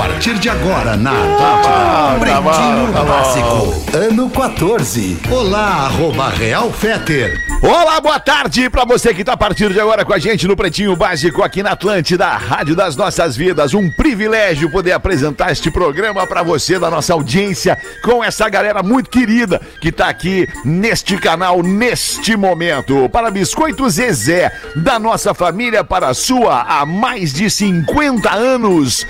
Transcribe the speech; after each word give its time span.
A 0.00 0.04
partir 0.04 0.38
de 0.38 0.48
agora, 0.48 0.96
na 0.96 1.10
Atlântida, 1.10 2.18
Pretinho 2.20 3.04
Básico, 3.06 3.96
ano 3.98 4.30
14. 4.30 5.18
Olá, 5.30 5.84
arroba 5.84 6.30
Real 6.30 6.72
Feter. 6.72 7.38
Olá, 7.62 8.00
boa 8.00 8.18
tarde 8.18 8.70
pra 8.70 8.86
você 8.86 9.12
que 9.12 9.22
tá 9.22 9.34
a 9.34 9.36
partir 9.36 9.70
de 9.70 9.78
agora 9.78 10.02
com 10.02 10.14
a 10.14 10.18
gente 10.18 10.48
no 10.48 10.56
Pretinho 10.56 10.96
Básico 10.96 11.42
aqui 11.42 11.62
na 11.62 11.72
Atlântida, 11.72 12.26
Rádio 12.26 12.74
das 12.74 12.96
Nossas 12.96 13.36
Vidas. 13.36 13.74
Um 13.74 13.90
privilégio 13.90 14.70
poder 14.70 14.92
apresentar 14.92 15.52
este 15.52 15.70
programa 15.70 16.26
pra 16.26 16.42
você 16.42 16.78
da 16.78 16.90
nossa 16.90 17.12
audiência 17.12 17.76
com 18.02 18.24
essa 18.24 18.48
galera 18.48 18.82
muito 18.82 19.10
querida 19.10 19.60
que 19.82 19.92
tá 19.92 20.08
aqui 20.08 20.48
neste 20.64 21.18
canal 21.18 21.62
neste 21.62 22.34
momento. 22.34 23.06
Para 23.10 23.30
Biscoito 23.30 23.90
Zezé, 23.90 24.50
da 24.74 24.98
nossa 24.98 25.34
família 25.34 25.84
para 25.84 26.08
a 26.08 26.14
sua 26.14 26.62
há 26.62 26.86
mais 26.86 27.34
de 27.34 27.50
50 27.50 28.30
anos. 28.32 29.06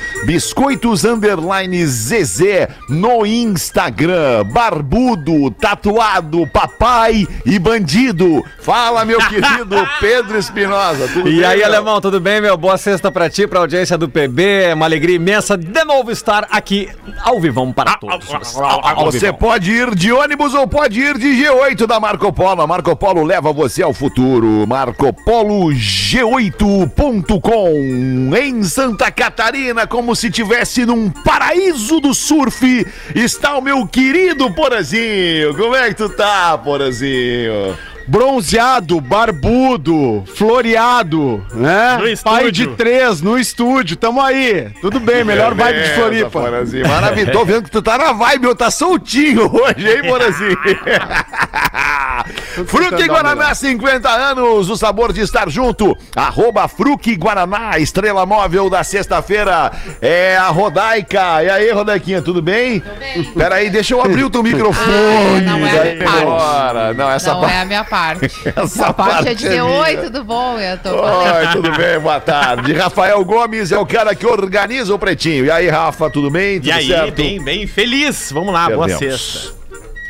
Biscoitos 0.80 1.04
Underline 1.04 1.86
Zezé 1.86 2.66
no 2.88 3.26
Instagram. 3.26 4.44
Barbudo, 4.50 5.50
tatuado, 5.50 6.46
papai 6.46 7.26
e 7.44 7.58
bandido. 7.58 8.42
Fala, 8.62 9.04
meu 9.04 9.18
querido 9.28 9.76
Pedro 10.00 10.38
Espinosa. 10.38 11.04
E 11.20 11.22
bem, 11.22 11.44
aí, 11.44 11.58
meu? 11.58 11.66
alemão, 11.66 12.00
tudo 12.00 12.18
bem, 12.18 12.40
meu? 12.40 12.56
Boa 12.56 12.78
sexta 12.78 13.12
pra 13.12 13.28
ti, 13.28 13.46
pra 13.46 13.60
audiência 13.60 13.98
do 13.98 14.08
PB. 14.08 14.42
É 14.70 14.74
uma 14.74 14.86
alegria 14.86 15.16
imensa 15.16 15.54
de 15.58 15.84
novo 15.84 16.10
estar 16.10 16.48
aqui 16.50 16.88
ao 17.22 17.38
vivão 17.38 17.70
para 17.74 17.96
todos. 17.98 18.26
Ao 18.32 19.04
Você 19.04 19.18
vivão. 19.26 19.34
pode 19.34 19.70
ir 19.70 19.94
de 19.94 20.10
ônibus 20.10 20.54
ou 20.54 20.66
pode 20.66 20.98
ir 20.98 21.18
de 21.18 21.28
G8 21.44 21.86
da 21.86 22.00
Marco 22.00 22.32
Polo. 22.32 22.62
A 22.62 22.66
Marco 22.66 22.96
Polo 22.96 23.22
leva 23.22 23.52
você 23.52 23.82
ao 23.82 23.92
futuro. 23.92 24.66
Marco 24.66 25.12
Polo 25.12 25.66
G8.com. 25.74 27.70
Em 28.34 28.62
Santa 28.62 29.10
Catarina, 29.10 29.86
como 29.86 30.16
se 30.16 30.30
tivesse 30.30 30.69
num 30.78 31.10
paraíso 31.10 32.00
do 32.00 32.14
surf, 32.14 32.86
está 33.14 33.56
o 33.56 33.62
meu 33.62 33.86
querido 33.86 34.50
Porazinho. 34.52 35.54
Como 35.56 35.74
é 35.74 35.88
que 35.88 35.94
tu 35.94 36.08
tá, 36.08 36.56
Porazinho? 36.58 37.76
bronzeado, 38.10 39.00
barbudo, 39.00 40.24
floreado, 40.34 41.46
né? 41.54 41.96
Pai 42.24 42.50
de 42.50 42.66
três 42.68 43.22
no 43.22 43.38
estúdio, 43.38 43.96
tamo 43.96 44.20
aí. 44.20 44.68
Tudo 44.80 44.98
bem, 44.98 45.22
melhor 45.22 45.54
vibe 45.54 45.66
de 45.66 45.72
Beleza, 45.72 45.94
Floripa. 45.94 46.40
Maravilha. 46.88 47.32
Tô 47.32 47.44
vendo 47.44 47.62
que 47.64 47.70
tu 47.70 47.80
tá 47.80 47.96
na 47.96 48.12
vibe, 48.12 48.40
meu. 48.40 48.56
Tá 48.56 48.68
soltinho 48.68 49.48
hoje, 49.54 49.88
hein, 49.88 50.02
Porazinho? 50.08 50.58
Fruque 52.66 53.06
Guaraná, 53.06 53.54
50 53.54 54.08
anos, 54.08 54.68
o 54.70 54.76
sabor 54.76 55.12
de 55.12 55.20
estar 55.20 55.48
junto. 55.48 55.96
Arroba 56.14 56.66
Fruque 56.68 57.14
Guaraná, 57.16 57.78
estrela 57.78 58.24
móvel 58.26 58.68
da 58.70 58.82
sexta-feira. 58.84 59.72
É 60.00 60.36
a 60.36 60.48
Rodaica. 60.48 61.42
E 61.42 61.50
aí, 61.50 61.70
Rodaiquinha, 61.72 62.22
tudo 62.22 62.40
bem? 62.42 62.80
Tudo 62.80 62.98
bem. 62.98 63.24
Peraí, 63.34 63.70
deixa 63.70 63.94
eu 63.94 64.02
abrir 64.02 64.24
o 64.24 64.30
teu 64.30 64.42
microfone. 64.42 64.86
Ah, 64.86 65.40
não 65.40 65.66
é 65.66 65.80
a 65.80 65.94
minha 65.94 66.04
parte. 66.04 66.96
Não, 66.98 67.10
essa 67.10 67.32
não 67.34 67.40
parte. 67.40 67.54
é 67.54 67.60
a 67.60 67.64
minha 67.64 67.84
parte. 67.84 68.30
Essa 68.56 68.86
a 68.86 68.92
parte, 68.92 69.12
parte 69.12 69.28
é 69.28 69.30
é 69.30 69.34
dizer, 69.34 69.62
oi, 69.62 69.96
tudo 69.98 70.24
bom? 70.24 70.58
Eu 70.58 70.78
tô 70.78 70.90
Oi, 70.90 71.46
tudo 71.52 71.70
bem? 71.76 71.98
Boa 72.00 72.20
tarde. 72.20 72.72
Rafael 72.72 73.24
Gomes 73.24 73.72
é 73.72 73.78
o 73.78 73.86
cara 73.86 74.14
que 74.14 74.26
organiza 74.26 74.94
o 74.94 74.98
Pretinho. 74.98 75.46
E 75.46 75.50
aí, 75.50 75.68
Rafa, 75.68 76.10
tudo 76.10 76.30
bem? 76.30 76.58
Tudo 76.58 76.68
E 76.68 76.72
aí, 76.72 76.86
certo? 76.88 77.16
bem, 77.16 77.42
bem 77.42 77.66
feliz. 77.66 78.30
Vamos 78.32 78.52
lá, 78.52 78.68
boa 78.68 78.86
Perdemos. 78.86 79.20
sexta. 79.20 79.59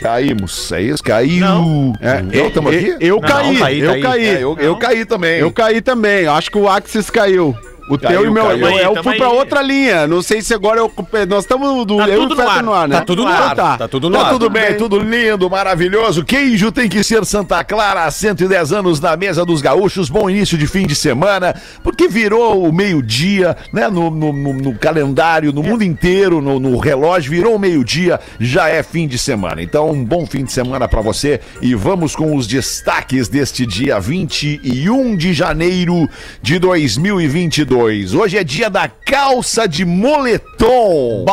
Caímos, 0.00 0.72
é 0.72 0.82
isso? 0.82 1.02
Caiu. 1.02 1.40
Não. 1.40 1.92
É, 2.00 2.24
eu 2.32 2.48
estamos 2.48 2.74
aqui? 2.74 2.96
Eu 3.00 3.16
Não, 3.16 3.28
caí, 3.28 3.58
tá 3.58 3.66
aí, 3.66 3.78
tá 3.80 3.84
eu 3.84 3.92
aí. 3.92 4.02
caí. 4.02 4.24
É, 4.26 4.42
eu, 4.42 4.56
eu 4.58 4.76
caí 4.76 5.04
também. 5.04 5.38
Eu 5.38 5.52
caí 5.52 5.80
também. 5.80 6.26
Acho 6.26 6.50
que 6.50 6.58
o 6.58 6.68
Axis 6.68 7.10
caiu. 7.10 7.54
O 7.90 7.98
Caiu, 7.98 8.18
teu 8.20 8.24
e 8.26 8.28
o 8.28 8.32
meu. 8.32 8.44
caiu. 8.44 8.66
Eu, 8.68 8.94
eu 8.94 9.02
fui 9.02 9.12
aí. 9.12 9.18
pra 9.18 9.28
outra 9.30 9.60
linha. 9.62 10.06
Não 10.06 10.22
sei 10.22 10.40
se 10.40 10.54
agora 10.54 10.78
eu. 10.80 10.90
Nós 11.28 11.44
estamos 11.44 11.84
do. 11.84 11.96
Tá 11.98 12.08
eu 12.08 12.20
tudo 12.28 12.34
e 12.34 12.38
o 12.40 12.44
no 12.44 12.48
ar. 12.50 12.62
no 12.62 12.72
ar, 12.72 12.88
né? 12.88 12.98
Tá 12.98 13.04
tudo 13.04 13.24
no 13.24 13.30
Então 13.30 13.42
ar. 13.44 13.56
Tá. 13.56 13.76
Tá 13.78 13.88
tudo 13.88 14.08
no 14.08 14.16
Tá 14.16 14.26
ar. 14.26 14.30
tudo 14.32 14.48
bem, 14.48 14.76
tudo 14.76 14.98
lindo, 14.98 15.50
maravilhoso. 15.50 16.24
Queijo 16.24 16.70
tem 16.72 16.88
que 16.88 17.02
ser 17.02 17.24
Santa 17.24 17.62
Clara, 17.64 18.04
há 18.04 18.10
110 18.10 18.72
anos 18.72 19.00
na 19.00 19.16
mesa 19.16 19.44
dos 19.44 19.60
gaúchos. 19.60 20.08
Bom 20.08 20.30
início 20.30 20.56
de 20.56 20.66
fim 20.66 20.86
de 20.86 20.94
semana, 20.94 21.54
porque 21.82 22.06
virou 22.08 22.64
o 22.64 22.72
meio-dia, 22.72 23.56
né? 23.72 23.88
No, 23.88 24.10
no- 24.10 24.32
no- 24.32 24.52
no 24.54 24.74
calendário, 24.78 25.52
no 25.52 25.62
mundo 25.62 25.82
inteiro, 25.82 26.40
no, 26.40 26.60
no 26.60 26.78
relógio, 26.78 27.30
virou 27.30 27.56
o 27.56 27.58
meio-dia, 27.58 28.20
já 28.38 28.68
é 28.68 28.82
fim 28.82 29.08
de 29.08 29.18
semana. 29.18 29.62
Então, 29.62 29.90
um 29.90 30.04
bom 30.04 30.24
fim 30.26 30.44
de 30.44 30.52
semana 30.52 30.86
pra 30.86 31.00
você. 31.00 31.40
E 31.60 31.74
vamos 31.74 32.14
com 32.14 32.36
os 32.36 32.46
destaques 32.46 33.28
deste 33.28 33.66
dia 33.66 33.98
21 33.98 35.16
de 35.16 35.32
janeiro 35.32 36.08
de 36.42 36.58
2022. 36.58 37.79
Hoje 37.82 38.38
é 38.38 38.44
dia 38.44 38.68
da 38.70 38.88
calça 38.88 39.66
de 39.68 39.84
moletom. 39.84 41.24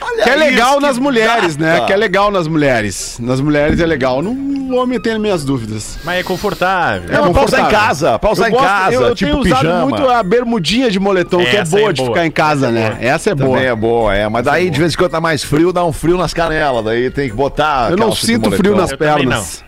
Olha 0.00 0.22
Que 0.22 0.30
é 0.30 0.36
legal 0.36 0.72
isso, 0.72 0.80
nas 0.80 0.96
que 0.96 1.02
mulheres, 1.02 1.56
né? 1.56 1.72
data. 1.74 1.86
Que 1.86 1.92
é 1.92 1.96
legal 1.96 2.30
nas 2.30 2.46
mulheres. 2.46 3.18
Nas 3.20 3.40
mulheres 3.40 3.80
é 3.80 3.86
legal. 3.86 4.22
No 4.22 4.76
homem 4.76 4.96
eu 4.96 5.02
tenho 5.02 5.18
minhas 5.18 5.44
dúvidas. 5.44 5.98
Mas 6.04 6.20
é 6.20 6.22
confortável. 6.22 7.10
É 7.12 7.20
uma 7.20 7.32
pra 7.32 7.44
usar 7.44 7.60
em 7.62 7.68
casa, 7.70 8.18
pra 8.18 8.30
usar 8.30 8.48
em 8.50 8.54
casa, 8.54 8.94
eu, 8.94 9.02
eu 9.02 9.14
tipo 9.14 9.30
tenho 9.32 9.44
usado 9.44 9.60
pijama. 9.60 9.86
muito 9.86 10.08
a 10.08 10.22
bermudinha 10.22 10.90
de 10.90 11.00
moletom, 11.00 11.38
que 11.38 11.56
é 11.56 11.60
Essa 11.60 11.76
boa 11.76 11.90
é 11.90 11.92
de 11.92 12.02
boa. 12.02 12.10
ficar 12.14 12.26
em 12.26 12.30
casa, 12.30 12.70
né? 12.70 12.96
Essa 13.00 13.30
é 13.30 13.34
boa. 13.34 13.50
Também 13.56 13.66
é 13.66 13.74
boa, 13.74 14.14
é. 14.14 14.28
Mas 14.28 14.44
daí, 14.44 14.70
de 14.70 14.78
vez 14.78 14.92
em 14.92 14.96
quando 14.96 15.10
tá 15.10 15.20
mais 15.20 15.42
frio, 15.42 15.72
dá 15.72 15.84
um 15.84 15.92
frio 15.92 16.16
nas 16.18 16.32
canelas. 16.34 16.84
Daí 16.84 17.10
tem 17.10 17.28
que 17.28 17.34
botar. 17.34 17.90
Eu 17.90 17.96
não 17.96 18.12
sinto 18.12 18.50
frio 18.52 18.76
nas 18.76 18.92
Eu 18.92 18.98
pernas. 18.98 19.64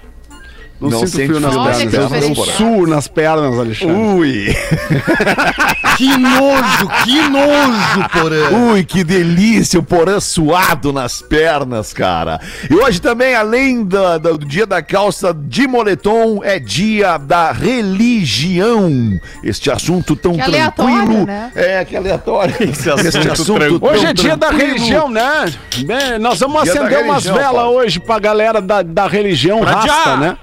Não, 0.81 0.89
Não 0.89 1.01
sinto 1.07 1.11
frio 1.27 1.41
nas 1.41 1.55
pernas. 1.55 1.95
Eu, 2.23 2.29
eu 2.31 2.35
suo 2.47 2.87
nas 2.87 3.07
pernas, 3.07 3.59
Alexandre. 3.59 3.95
Ui! 3.95 4.57
Que 5.97 6.17
nojo, 6.17 6.89
que 7.05 7.29
nojo, 7.29 8.09
porã. 8.11 8.49
Ui, 8.73 8.85
que 8.85 9.05
delícia, 9.05 9.79
o 9.79 9.83
porã 9.83 10.19
suado 10.19 10.95
nas 10.95 11.21
pernas, 11.21 11.93
cara. 11.93 12.41
E 12.71 12.75
hoje 12.75 13.03
também, 13.03 13.35
além 13.35 13.85
da- 13.85 14.17
da- 14.17 14.31
do 14.31 14.47
dia 14.47 14.65
da 14.67 14.81
calça 14.81 15.35
de 15.35 15.67
moletom, 15.69 16.41
é 16.43 16.59
dia 16.59 17.19
da 17.19 17.53
religião. 17.53 18.91
Este 19.45 19.71
assunto 19.71 20.17
tão 20.17 20.33
Que 20.33 20.41
aleatório, 20.41 20.95
tranquilo. 20.97 21.27
né? 21.27 21.53
É, 21.55 21.85
que 21.85 21.95
aleatório. 21.95 22.55
Esse 22.61 22.89
assunto 22.91 23.45
tranquilo. 23.55 23.81
Hoje 23.83 24.07
é 24.07 24.12
dia 24.15 24.37
da 24.39 24.49
religião, 24.51 25.11
né? 25.11 25.53
Bem, 25.85 26.19
nós 26.19 26.39
vamos 26.41 26.62
Dia 26.62 26.73
acender 26.73 27.05
umas 27.05 27.25
velas 27.25 27.67
hoje 27.67 28.01
pra 28.01 28.19
galera 28.19 28.62
da, 28.62 28.81
da 28.83 29.07
religião 29.07 29.61
Pra 29.61 29.73
rasta, 29.73 29.87
já. 30.11 30.17
né? 30.17 30.37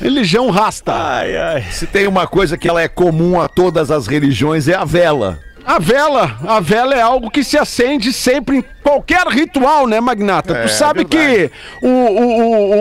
Religião 0.00 0.50
rasta. 0.50 0.92
Ai, 0.92 1.36
ai. 1.36 1.64
Se 1.70 1.86
tem 1.86 2.06
uma 2.06 2.26
coisa 2.26 2.56
que 2.56 2.68
ela 2.68 2.80
é 2.80 2.88
comum 2.88 3.40
a 3.40 3.48
todas 3.48 3.90
as 3.90 4.06
religiões, 4.06 4.68
é 4.68 4.74
a 4.74 4.84
vela. 4.84 5.38
A 5.66 5.78
vela, 5.78 6.38
a 6.46 6.60
vela 6.60 6.94
é 6.94 7.00
algo 7.02 7.30
que 7.30 7.44
se 7.44 7.58
acende 7.58 8.10
sempre 8.10 8.56
em 8.58 8.64
qualquer 8.82 9.26
ritual, 9.26 9.86
né, 9.86 10.00
Magnata? 10.00 10.54
É, 10.56 10.62
tu 10.62 10.68
sabe 10.70 11.00
verdade. 11.04 11.50
que 11.80 11.86
o, 11.86 11.88
o, 11.88 12.22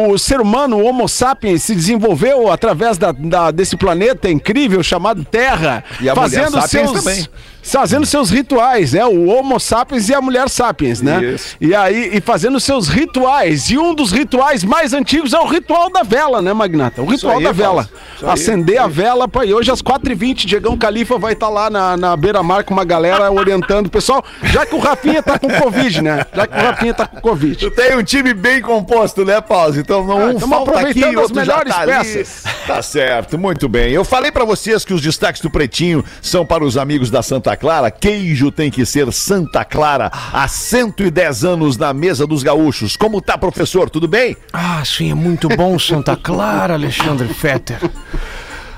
o, 0.10 0.12
o 0.14 0.18
ser 0.18 0.40
humano, 0.40 0.78
o 0.78 0.86
Homo 0.86 1.06
sapiens, 1.10 1.64
se 1.64 1.76
desenvolveu 1.76 2.50
através 2.50 2.98
da, 2.98 3.12
da- 3.12 3.52
desse 3.52 3.76
planeta 3.76 4.30
incrível 4.30 4.82
chamado 4.82 5.26
Terra, 5.26 5.84
E 6.00 6.10
a 6.10 6.16
fazendo 6.16 6.62
seus 6.62 6.94
também. 6.94 7.28
Fazendo 7.72 8.06
seus 8.06 8.30
rituais, 8.30 8.94
né? 8.94 9.06
O 9.06 9.28
Homo 9.28 9.60
sapiens 9.60 10.10
e 10.10 10.14
a 10.14 10.22
mulher 10.22 10.50
sapiens, 10.50 11.02
né? 11.02 11.24
Isso. 11.24 11.56
E 11.60 11.74
aí 11.76 12.12
e 12.14 12.22
fazendo 12.22 12.60
seus 12.60 12.88
rituais. 12.88 13.70
E 13.70 13.78
um 13.78 13.94
dos 13.94 14.12
rituais 14.12 14.64
mais 14.64 14.94
antigos 14.94 15.34
é 15.34 15.40
o 15.40 15.46
ritual 15.46 15.90
da 15.92 16.04
vela, 16.04 16.42
né, 16.42 16.54
Magnata? 16.54 17.02
O 17.02 17.06
ritual 17.06 17.38
aí, 17.38 17.44
da 17.44 17.52
vela. 17.52 17.90
Aí, 18.22 18.30
Acender 18.30 18.76
isso 18.76 18.84
a 18.84 18.88
aí. 18.88 18.92
vela 18.92 19.28
para 19.28 19.46
hoje 19.46 19.72
às 19.72 19.82
4h20, 19.82 20.46
Diegão 20.46 20.78
Califa 20.78 21.18
vai 21.18 21.34
estar 21.34 21.50
lá 21.50 21.70
na, 21.70 21.98
na 21.98 22.16
beira-mar 22.18 22.64
com 22.64 22.74
uma 22.74 22.84
galera 22.86 23.32
orientando 23.32 23.88
o 23.88 23.90
pessoal, 23.90 24.24
já 24.44 24.66
que 24.66 24.76
o 24.76 24.80
Rafinha 24.80 25.22
tá 25.22 25.38
com 25.40 25.48
Covid, 25.50 26.02
né? 26.02 26.26
Já 26.34 26.48
que 26.48 26.58
o 26.58 26.62
Rafinha 26.62 26.94
tá 26.94 27.06
com 27.08 27.20
Covid. 27.22 27.56
Tu 27.58 27.72
tem 27.72 27.96
um 27.98 28.04
time 28.04 28.34
bem 28.34 28.62
composto, 28.62 29.24
né, 29.26 29.42
Pause? 29.42 29.80
Então 29.80 30.06
não 30.06 30.18
Ah, 30.22 30.26
um 30.32 30.40
falta 30.40 30.72
aqui, 30.80 31.04
aproveitando 31.04 31.20
as 31.22 31.32
melhores 31.32 31.74
tá 31.74 31.82
ali. 31.82 31.92
peças. 31.92 32.44
Tá 32.66 32.82
certo, 32.82 33.38
muito 33.38 33.68
bem. 33.70 33.92
Eu 33.92 34.04
falei 34.06 34.32
pra 34.32 34.46
vocês 34.46 34.84
que 34.86 34.94
os 34.94 35.02
destaques 35.02 35.42
do 35.42 35.50
Pretinho 35.50 36.04
são 36.22 36.46
para 36.46 36.64
os 36.64 36.78
amigos 36.78 37.10
da 37.10 37.22
Santa 37.22 37.57
Clara. 37.58 37.92
Queijo 37.92 38.52
tem 38.52 38.72
que 38.72 38.86
ser 38.86 39.12
Santa 39.12 39.66
Clara. 39.66 40.10
Há 40.32 40.48
110 40.48 41.44
anos 41.44 41.76
na 41.78 41.94
mesa 41.94 42.26
dos 42.26 42.44
gaúchos. 42.44 42.96
Como 42.96 43.22
tá, 43.22 43.38
professor? 43.38 43.90
Tudo 43.90 44.08
bem? 44.08 44.38
Ah, 44.54 44.82
sim, 44.86 45.12
é 45.12 45.14
muito 45.14 45.50
bom 45.50 45.78
Santa 45.78 46.16
Clara, 46.16 46.76
Alexandre 46.76 47.28
Fetter. 47.34 47.80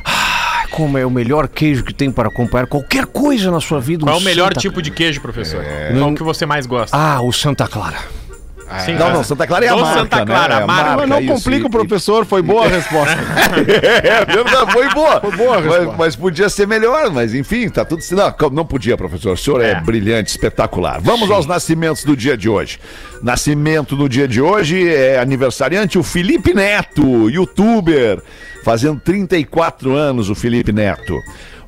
Ah, 0.06 0.66
como 0.72 0.98
é 0.98 1.06
o 1.06 1.12
melhor 1.12 1.48
queijo 1.48 1.84
que 1.84 1.94
tem 1.94 2.12
para 2.12 2.30
acompanhar 2.30 2.66
qualquer 2.68 3.06
coisa 3.06 3.52
na 3.52 3.60
sua 3.60 3.80
vida. 3.80 4.06
Qual 4.06 4.16
é 4.16 4.18
um 4.18 4.22
o 4.22 4.24
melhor 4.24 4.50
Santa- 4.50 4.62
tipo 4.62 4.82
de 4.82 4.92
queijo, 4.92 5.22
professor? 5.22 5.64
Qual 5.98 6.14
que 6.16 6.24
você 6.24 6.46
mais 6.46 6.66
gosta? 6.66 6.96
Ah, 6.98 7.22
o 7.22 7.32
Santa 7.32 7.68
Clara. 7.68 7.98
Sim, 8.86 8.94
Não, 8.94 9.08
mas- 9.08 9.14
não, 9.14 9.24
Santa 9.24 9.48
Clara 9.48 9.66
é 9.66 9.70
a 9.70 9.74
Do 9.76 9.82
marca, 9.82 10.00
Santa 10.00 10.26
Clara, 10.26 10.56
né? 10.56 10.60
É 10.60 10.64
a 10.64 10.68
marca. 10.68 10.96
Mas 10.98 11.10
não 11.10 11.26
complica 11.26 11.68
o 11.68 11.70
professor, 11.70 12.26
foi 12.26 12.42
boa 12.42 12.66
a 12.66 12.68
resposta. 12.70 13.18
É 13.60 14.26
verdade, 14.26 14.72
foi 14.72 14.90
boa. 14.90 15.20
Foi 15.22 15.32
boa 15.32 15.58
a 15.58 15.62
mas, 15.62 15.72
resposta. 15.72 15.96
mas 15.98 16.16
podia 16.16 16.50
ser 16.50 16.68
melhor, 16.68 17.10
mas 17.12 17.34
enfim, 17.34 17.68
tá 17.70 17.84
tudo. 17.84 18.02
Não, 18.12 18.50
não 18.52 18.66
podia, 18.66 18.96
professor. 18.98 19.34
O 19.34 19.38
senhor 19.38 19.62
é, 19.62 19.72
É. 19.72 19.82
brilhante, 19.82 20.30
espetacular. 20.30 21.00
Vamos 21.02 21.30
aos 21.32 21.46
nascimentos 21.46 22.04
do 22.04 22.16
dia 22.16 22.38
de 22.38 22.48
hoje. 22.50 22.80
Nascimento 23.22 23.96
no 23.96 24.08
dia 24.08 24.28
de 24.28 24.42
hoje 24.42 24.88
é 24.88 25.20
aniversariante 25.20 25.98
o 25.98 26.04
Felipe 26.04 26.54
Neto, 26.54 27.30
youtuber, 27.30 28.22
fazendo 28.64 29.00
34 29.00 29.94
anos 29.96 30.30
o 30.30 30.36
Felipe 30.36 30.72
Neto. 30.72 31.20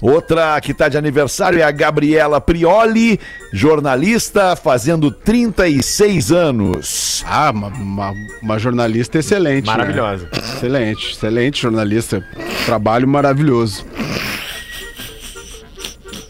Outra 0.02 0.60
que 0.60 0.72
está 0.72 0.90
de 0.90 0.98
aniversário 0.98 1.60
é 1.60 1.64
a 1.64 1.70
Gabriela 1.72 2.42
Prioli, 2.42 3.20
jornalista, 3.54 4.56
fazendo 4.56 5.12
36 5.12 6.32
anos. 6.32 7.24
Ah, 7.28 7.52
uma, 7.52 7.68
uma- 7.68 8.14
uma 8.42 8.58
jornalista 8.60 9.20
excelente. 9.20 9.66
né? 9.68 9.72
Maravilhosa. 9.72 10.28
Excelente, 10.34 11.12
excelente 11.12 11.62
jornalista. 11.62 12.26
Trabalho 12.66 13.08
maravilhoso. 13.08 13.86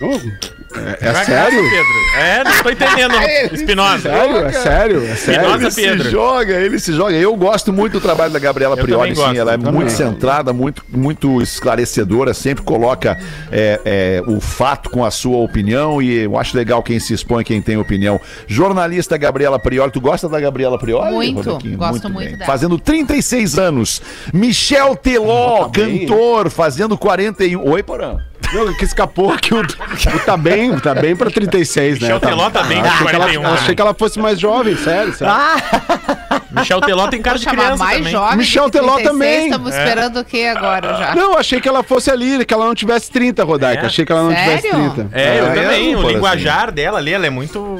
Oh, 0.01 0.60
é, 0.75 1.09
é 1.09 1.13
sério? 1.25 1.61
Pedro. 1.61 2.01
É, 2.17 2.43
não 2.43 2.63
tô 2.63 2.69
entendendo, 2.69 3.13
Espinosa. 3.53 4.09
Sério? 4.09 4.37
É 4.37 4.51
sério? 4.51 5.05
É 5.05 5.15
sério? 5.15 5.49
Nossa, 5.49 5.81
ele 5.81 5.89
Pedro. 5.89 6.03
se 6.03 6.11
joga, 6.11 6.53
ele 6.53 6.79
se 6.79 6.93
joga. 6.93 7.13
Eu 7.13 7.35
gosto 7.35 7.73
muito 7.73 7.93
do 7.93 8.01
trabalho 8.01 8.31
da 8.31 8.39
Gabriela 8.39 8.75
Eu 8.77 8.83
Prioli, 8.83 9.15
sim. 9.15 9.37
Ela 9.37 9.53
é 9.53 9.57
também. 9.57 9.73
muito 9.73 9.91
centrada, 9.91 10.53
muito, 10.53 10.83
muito 10.89 11.41
esclarecedora, 11.41 12.33
sempre 12.33 12.63
coloca 12.63 13.17
é, 13.51 13.79
é, 13.85 14.23
o 14.27 14.39
fato 14.39 14.89
com 14.89 15.03
a 15.03 15.11
sua 15.11 15.37
opinião 15.37 16.01
e 16.01 16.23
eu 16.23 16.37
acho 16.37 16.55
legal 16.55 16.81
quem 16.83 16.99
se 16.99 17.13
expõe, 17.13 17.43
quem 17.43 17.61
tem 17.61 17.77
opinião. 17.77 18.19
Jornalista 18.47 19.17
Gabriela 19.17 19.59
Prioli, 19.59 19.91
tu 19.91 20.01
gosta 20.01 20.27
da 20.27 20.39
Gabriela 20.39 20.77
Prioli? 20.77 21.11
Muito, 21.11 21.59
gosto 21.77 22.09
muito 22.09 22.19
bem. 22.19 22.37
dela. 22.37 22.45
Fazendo 22.45 22.77
36 22.77 23.57
anos. 23.57 24.01
Michel 24.33 24.95
Teló, 24.95 25.69
cantor, 25.69 26.49
fazendo 26.49 26.97
41. 26.97 27.67
Oi, 27.69 27.83
Porã. 27.83 28.19
Não, 28.53 28.73
que 28.73 28.83
escapou 28.85 29.35
que 29.37 29.53
o, 29.53 29.61
o 29.61 30.19
tá 30.25 30.35
bem, 30.35 30.77
tá 30.79 30.93
bem 30.93 31.15
pra 31.15 31.29
36, 31.31 31.99
né? 31.99 32.07
Michel 32.07 32.19
Teló 32.19 32.49
tá 32.49 32.63
bem 32.63 32.81
com 32.81 32.87
achei 32.87 33.05
que, 33.07 33.15
ela, 33.15 33.25
41, 33.25 33.47
achei 33.53 33.75
que 33.75 33.81
ela 33.81 33.93
fosse 33.93 34.19
mais 34.19 34.39
jovem, 34.39 34.75
sério. 34.75 35.13
sério. 35.13 35.33
Michel 36.51 36.81
Teló 36.81 37.07
tem 37.07 37.21
cara 37.21 37.39
de 37.39 37.45
criança 37.45 37.77
mais 37.77 37.97
também. 37.97 38.11
jovem. 38.11 38.37
Michel 38.37 38.69
Teló 38.69 38.95
36, 38.95 39.09
também. 39.11 39.45
Estamos 39.45 39.73
esperando 39.75 40.19
o 40.19 40.25
que 40.25 40.45
agora 40.47 40.97
já? 40.97 41.15
Não, 41.15 41.37
achei 41.37 41.61
que 41.61 41.69
ela 41.69 41.81
fosse 41.81 42.11
ali, 42.11 42.43
que 42.45 42.53
ela 42.53 42.65
não 42.65 42.75
tivesse 42.75 43.09
30, 43.09 43.43
Rodaica. 43.43 43.83
É? 43.83 43.85
Achei 43.85 44.05
que 44.05 44.11
ela 44.11 44.23
não 44.23 44.33
tivesse 44.35 44.69
Sério? 44.69 44.91
30. 44.91 45.09
É, 45.17 45.39
eu 45.39 45.45
É, 45.45 45.53
também. 45.53 45.91
eu, 45.91 45.99
O 45.99 46.01
por 46.01 46.11
linguajar 46.11 46.71
dela 46.71 46.97
ali, 46.97 47.13
ela 47.13 47.25
é 47.25 47.29
muito. 47.29 47.79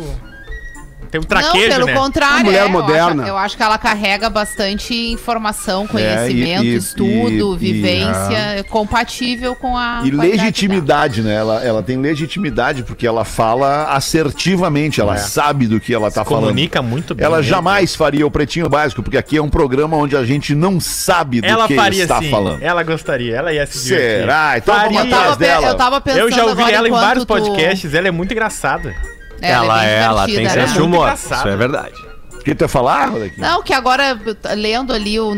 Tem 1.11 1.19
um 1.19 1.23
Não, 1.23 1.27
traquejo, 1.27 1.67
pelo 1.69 1.85
né? 1.87 1.93
contrário. 1.93 2.35
Uma 2.37 2.43
mulher 2.45 2.61
é, 2.61 2.63
eu 2.63 2.69
moderna. 2.69 3.23
acho- 3.23 3.31
Eu 3.31 3.37
acho, 3.37 3.57
que 3.57 3.63
ela 3.63 3.77
carrega 3.77 4.29
bastante 4.29 4.93
informação, 5.11 5.85
conhecimento, 5.85 6.61
É, 6.61 6.65
e- 6.65 6.73
e- 6.73 6.75
estudo, 6.77 7.53
e- 7.55 7.57
vivência, 7.57 8.37
é 8.57 8.63
compatível 8.63 9.53
com 9.55 9.75
a. 9.77 10.01
E 10.05 10.09
legitimidade, 10.11 11.21
né? 11.21 11.33
Ela, 11.35 11.63
ela 11.63 11.83
tem 11.83 11.97
legitimidade 11.97 12.83
porque 12.83 13.05
ela 13.05 13.25
fala 13.25 13.85
assertivamente, 13.93 15.01
ela 15.01 15.15
É. 15.15 15.17
sabe 15.17 15.67
do 15.67 15.79
que 15.79 15.93
ela 15.93 16.09
tá 16.09 16.23
falando. 16.23 16.43
Comunica 16.45 16.81
muito 16.81 17.13
bem. 17.13 17.25
Ela 17.25 17.37
mesmo. 17.37 17.49
jamais 17.49 17.93
faria 17.95 18.25
o 18.25 18.31
Pretinho 18.31 18.69
Básico, 18.69 19.03
porque 19.03 19.17
aqui 19.17 19.35
é 19.37 19.41
um 19.41 19.49
programa 19.49 19.97
onde 19.97 20.15
a 20.15 20.23
gente 20.23 20.55
não 20.55 20.79
sabe 20.79 21.41
do 21.41 21.47
Ela 21.47 21.67
que 21.67 21.75
faria 21.75 22.03
está 22.03 22.19
sim. 22.19 22.29
falando. 22.29 22.61
Ela 22.61 22.83
gostaria. 22.83 23.35
Ela 23.35 23.53
ia 23.53 23.65
se 23.65 23.83
divertir. 23.83 24.19
Será? 24.21 24.53
Então 24.57 24.73
Faria. 24.73 24.97
vamos 24.99 25.11
Eu 25.11 25.17
atrás 25.17 25.23
tava, 25.25 25.37
pe- 25.37 25.45
dela. 25.45 25.67
eu 25.67 25.75
tava 25.75 26.01
pensando 26.01 26.19
Eu 26.21 26.31
já 26.31 26.45
ouvi 26.45 26.71
ela 26.71 26.87
em 26.87 26.91
vários 26.91 27.25
tu- 27.25 27.27
podcasts. 27.27 27.93
Ela 27.93 28.07
é 28.07 28.11
muito 28.11 28.31
engraçada. 28.31 28.95
Ela 29.41 29.79
bem 29.79 29.87
é, 29.89 29.99
ela 30.01 30.25
tem 30.25 30.49
senso 30.49 30.73
de 30.73 30.79
né? 30.79 30.85
humor. 30.85 31.13
Isso 31.13 31.33
é 31.47 31.55
verdade. 31.57 31.95
O 32.33 32.43
que 32.43 32.55
tu 32.55 32.63
ia 32.63 32.67
falar, 32.67 33.05
Rodequinho? 33.09 33.45
Não, 33.45 33.61
que 33.61 33.71
agora, 33.71 34.19
lendo 34.55 34.91
ali 34.93 35.19
o- 35.19 35.33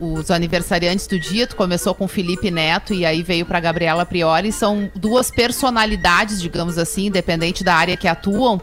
o- 0.00 0.14
os 0.14 0.30
aniversariantes 0.30 1.06
do 1.08 1.18
dia, 1.18 1.44
tu 1.44 1.56
começou 1.56 1.92
com 1.92 2.04
o 2.04 2.08
Felipe 2.08 2.52
Neto 2.52 2.94
e 2.94 3.04
aí 3.04 3.20
veio 3.20 3.44
pra 3.44 3.58
Gabriela 3.58 4.06
Priori, 4.06 4.52
são 4.52 4.88
duas 4.94 5.28
personalidades, 5.28 6.40
digamos 6.40 6.78
assim, 6.78 7.06
independente 7.06 7.64
da 7.64 7.74
área 7.74 7.96
que 7.96 8.06
atuam, 8.06 8.60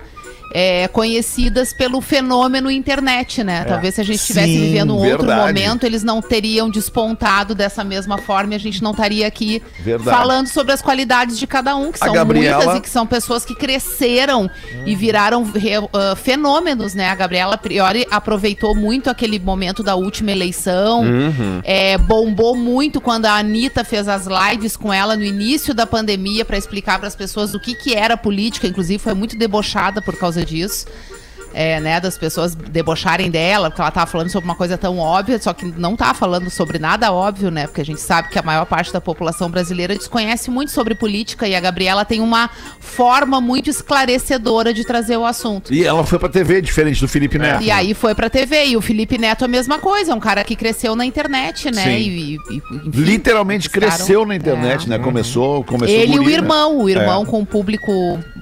é, 0.53 0.87
conhecidas 0.87 1.73
pelo 1.73 1.99
fenômeno 1.99 2.69
internet, 2.69 3.43
né? 3.43 3.63
Talvez 3.65 3.95
se 3.95 4.01
a 4.01 4.03
gente 4.03 4.19
estivesse 4.19 4.57
vivendo 4.57 4.95
um 4.95 4.99
outro 5.11 5.25
momento, 5.25 5.85
eles 5.85 6.03
não 6.03 6.21
teriam 6.21 6.69
despontado 6.69 7.55
dessa 7.55 7.83
mesma 7.83 8.17
forma 8.19 8.53
e 8.53 8.55
a 8.55 8.59
gente 8.59 8.81
não 8.83 8.91
estaria 8.91 9.25
aqui 9.25 9.61
Verdade. 9.79 10.15
falando 10.17 10.47
sobre 10.47 10.71
as 10.73 10.81
qualidades 10.81 11.37
de 11.39 11.47
cada 11.47 11.75
um, 11.75 11.91
que 11.91 11.97
A 12.01 12.05
são 12.05 12.13
Gabriela- 12.13 12.57
muitas 12.57 12.77
e 12.77 12.81
que 12.81 12.89
são 12.89 13.05
pessoas 13.07 13.43
que 13.43 13.55
cresceram 13.55 14.49
e 14.85 14.95
viraram 14.95 15.43
re- 15.43 15.71
ah, 15.91 16.15
fenômenos, 16.15 16.93
né? 16.93 17.09
A 17.09 17.15
Gabriela 17.15 17.57
Priori 17.57 18.05
aproveitou 18.11 18.75
muito 18.75 19.09
aquele 19.09 19.39
momento 19.39 19.81
da 19.81 19.95
última 19.95 20.31
eleição, 20.31 21.03
é, 21.63 21.97
bombou 21.97 22.55
muito 22.55 23.01
quando 23.01 23.25
a 23.25 23.33
Anitta 23.37 23.83
fez 23.83 24.07
as 24.07 24.27
lives 24.27 24.77
com 24.77 24.93
ela 24.93 25.15
no 25.15 25.23
início 25.23 25.73
da 25.73 25.87
pandemia 25.87 26.45
para 26.45 26.57
explicar 26.57 26.99
para 26.99 27.07
as 27.07 27.15
pessoas 27.15 27.53
o 27.53 27.59
que, 27.59 27.73
que 27.73 27.93
era 27.95 28.15
política, 28.15 28.67
inclusive 28.67 28.99
foi 29.01 29.13
muito 29.13 29.37
debochada 29.37 30.01
por 30.01 30.15
causa 30.17 30.42
disso. 30.45 30.85
É, 31.55 31.79
né, 31.79 31.99
das 31.99 32.17
pessoas 32.17 32.55
debocharem 32.55 33.29
dela, 33.29 33.69
porque 33.69 33.79
ela 33.79 33.91
tava 33.91 34.07
falando 34.07 34.29
sobre 34.29 34.49
uma 34.49 34.55
coisa 34.55 34.75
tão 34.75 34.97
óbvia, 34.97 35.37
só 35.39 35.53
que 35.53 35.65
não 35.65 35.95
tá 35.95 36.11
falando 36.13 36.49
sobre 36.49 36.79
nada 36.79 37.11
óbvio, 37.13 37.51
né? 37.51 37.67
Porque 37.67 37.81
a 37.81 37.85
gente 37.85 38.01
sabe 38.01 38.29
que 38.29 38.39
a 38.39 38.41
maior 38.41 38.65
parte 38.65 38.91
da 38.91 38.99
população 38.99 39.51
brasileira 39.51 39.95
desconhece 39.95 40.49
muito 40.49 40.71
sobre 40.71 40.95
política 40.95 41.47
e 41.47 41.55
a 41.55 41.59
Gabriela 41.59 42.03
tem 42.05 42.21
uma 42.21 42.49
forma 42.79 43.39
muito 43.39 43.69
esclarecedora 43.69 44.73
de 44.73 44.83
trazer 44.83 45.15
o 45.17 45.25
assunto. 45.25 45.73
E 45.73 45.83
ela 45.83 46.03
foi 46.03 46.17
pra 46.17 46.27
TV, 46.27 46.59
diferente 46.61 46.99
do 46.99 47.07
Felipe 47.07 47.37
Neto. 47.37 47.61
E 47.63 47.69
aí 47.69 47.93
foi 47.93 48.15
pra 48.15 48.29
TV. 48.29 48.65
E 48.69 48.77
o 48.77 48.81
Felipe 48.81 49.17
Neto 49.19 49.45
a 49.45 49.47
mesma 49.47 49.77
coisa, 49.79 50.11
é 50.11 50.15
um 50.15 50.19
cara 50.19 50.43
que 50.43 50.55
cresceu 50.55 50.95
na 50.95 51.05
internet, 51.05 51.69
né? 51.71 51.83
Sim. 51.83 51.89
E, 51.91 52.33
e- 52.35 52.35
enfim, 52.57 52.81
Literalmente 52.85 53.69
cresceu 53.69 54.25
na 54.25 54.35
internet, 54.35 54.85
é. 54.85 54.89
né? 54.89 54.97
Começou, 54.99 55.63
começou 55.63 55.95
Ele 55.95 56.15
e 56.15 56.19
o 56.19 56.23
né? 56.25 56.31
irmão, 56.31 56.79
o 56.79 56.89
irmão 56.89 57.23
É. 57.23 57.25
com 57.25 57.41
o 57.41 57.45
público 57.45 57.91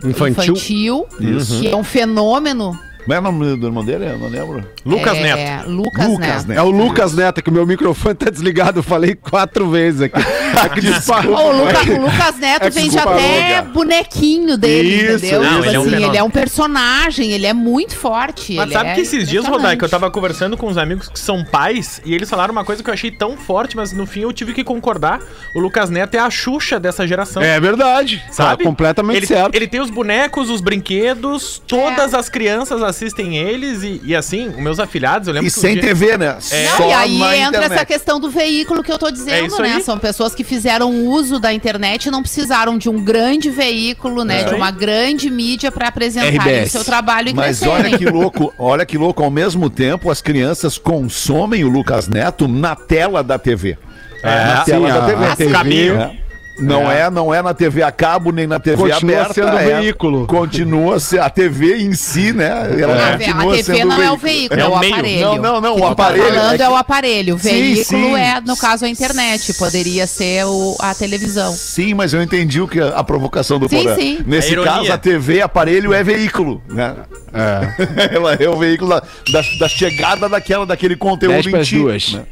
Infantil. 0.04 0.54
infantil, 0.54 1.08
Isso. 1.20 1.60
que 1.60 1.68
é 1.68 1.76
um 1.76 1.84
fenômeno. 1.84 2.80
Como 3.04 3.14
é 3.14 3.20
o 3.20 3.22
nome 3.22 3.58
do 3.58 3.68
irmão 3.68 3.84
dele? 3.84 4.06
Eu 4.06 4.18
não 4.18 4.28
lembro. 4.28 4.64
Lucas 4.86 5.18
é, 5.18 5.22
Neto. 5.24 5.70
Lucas, 5.70 6.08
Lucas 6.08 6.28
Neto. 6.28 6.48
Neto. 6.48 6.58
É 6.60 6.62
o 6.62 6.70
Lucas 6.70 7.14
Neto, 7.14 7.42
que 7.44 7.50
o 7.50 7.54
meu 7.54 7.66
microfone 7.66 8.16
tá 8.16 8.30
desligado. 8.30 8.80
Eu 8.80 8.84
falei 8.84 9.16
quatro 9.16 9.70
vezes 9.70 10.02
aqui. 10.02 10.20
É 10.20 10.70
que 10.70 10.80
o, 11.28 11.52
Luca- 11.52 11.92
o 11.92 12.02
Lucas 12.02 12.38
Neto 12.38 12.66
É 12.66 12.70
vende 12.70 12.98
até 12.98 13.62
bonequinho 13.64 14.58
dele, 14.58 14.96
Isso, 15.14 15.26
entendeu? 15.26 15.44
não, 15.44 15.64
ele 15.66 15.76
é 15.76 15.80
um 15.80 15.84
assim, 15.84 16.06
ele 16.06 16.18
é 16.18 16.24
um 16.24 16.30
personagem, 16.30 17.32
ele 17.32 17.46
é 17.46 17.54
muito 17.54 17.96
forte. 17.96 18.56
Mas 18.56 18.66
ele 18.66 18.74
sabe 18.74 18.90
é 18.90 18.94
que 18.96 19.02
esses 19.02 19.28
dias, 19.28 19.44
impressionante. 19.44 19.62
Rodai, 19.62 19.78
que 19.78 19.84
eu 19.86 19.90
tava 19.90 20.12
conversando 20.12 20.56
com 20.58 20.68
uns 20.68 20.78
amigos 20.78 21.08
que 21.10 21.20
são 21.20 21.44
pais 21.44 22.02
e 22.06 22.14
eles 22.14 22.30
falaram 22.30 22.52
uma 22.52 22.64
coisa 22.64 22.84
que 22.84 22.90
eu 22.90 22.94
achei 22.94 23.12
tão 23.12 23.36
forte, 23.38 23.76
mas 23.76 23.92
no 23.92 24.06
fim 24.06 24.22
eu 24.22 24.32
tive 24.34 24.54
que 24.54 24.64
concordar. 24.64 25.20
O 25.56 25.60
Lucas 25.60 25.90
Neto 25.90 26.16
é 26.16 26.20
a 26.20 26.30
Xuxa 26.30 26.80
dessa 26.80 27.08
geração. 27.08 27.42
É 27.42 27.60
verdade. 27.60 28.24
Sabe? 28.32 28.64
Tá 28.64 28.70
completamente 28.70 29.18
ele, 29.18 29.26
certo. 29.28 29.56
Ele 29.56 29.68
tem 29.68 29.80
os 29.82 29.90
bonecos, 29.90 30.50
os 30.50 30.62
brinquedos, 30.62 31.62
todas 31.68 32.14
as 32.14 32.30
crianças 32.30 32.82
assistem 32.92 33.36
eles 33.38 33.82
e, 33.84 34.00
e 34.04 34.16
assim, 34.16 34.48
os 34.50 34.58
meus 34.58 34.80
afilhados, 34.80 35.28
eu 35.28 35.34
lembro 35.34 35.48
E 35.48 35.52
que 35.52 35.58
um 35.58 35.62
sem 35.62 35.74
dia- 35.74 35.82
TV, 35.82 36.18
né? 36.18 36.38
Não, 36.80 36.88
e 36.90 36.94
aí 36.94 37.18
na 37.18 37.36
entra 37.38 37.48
internet. 37.58 37.74
essa 37.74 37.86
questão 37.86 38.20
do 38.20 38.30
veículo 38.30 38.84
que 38.84 38.92
eu 38.92 39.00
tô 39.00 39.08
É 39.08 39.12
dizendo, 39.12 39.48
isso 39.48 39.62
né? 39.62 39.74
aí. 39.76 39.82
São 39.84 39.98
pessoas 39.98 40.36
que 40.36 40.44
fizeram 40.44 41.06
uso 41.08 41.40
da 41.40 41.52
internet 41.52 42.06
e 42.06 42.12
não 42.12 42.22
precisaram 42.22 42.78
de 42.78 42.88
um 42.90 43.04
grande 43.04 43.50
veículo, 43.50 44.24
né? 44.24 44.42
É. 44.42 44.44
De 44.46 44.54
uma 44.54 44.70
grande 44.72 45.30
mídia 45.30 45.72
para 45.72 45.88
apresentarem 45.88 46.64
o 46.64 46.70
seu 46.70 46.84
trabalho 46.84 47.30
e 47.30 47.34
Mas 47.34 47.60
crescerem. 47.60 47.86
olha 47.88 47.98
que 47.98 48.06
louco, 48.06 48.54
olha 48.60 48.86
que 48.86 48.98
louco, 48.98 49.24
ao 49.24 49.32
mesmo 49.32 49.70
tempo 49.70 50.10
as 50.12 50.22
crianças 50.22 50.78
consomem 50.78 51.64
o 51.64 51.70
Lucas 51.70 52.08
Neto 52.08 52.48
na 52.48 52.76
tela 52.76 53.24
da 53.24 53.40
TV. 53.40 53.78
na 54.24 54.64
sim, 54.66 54.72
tela 54.72 54.88
a- 54.94 55.00
da 55.00 55.06
TV. 55.08 55.26
a 55.26 55.36
TV 55.64 55.88
É. 55.90 56.12
Não 56.60 56.92
é. 56.92 57.10
não 57.10 57.34
é 57.34 57.42
na 57.42 57.54
TV 57.54 57.82
a 57.82 57.92
cabo 57.92 58.32
nem 58.32 58.46
na 58.46 58.60
TV 58.60 58.78
Continua 58.78 59.16
aberta. 59.22 59.34
sendo 59.34 59.58
é- 59.58 59.80
veículo. 59.82 60.28
Continua 60.28 61.00
ser 61.00 61.20
a 61.20 61.30
TV 61.30 61.78
em 61.78 61.94
si, 61.94 62.32
né? 62.34 62.50
Ela 62.80 62.94
A, 63.10 63.12
continua 63.18 63.54
a 63.54 63.56
TV 63.58 63.64
sendo 63.64 63.88
não 63.90 64.04
é 64.04 64.12
o 64.12 64.18
veículo, 64.18 64.60
é, 64.60 64.64
É 64.64 64.68
o 64.68 64.72
o 64.74 64.80
meio. 64.80 64.94
aparelho. 64.94 65.22
Não, 65.22 65.38
não, 65.38 65.62
não, 65.62 65.72
o 65.74 65.76
tu 65.78 65.82
tá 65.82 65.92
aparelho 65.92 66.24
falando 66.26 66.52
é 66.52 66.56
é, 66.56 66.58
que- 66.58 66.64
o 66.64 66.76
aparelho. 66.76 67.36
O 67.36 67.40
Sim, 67.40 67.50
veículo 67.50 67.86
sim. 67.86 68.16
é, 68.16 68.42
no 68.42 68.58
caso, 68.58 68.86
a 68.86 68.90
internet. 68.90 69.54
Poderia 69.56 70.06
ser 70.06 70.46
o- 70.46 70.76
a 70.80 70.94
televisão. 70.94 71.52
Sim, 71.54 71.94
mas 71.94 72.14
eu 72.14 72.22
entendi 72.22 72.62
o 72.62 72.68
que 72.68 72.80
a 72.80 73.04
provocação 73.04 73.58
do 73.58 73.68
Sim, 73.70 73.84
Porã. 73.84 73.96
sim. 73.96 74.20
Nesse 74.26 74.56
A 74.56 74.64
caso, 74.64 74.92
a 74.92 74.98
TV 74.98 75.42
aparelho 75.42 75.94
é 75.94 76.04
veículo, 76.04 76.62
né? 76.70 76.96
É. 77.34 78.12
Ela 78.16 78.34
é 78.36 78.50
o 78.50 78.58
veículo 78.58 78.90
da, 78.90 79.00
da, 79.32 79.42
da 79.60 79.68
chegada 79.70 80.28
daquela, 80.30 80.66
daquele 80.66 80.96
conteúdo 80.96 81.34
Dez 81.42 81.48
pras 81.48 81.68
ti, 81.68 81.78
duas. 81.78 82.14
né? 82.14 82.24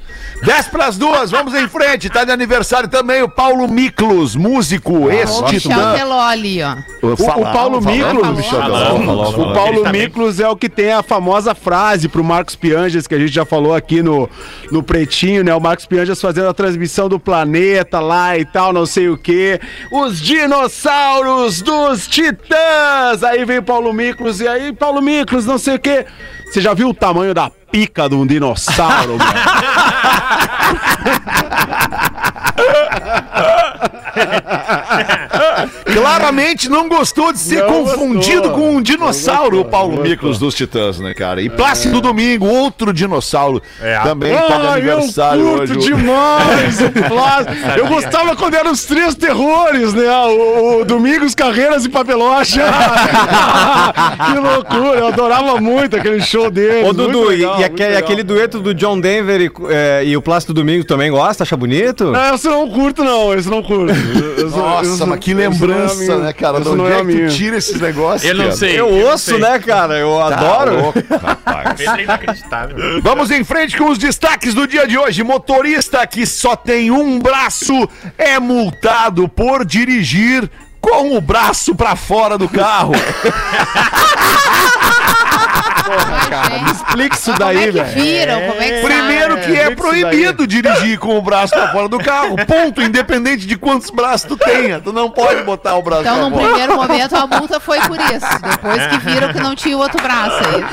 10 0.43 0.67
pras 0.67 0.97
duas, 0.97 1.31
vamos 1.31 1.53
em 1.53 1.67
frente. 1.67 2.09
Tá 2.09 2.23
de 2.23 2.31
aniversário 2.31 2.87
também 2.89 3.21
o 3.23 3.29
Paulo 3.29 3.67
Miklos, 4.09 4.35
músico, 4.35 4.93
O 5.05 5.11
ex-titã. 5.11 5.75
Michel 5.75 5.93
Teló 5.93 6.19
ali, 6.19 6.63
ó. 6.63 6.75
O, 7.01 7.13
o 7.13 7.53
Paulo 7.53 7.79
Miklos, 7.81 8.51
o. 9.37 9.53
Paulo. 9.53 9.89
Miklos 9.91 10.39
é 10.39 10.47
o 10.47 10.55
que 10.55 10.67
tem 10.67 10.91
a 10.91 11.03
famosa 11.03 11.53
frase 11.53 12.09
pro 12.09 12.23
Marcos 12.23 12.55
Pianges, 12.55 13.05
que 13.05 13.13
a 13.13 13.19
gente 13.19 13.31
já 13.31 13.45
falou 13.45 13.75
aqui 13.75 14.01
no, 14.01 14.27
no 14.71 14.81
Pretinho, 14.81 15.43
né? 15.43 15.53
O 15.53 15.59
Marcos 15.59 15.85
Pianges 15.85 16.19
fazendo 16.19 16.49
a 16.49 16.53
transmissão 16.53 17.07
do 17.07 17.19
planeta 17.19 17.99
lá 17.99 18.37
e 18.37 18.45
tal, 18.45 18.73
não 18.73 18.85
sei 18.85 19.09
o 19.09 19.17
quê. 19.17 19.61
Os 19.91 20.19
dinossauros 20.19 21.61
dos 21.61 22.07
titãs! 22.07 23.23
Aí 23.23 23.45
vem 23.45 23.61
Paulo 23.61 23.93
Miklos, 23.93 24.41
e 24.41 24.47
aí, 24.47 24.73
Paulo 24.73 25.01
Miklos, 25.01 25.45
não 25.45 25.59
sei 25.59 25.75
o 25.75 25.79
quê. 25.79 26.05
Você 26.45 26.61
já 26.61 26.73
viu 26.73 26.89
o 26.89 26.93
tamanho 26.93 27.33
da 27.33 27.51
pica 27.71 28.09
de 28.09 28.15
um 28.15 28.25
dinossauro? 28.25 29.17
Claramente 35.93 36.69
não 36.69 36.87
gostou 36.87 37.31
de 37.33 37.39
ser 37.39 37.63
Não 37.63 37.67
confundido 37.85 38.41
gostou. 38.49 38.57
com 38.59 38.75
um 38.77 38.81
dinossauro, 38.81 39.57
Não 39.57 39.63
o 39.63 39.65
Paulo. 39.65 40.01
Miklos 40.01 40.37
dos 40.39 40.53
Titãs, 40.55 40.99
né, 40.99 41.13
cara? 41.13 41.41
E 41.41 41.49
Plácido 41.49 41.99
Domingo, 42.01 42.45
outro 42.47 42.93
dinossauro, 42.93 43.61
também 44.03 44.35
tá 44.35 44.57
de 44.57 44.67
aniversário 44.67 45.41
eu 45.41 45.47
hoje. 45.59 45.73
curto 45.73 45.87
demais 45.87 46.79
o 46.81 46.91
Plácido. 47.09 47.55
Eu 47.77 47.87
gostava 47.87 48.35
quando 48.35 48.53
eram 48.55 48.71
os 48.71 48.83
três 48.85 49.15
terrores, 49.15 49.93
né? 49.93 50.09
O, 50.27 50.81
o 50.81 50.85
Domingos, 50.85 51.33
Carreiras 51.35 51.85
e 51.85 51.89
Papelocha. 51.89 52.61
que 54.25 54.39
loucura, 54.39 54.99
eu 54.99 55.07
adorava 55.07 55.59
muito 55.59 55.95
aquele 55.95 56.21
show 56.21 56.49
deles. 56.49 56.87
Ô, 56.87 56.93
Dudu, 56.93 57.31
e- 57.33 57.37
legal, 57.37 57.59
e, 57.59 57.63
aquele, 57.63 57.95
aquele 57.97 58.23
dueto 58.23 58.59
do 58.59 58.73
John 58.73 58.99
Denver 58.99 59.41
e, 59.41 59.51
é, 59.69 60.03
e 60.05 60.15
o 60.17 60.21
Plácido 60.21 60.53
Domingo 60.53 60.83
também 60.83 61.11
gosta? 61.11 61.43
Acha 61.43 61.57
bonito? 61.57 62.15
É, 62.15 62.33
esse 62.35 62.47
eu 62.47 62.51
não 62.51 62.69
curto, 62.69 63.03
não. 63.03 63.33
Esse 63.33 63.49
não 63.49 63.61
curto. 63.63 63.93
Esse- 64.37 64.43
Nossa, 64.57 65.05
mas 65.05 65.19
que 65.19 65.31
é 65.31 65.35
lembrança, 65.35 66.17
né, 66.17 66.33
cara? 66.33 66.59
De 66.59 66.65
não 66.65 66.85
onde 66.85 66.93
é 66.93 66.99
é 66.99 67.05
que 67.05 67.27
tu 67.27 67.35
tira 67.35 67.57
esses 67.57 67.79
negócios? 67.79 68.23
Eu 68.29 68.35
não 68.35 68.45
cara? 68.45 68.55
sei. 68.55 68.79
Eu 68.79 68.91
não 68.91 68.99
ouço, 69.11 69.31
sei. 69.31 69.39
né, 69.39 69.59
cara? 69.59 69.97
Eu 69.97 70.17
Tá 70.17 70.25
adoro. 70.27 70.81
louco, 70.81 70.99
rapaz. 71.21 71.79
É 71.79 72.01
inacreditável. 72.03 73.01
Vamos 73.01 73.31
em 73.31 73.43
frente 73.43 73.77
com 73.77 73.89
os 73.89 73.97
destaques 73.97 74.53
do 74.53 74.67
dia 74.67 74.87
de 74.87 74.97
hoje. 74.97 75.23
Motorista 75.23 76.05
que 76.07 76.25
só 76.25 76.55
tem 76.55 76.91
um 76.91 77.19
braço 77.19 77.87
é 78.17 78.39
multado 78.39 79.27
por 79.29 79.65
dirigir 79.65 80.49
com 80.81 81.15
o 81.17 81.21
braço 81.21 81.75
pra 81.75 81.95
fora 81.95 82.37
do 82.37 82.47
carro. 82.47 82.93
Gente, 85.89 86.71
Explica 86.71 87.15
isso 87.15 87.31
Como 87.33 87.43
é 87.43 87.45
daí, 87.53 87.65
que 87.65 87.71
velho. 87.71 87.85
viram? 87.93 88.41
Como 88.41 88.61
é 88.61 88.71
que 88.71 88.81
Primeiro 88.87 89.33
sabe? 89.35 89.45
que 89.45 89.55
é 89.59 89.75
proibido 89.75 90.47
dirigir 90.47 90.99
com 90.99 91.17
o 91.17 91.21
braço 91.21 91.53
pra 91.53 91.71
fora 91.71 91.87
do 91.89 91.97
carro. 91.99 92.35
Ponto, 92.45 92.81
independente 92.81 93.45
de 93.45 93.55
quantos 93.57 93.89
braços 93.89 94.27
tu 94.27 94.37
tenha. 94.37 94.79
Tu 94.79 94.91
não 94.93 95.09
pode 95.09 95.43
botar 95.43 95.75
o 95.75 95.81
braço 95.81 96.01
Então, 96.01 96.15
pra 96.15 96.23
num 96.29 96.31
fora. 96.35 96.47
primeiro 96.49 96.75
momento, 96.75 97.15
a 97.15 97.27
multa 97.27 97.59
foi 97.59 97.79
por 97.81 97.97
isso. 97.97 98.39
Depois 98.41 98.87
que 98.87 98.97
viram 98.99 99.33
que 99.33 99.39
não 99.39 99.55
tinha 99.55 99.75
o 99.77 99.79
outro 99.79 100.01
braço 100.01 100.37
aí. 100.47 100.63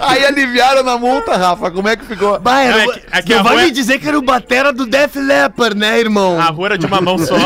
Aí 0.00 0.24
aliviaram 0.26 0.82
na 0.82 0.96
multa, 0.98 1.36
Rafa. 1.36 1.70
Como 1.70 1.88
é 1.88 1.96
que 1.96 2.04
ficou? 2.04 2.38
Bah, 2.40 2.60
era, 2.62 2.82
É 2.82 2.86
que- 2.86 3.02
é 3.12 3.22
que 3.22 3.34
não 3.34 3.42
vai 3.44 3.52
rua 3.54 3.62
é- 3.62 3.64
me 3.66 3.70
dizer 3.70 3.98
que 3.98 4.08
era 4.08 4.18
o 4.18 4.22
batera 4.22 4.72
do 4.72 4.86
Def 4.86 5.16
Leppard, 5.16 5.76
né, 5.76 5.98
irmão? 5.98 6.38
A 6.40 6.44
rua 6.50 6.66
era 6.68 6.78
de 6.78 6.86
uma 6.86 7.00
mão 7.00 7.18
só. 7.18 7.34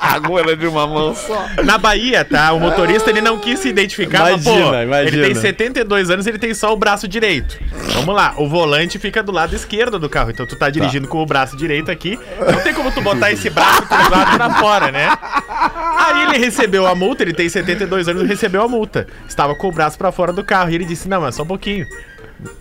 Agora 0.00 0.56
de 0.56 0.66
uma 0.66 0.86
mão 0.86 1.14
só. 1.14 1.46
Na 1.64 1.78
Bahia, 1.78 2.24
tá? 2.24 2.52
O 2.52 2.60
motorista 2.60 3.10
ele 3.10 3.20
não 3.20 3.38
quis 3.38 3.58
se 3.60 3.68
identificar, 3.68 4.20
mas, 4.20 4.33
Imagina, 4.34 4.70
pô, 4.70 4.82
imagina. 4.82 5.16
ele 5.16 5.26
tem 5.26 5.34
72 5.34 6.10
anos, 6.10 6.26
ele 6.26 6.38
tem 6.38 6.54
só 6.54 6.72
o 6.72 6.76
braço 6.76 7.06
direito. 7.08 7.58
Vamos 7.94 8.14
lá, 8.14 8.34
o 8.36 8.48
volante 8.48 8.98
fica 8.98 9.22
do 9.22 9.32
lado 9.32 9.54
esquerdo 9.54 9.98
do 9.98 10.08
carro, 10.08 10.30
então 10.30 10.46
tu 10.46 10.56
tá 10.56 10.70
dirigindo 10.70 11.08
com 11.08 11.22
o 11.22 11.26
braço 11.26 11.56
direito 11.56 11.90
aqui, 11.90 12.18
não 12.40 12.60
tem 12.60 12.74
como 12.74 12.90
tu 12.92 13.00
botar 13.00 13.32
esse 13.32 13.48
braço 13.50 13.82
cruzado 13.82 14.36
pra 14.36 14.50
fora, 14.54 14.90
né? 14.90 15.08
Aí 15.96 16.22
ele 16.24 16.38
recebeu 16.38 16.86
a 16.86 16.94
multa, 16.94 17.22
ele 17.22 17.32
tem 17.32 17.48
72 17.48 18.08
anos 18.08 18.22
e 18.22 18.26
recebeu 18.26 18.62
a 18.62 18.68
multa. 18.68 19.06
Estava 19.28 19.54
com 19.54 19.68
o 19.68 19.72
braço 19.72 19.96
pra 19.96 20.12
fora 20.12 20.32
do 20.32 20.44
carro 20.44 20.70
e 20.70 20.74
ele 20.74 20.84
disse: 20.84 21.08
"Não, 21.08 21.20
mas 21.20 21.34
só 21.34 21.42
um 21.42 21.46
pouquinho. 21.46 21.86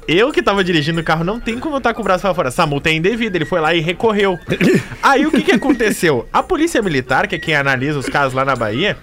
Eu 0.08 0.32
que 0.32 0.42
tava 0.42 0.64
dirigindo 0.64 1.02
o 1.02 1.04
carro 1.04 1.24
não 1.24 1.40
tem 1.40 1.60
como 1.60 1.76
eu 1.76 1.78
estar 1.80 1.94
com 1.94 2.02
o 2.02 2.04
braço 2.04 2.22
pra 2.22 2.34
fora. 2.34 2.48
Essa 2.50 2.66
multa 2.66 2.90
é 2.90 2.94
indevida. 2.94 3.38
Ele 3.38 3.46
foi 3.46 3.60
lá 3.60 3.74
e 3.74 3.80
recorreu. 3.80 4.40
Aí 5.02 5.26
o 5.26 5.32
que 5.32 5.42
que 5.42 5.52
aconteceu? 5.52 6.28
A 6.32 6.42
polícia 6.44 6.82
militar, 6.82 7.28
que 7.28 7.36
é 7.36 7.40
quem 7.40 7.56
analisa 7.56 8.00
os 8.00 8.08
casos 8.08 8.34
lá 8.34 8.46
na 8.46 8.56
Bahia, 8.56 8.98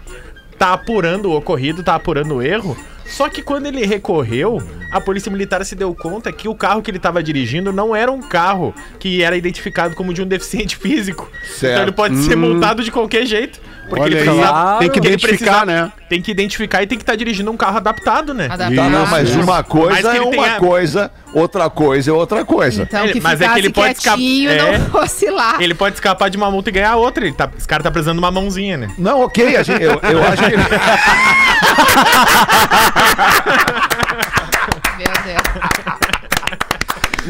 tá 0.61 0.75
apurando 0.75 1.31
o 1.31 1.37
ocorrido, 1.39 1.83
tá 1.83 1.95
apurando 1.95 2.35
o 2.35 2.43
erro. 2.43 2.77
Só 3.07 3.29
que 3.29 3.43
quando 3.43 3.67
ele 3.67 3.85
recorreu, 3.85 4.63
a 4.93 5.01
polícia 5.01 5.31
militar 5.31 5.65
se 5.65 5.75
deu 5.75 5.95
conta 5.95 6.31
que 6.33 6.49
o 6.49 6.55
carro 6.55 6.81
que 6.83 6.91
ele 6.91 6.99
estava 6.99 7.23
dirigindo 7.23 7.73
não 7.73 7.95
era 7.95 8.11
um 8.11 8.21
carro 8.21 8.75
que 8.99 9.23
era 9.23 9.37
identificado 9.37 9.95
como 9.97 10.15
de 10.15 10.23
um 10.23 10.27
deficiente 10.27 10.77
físico. 10.79 11.29
Certo. 11.59 11.73
Então 11.73 11.83
ele 11.83 11.93
pode 11.93 12.17
ser 12.19 12.37
multado 12.37 12.83
de 12.85 12.91
qualquer 12.91 13.27
jeito. 13.27 13.61
Porque 13.89 14.05
Olha 14.05 14.11
ele 14.13 14.19
aí, 14.21 14.25
precisava. 14.25 14.79
tem 14.79 14.89
que 14.89 14.99
ele 15.01 15.09
identificar, 15.09 15.67
né? 15.67 15.93
Tem 16.09 16.23
que 16.23 16.31
identificar 16.31 16.81
e 16.81 16.87
tem 16.87 16.97
que 16.97 17.03
estar 17.03 17.17
dirigindo 17.17 17.51
um 17.51 17.57
carro 17.57 17.79
adaptado, 17.79 18.33
né? 18.33 18.45
Adaptado. 18.49 18.77
Tá, 18.77 18.89
não, 18.89 19.05
mas 19.09 19.35
uma 19.35 19.45
Mas 19.57 19.67
coisa 19.67 20.11
que 20.13 20.17
é 20.17 20.21
uma 20.23 20.31
tenha- 20.31 20.59
coisa, 20.61 21.11
outra 21.35 21.69
coisa 21.69 22.09
é 22.09 22.15
outra 22.15 22.45
coisa. 22.45 22.83
Então, 22.85 23.03
Ele- 23.03 23.15
que 23.15 23.21
mas 23.21 23.41
é 23.41 23.49
que 23.49 23.59
ele 23.59 23.71
pode 23.71 23.99
escapar- 23.99 24.21
é. 24.21 24.79
não 24.79 24.91
fosse 24.91 25.29
lá. 25.29 25.57
Ele 25.59 25.75
pode 25.75 25.97
escapar 25.97 26.31
de 26.31 26.37
uma 26.37 26.49
multa 26.53 26.69
e 26.69 26.73
ganhar 26.73 26.95
outra. 26.95 27.25
Ele 27.25 27.35
tá, 27.35 27.51
esse 27.59 27.67
cara 27.67 27.83
tá 27.83 27.91
precisando 27.91 28.19
de 28.19 28.23
uma 28.23 28.31
mãozinha, 28.31 28.77
né? 28.77 28.93
Não, 28.97 29.23
ok, 29.23 29.57
a 29.57 29.63
gente- 29.65 29.83
eu, 29.83 29.99
eu 30.05 30.23
acho 30.25 30.43
que. 30.45 30.53
Meu 34.99 35.13
Deus. 35.25 35.80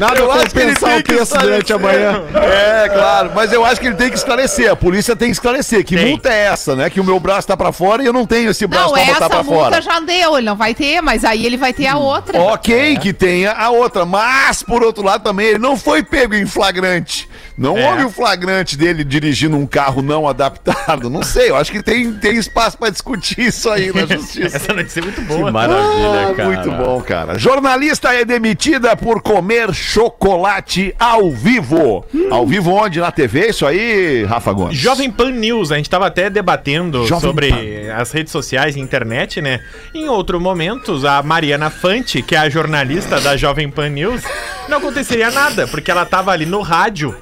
Nada 0.01 0.19
Eu 0.19 0.27
que 0.29 0.49
compensar 0.49 0.97
o 0.99 1.03
que 1.03 1.13
texto 1.15 1.37
durante 1.37 1.73
a 1.73 1.77
manhã. 1.77 2.23
É, 2.33 2.89
claro, 2.89 3.31
mas 3.35 3.53
eu 3.53 3.63
acho 3.63 3.79
que 3.79 3.85
ele 3.87 3.95
tem 3.95 4.09
que 4.09 4.15
esclarecer, 4.17 4.71
a 4.71 4.75
polícia 4.75 5.15
tem 5.15 5.27
que 5.27 5.33
esclarecer. 5.33 5.85
Que 5.85 5.95
Tem. 5.95 6.09
multa 6.09 6.29
é 6.29 6.45
essa, 6.45 6.75
né? 6.75 6.89
Que 6.89 6.99
o 6.99 7.03
meu 7.03 7.19
braço 7.19 7.47
tá 7.47 7.55
pra 7.55 7.71
fora 7.71 8.01
e 8.01 8.07
eu 8.07 8.13
não 8.13 8.25
tenho 8.25 8.49
esse 8.49 8.65
braço 8.65 8.87
Não, 8.87 8.93
pra 8.93 9.01
botar 9.05 9.17
essa 9.17 9.29
pra 9.29 9.43
multa 9.43 9.59
fora. 9.69 9.81
já 9.81 9.99
deu, 9.99 10.37
ele 10.37 10.45
não 10.47 10.55
vai 10.55 10.73
ter, 10.73 11.01
mas 11.01 11.23
aí 11.23 11.45
ele 11.45 11.55
vai 11.55 11.71
ter 11.71 11.85
a 11.85 11.97
outra. 11.97 12.39
Ok, 12.39 12.97
que 12.97 13.13
tenha 13.13 13.51
a 13.51 13.69
outra, 13.69 14.03
mas 14.05 14.63
por 14.63 14.81
outro 14.83 15.03
lado 15.03 15.23
também 15.23 15.47
ele 15.47 15.59
não 15.59 15.77
foi 15.77 16.01
pego 16.01 16.33
em 16.33 16.47
flagrante. 16.47 17.29
Não 17.57 17.77
É. 17.77 17.91
houve 17.91 18.05
o 18.05 18.09
flagrante 18.09 18.75
dele 18.75 19.03
dirigindo 19.03 19.55
um 19.55 19.67
carro 19.67 20.01
não 20.01 20.27
adaptado. 20.27 21.09
Não 21.11 21.21
sei, 21.21 21.49
eu 21.51 21.55
acho 21.55 21.71
que 21.71 21.83
tem, 21.83 22.11
tem 22.13 22.37
espaço 22.37 22.75
pra 22.77 22.89
discutir 22.89 23.39
isso 23.41 23.69
aí 23.69 23.91
na 23.93 24.05
justiça. 24.17 24.57
Essa 24.57 24.73
notícia 24.73 24.99
é 24.99 25.03
muito 25.03 25.21
boa. 25.21 25.51
Maravilha, 25.51 26.29
Ah, 26.31 26.33
cara. 26.33 26.49
Muito 26.49 26.71
bom, 26.71 27.01
cara. 27.01 27.37
Jornalista 27.37 28.13
é 28.15 28.25
demitida 28.25 28.95
por 28.95 29.21
comer 29.21 29.71
chocolate 29.91 30.95
ao 30.97 31.29
vivo. 31.29 32.05
Ao 32.29 32.47
vivo 32.47 32.71
onde? 32.71 33.01
Na 33.01 33.11
TV? 33.11 33.49
Isso 33.49 33.65
aí, 33.65 34.23
Rafa 34.23 34.53
Gomes? 34.53 34.77
Jovem 34.77 35.11
Pan 35.11 35.31
News, 35.31 35.69
a 35.69 35.75
gente 35.75 35.89
tava 35.89 36.07
até 36.07 36.29
debatendo 36.29 37.05
Jovem 37.05 37.19
sobre 37.29 37.89
as 37.91 38.09
redes 38.11 38.31
sociais 38.31 38.77
e 38.77 38.79
internet, 38.79 39.41
né? 39.41 39.59
Em 39.93 40.07
outros 40.07 40.41
momentos, 40.41 41.03
a 41.03 41.21
Mariana 41.21 41.69
Fante, 41.69 42.21
que 42.21 42.35
é 42.35 42.37
a 42.37 42.49
jornalista 42.49 43.19
da 43.19 43.35
Jovem 43.35 43.69
Pan 43.69 43.89
News, 43.89 44.23
não 44.69 44.77
aconteceria 44.77 45.29
nada, 45.29 45.67
porque 45.67 45.91
ela 45.91 46.05
tava 46.05 46.31
ali 46.31 46.45
no 46.45 46.61
rádio 46.61 47.13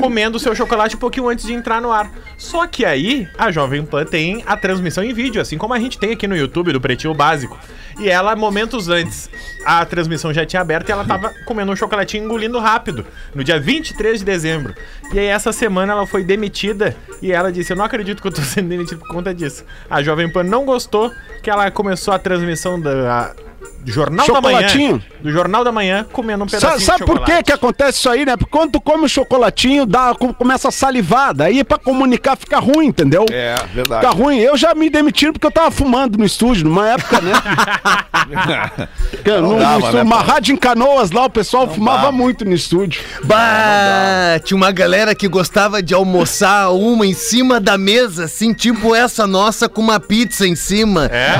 comendo 0.00 0.38
seu 0.38 0.54
chocolate 0.54 0.96
um 0.96 0.98
pouquinho 0.98 1.28
antes 1.28 1.44
de 1.44 1.52
entrar 1.52 1.80
no 1.80 1.90
ar. 1.90 2.10
Só 2.36 2.66
que 2.66 2.84
aí, 2.84 3.28
a 3.36 3.50
Jovem 3.50 3.84
Pan 3.84 4.04
tem 4.04 4.42
a 4.46 4.56
transmissão 4.56 5.02
em 5.02 5.12
vídeo, 5.12 5.40
assim 5.40 5.58
como 5.58 5.74
a 5.74 5.78
gente 5.78 5.98
tem 5.98 6.12
aqui 6.12 6.26
no 6.26 6.36
YouTube 6.36 6.72
do 6.72 6.80
Pretinho 6.80 7.14
Básico. 7.14 7.58
E 7.98 8.08
ela, 8.08 8.34
momentos 8.34 8.88
antes, 8.88 9.28
a 9.64 9.84
transmissão 9.84 10.32
já 10.32 10.46
tinha 10.46 10.62
aberto 10.62 10.88
e 10.88 10.92
ela 10.92 11.04
tava 11.04 11.34
comendo 11.44 11.72
um 11.72 11.76
chocolatinho 11.76 12.24
engolindo 12.24 12.58
rápido, 12.58 13.06
no 13.34 13.44
dia 13.44 13.60
23 13.60 14.20
de 14.20 14.24
dezembro. 14.24 14.74
E 15.12 15.18
aí, 15.18 15.26
essa 15.26 15.52
semana, 15.52 15.92
ela 15.92 16.06
foi 16.06 16.24
demitida 16.24 16.96
e 17.20 17.32
ela 17.32 17.52
disse: 17.52 17.72
Eu 17.72 17.76
não 17.76 17.84
acredito 17.84 18.22
que 18.22 18.28
eu 18.28 18.32
tô 18.32 18.40
sendo 18.42 18.68
demitida 18.68 18.98
por 19.00 19.08
conta 19.08 19.34
disso. 19.34 19.64
A 19.88 20.02
Jovem 20.02 20.30
Pan 20.30 20.44
não 20.44 20.64
gostou 20.64 21.12
que 21.42 21.50
ela 21.50 21.70
começou 21.70 22.14
a 22.14 22.18
transmissão 22.18 22.80
da. 22.80 23.34
Do 23.80 23.90
Jornal 23.90 24.26
da 24.26 24.40
Manhã. 24.40 24.56
Chocolatinho? 24.60 25.02
Do 25.22 25.30
Jornal 25.32 25.64
da 25.64 25.72
Manhã 25.72 26.06
comendo 26.12 26.44
um 26.44 26.46
pedacinho 26.46 26.72
Sabe, 26.72 26.82
sabe 26.84 26.98
de 27.00 27.04
por 27.06 27.24
que 27.24 27.42
que 27.42 27.52
acontece 27.52 27.98
isso 27.98 28.10
aí, 28.10 28.24
né? 28.26 28.36
Porque 28.36 28.50
quando 28.50 28.72
tu 28.72 28.80
come 28.80 29.04
o 29.04 29.08
chocolatinho, 29.08 29.86
dá, 29.86 30.14
com- 30.18 30.32
começa 30.32 30.68
a 30.68 30.70
salivar. 30.70 31.34
Daí 31.34 31.64
pra 31.64 31.78
comunicar 31.78 32.36
fica 32.36 32.58
ruim, 32.58 32.86
entendeu? 32.86 33.24
É, 33.30 33.54
verdade. 33.74 34.06
Fica 34.06 34.14
ruim. 34.16 34.38
Eu 34.38 34.56
já 34.56 34.74
me 34.74 34.88
demitiram 34.90 35.32
porque 35.32 35.46
eu 35.46 35.50
tava 35.50 35.70
fumando 35.70 36.18
no 36.18 36.24
estúdio, 36.24 36.64
numa 36.64 36.88
época, 36.88 37.20
né? 37.20 37.32
No, 39.26 39.54
no 39.54 39.58
dava, 39.58 39.78
estúdio, 39.78 39.96
né, 39.96 40.02
uma 40.02 40.24
pô? 40.24 40.30
rádio 40.32 40.52
em 40.54 40.56
canoas 40.56 41.10
lá, 41.10 41.24
o 41.24 41.30
pessoal 41.30 41.68
fumava 41.68 42.02
dava. 42.02 42.12
muito 42.12 42.44
no 42.44 42.54
estúdio. 42.54 43.02
Bah, 43.24 44.38
tinha 44.44 44.56
uma 44.56 44.70
galera 44.70 45.14
que 45.14 45.26
gostava 45.28 45.82
de 45.82 45.94
almoçar 45.94 46.70
uma 46.72 47.06
em 47.06 47.14
cima 47.14 47.58
da 47.60 47.76
mesa, 47.78 48.24
assim, 48.24 48.52
tipo 48.52 48.94
essa 48.94 49.26
nossa 49.26 49.68
com 49.68 49.80
uma 49.80 49.98
pizza 50.00 50.46
em 50.46 50.54
cima. 50.54 51.06
É? 51.06 51.32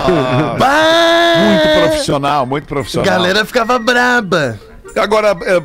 Bah, 0.59 1.35
Muito 1.39 1.69
profissional, 1.89 2.30
muito 2.47 2.67
profissional. 2.67 3.11
galera 3.11 3.45
ficava 3.45 3.79
braba. 3.79 4.59
Agora, 4.97 5.37
é, 5.43 5.61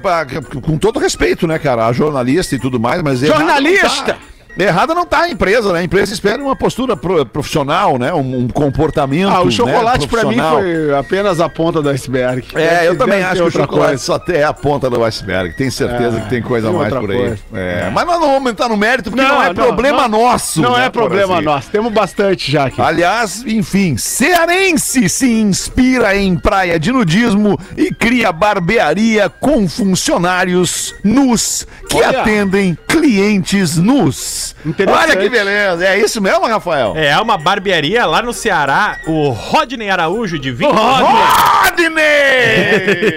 com 0.62 0.78
todo 0.78 1.00
respeito, 1.00 1.48
né, 1.48 1.58
cara? 1.58 1.88
A 1.88 1.94
jornalista 1.94 2.56
e 2.56 2.60
tudo 2.60 2.80
mais, 2.80 3.02
mas. 3.02 3.22
não 3.22 3.30
Jornalista! 3.30 4.18
Errada 4.58 4.94
não 4.96 5.06
tá 5.06 5.22
a 5.22 5.30
empresa, 5.30 5.74
né? 5.74 5.80
A 5.80 5.84
empresa 5.84 6.14
espera 6.14 6.42
uma 6.42 6.56
postura 6.56 6.96
pro- 6.96 7.26
profissional, 7.26 7.98
né? 7.98 8.14
Um, 8.14 8.40
um 8.40 8.48
comportamento. 8.48 9.30
Ah, 9.30 9.42
o 9.42 9.46
né, 9.46 9.52
chocolate 9.52 10.08
pra 10.08 10.24
mim 10.26 10.38
profissional. 10.38 10.60
foi 10.62 10.96
apenas 10.98 11.40
a 11.42 11.50
ponta 11.50 11.82
do 11.82 11.90
iceberg. 11.90 12.46
É, 12.56 12.88
eu 12.88 12.94
Se 12.94 12.98
também 12.98 13.22
acho 13.24 13.42
que 13.42 13.48
o 13.48 13.52
chocolate 13.52 13.88
coisa. 13.90 14.04
só 14.04 14.20
é 14.30 14.44
a 14.44 14.54
ponta 14.54 14.90
do 14.90 15.04
iceberg. 15.04 15.56
Tenho 15.58 15.72
certeza 15.72 16.18
É, 16.18 16.22
que 16.22 16.30
tem 16.30 16.42
coisa 16.42 16.72
mais 16.72 16.94
por 16.94 17.12
aí. 17.12 17.18
coisa. 17.18 17.38
É, 17.54 17.90
Mas 17.94 18.06
nós 18.06 18.20
não 18.20 18.32
vamos 18.32 18.52
entrar 18.52 18.70
no 18.70 18.78
mérito 18.78 19.10
porque 19.12 19.26
não, 19.26 19.36
Não, 19.36 19.44
é 19.44 19.48
não, 19.48 19.56
problema 19.56 20.08
não- 20.08 20.20
nosso. 20.22 20.62
Não 20.62 20.78
né, 20.78 20.86
é 20.86 20.90
problema 20.90 21.28
Porazinho? 21.28 21.52
nosso, 21.52 21.70
temos 21.70 21.92
bastante 21.92 22.52
já 22.52 22.66
aqui. 22.68 22.82
Aliás, 22.82 23.44
enfim, 23.46 23.98
cearense 23.98 25.10
se 25.10 25.30
inspira 25.30 26.16
em 26.16 26.36
praia 26.38 26.80
de 26.80 26.92
nudismo 26.92 27.60
e 27.76 27.94
cria 27.94 28.32
barbearia 28.32 29.30
com 29.30 29.68
funcionários 29.68 30.96
nus 31.04 31.68
que 31.90 31.98
Olha. 31.98 32.22
atendem 32.22 32.78
clientes 32.88 33.78
nus. 33.78 34.45
Olha 34.88 35.16
que 35.16 35.30
beleza. 35.30 35.86
É 35.86 36.00
isso 36.00 36.22
mesmo, 36.22 36.46
Rafael? 36.46 36.94
É 36.96 37.18
uma 37.20 37.38
barbearia 37.38 38.06
lá 38.06 38.22
no 38.22 38.34
Ceará, 38.34 38.98
o 39.08 39.30
Rodney 39.30 39.90
Araújo, 39.90 40.38
de 40.38 40.52
20 40.52 40.70
Rodney! 40.72 41.96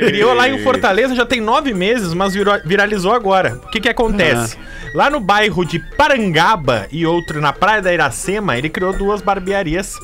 Criou 0.09 0.35
lá 0.35 0.49
em 0.49 0.63
Fortaleza 0.63 1.15
já 1.15 1.27
tem 1.27 1.41
nove 1.41 1.73
meses, 1.75 2.15
mas 2.15 2.35
virou- 2.35 2.61
viralizou 2.65 3.13
agora. 3.13 3.61
O 3.65 3.71
que 3.71 3.81
que 3.81 3.89
acontece? 3.89 4.57
Lá 4.95 5.11
no 5.11 5.21
bairro 5.21 5.65
de 5.65 5.79
Parangaba 5.79 6.87
e 6.91 7.05
outro 7.07 7.41
na 7.41 7.53
Praia 7.53 7.83
da 7.83 7.93
Iracema, 7.93 8.57
ele 8.57 8.69
criou 8.71 8.93
duas 8.93 9.21
barbearias, 9.21 9.95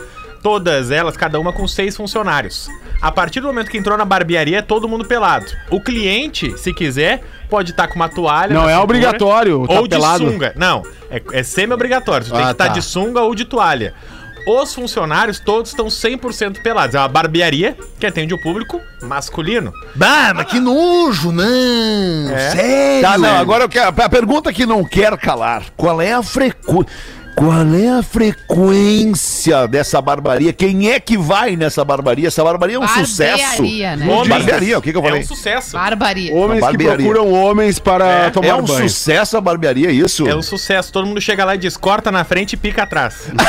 todas 0.43 0.91
elas, 0.91 1.17
cada 1.17 1.41
uma 1.41 1.53
com 1.53 1.67
seis 1.67 1.97
funcionários. 1.97 2.69
A 3.01 3.11
partir 3.11 3.41
do 3.41 3.47
momento 3.49 3.71
que 3.71 3.79
entrou 3.79 3.97
na 3.97 4.05
barbearia, 4.05 4.59
é 4.59 4.63
todo 4.63 4.89
mundo 4.89 5.05
pelado. 5.05 5.47
O 5.71 5.81
cliente, 5.81 6.57
se 6.59 6.73
quiser, 6.73 7.23
pode 7.55 7.71
estar 7.71 7.87
com 7.87 7.95
uma 7.95 8.09
toalha. 8.09 8.53
Não, 8.53 8.63
é 8.63 8.73
cintura, 8.73 8.83
obrigatório 8.83 9.69
tá 9.69 9.75
Ou 9.75 9.83
de 9.85 9.89
pelado. 9.91 10.29
sunga. 10.29 10.53
Não, 10.57 10.83
é, 11.09 11.23
é 11.33 11.43
semi-obrigatório. 11.45 12.27
Tu 12.27 12.33
tem 12.33 12.43
Ah, 12.43 12.47
que 12.47 12.51
estar 12.53 12.67
tá. 12.67 12.73
de 12.73 12.83
sunga 12.83 13.21
ou 13.21 13.33
de 13.33 13.45
toalha. 13.45 13.95
Os 14.45 14.75
funcionários 14.75 15.39
todos 15.39 15.71
estão 15.71 15.87
100% 15.87 16.61
pelados. 16.63 16.97
É 16.97 16.99
uma 16.99 17.07
barbearia 17.07 17.77
que 17.99 18.05
atende 18.05 18.35
o 18.35 18.39
público 18.43 18.81
masculino. 19.03 19.73
Bah, 19.95 20.35
mas 20.35 20.47
que 20.49 20.59
nojo, 20.59 21.31
não. 21.31 21.45
Sério. 22.51 23.03
Tá, 23.03 23.17
não, 23.17 23.37
agora 23.39 23.63
eu 23.65 23.69
quero. 23.69 23.89
A 23.89 24.09
pergunta 24.09 24.53
que 24.53 24.67
não 24.67 24.85
quer 24.85 25.17
calar: 25.17 25.63
qual 25.77 26.03
é 26.03 26.13
a 26.13 26.25
frequência. 26.25 26.93
Qual 27.35 27.75
é 27.75 27.89
a 27.99 28.03
frequência 28.03 29.67
dessa 29.67 30.01
barbaria? 30.01 30.53
Quem 30.53 30.93
é 30.93 31.01
que 31.01 31.19
vai 31.19 31.57
nessa 31.57 31.85
barbaria? 31.85 32.29
Essa 32.29 32.45
barbaria 32.45 32.77
é 32.77 32.79
um 32.79 32.87
sucesso. 32.87 33.43
Barbearia, 33.43 33.97
né? 33.97 34.07
Homens. 34.09 34.29
Barbearia, 34.29 34.79
o 34.79 34.83
que, 34.83 34.93
que 34.93 34.97
eu 34.97 35.03
É 35.03 35.05
falei? 35.05 35.23
um 35.23 35.27
sucesso. 35.27 35.73
Barbaria. 35.73 36.33
Homens 36.33 36.55
que 36.57 36.61
barbearia. 36.61 36.97
procuram 36.97 37.33
homens 37.33 37.79
para 37.81 38.07
É, 38.07 38.31
tomar 38.31 38.47
É 38.47 38.55
um 38.55 38.63
banho. 38.63 38.89
sucesso 38.89 39.37
a 39.37 39.41
barbearia, 39.41 39.91
isso? 39.91 40.29
É 40.29 40.37
um 40.37 40.43
sucesso. 40.43 40.93
Todo 40.93 41.07
mundo 41.07 41.21
chega 41.21 41.45
lá 41.45 41.57
e 41.57 41.59
diz: 41.59 41.77
corta 41.77 42.13
na 42.13 42.23
frente 42.25 42.53
e 42.53 42.57
pica 42.57 42.85
atrás. 42.85 43.17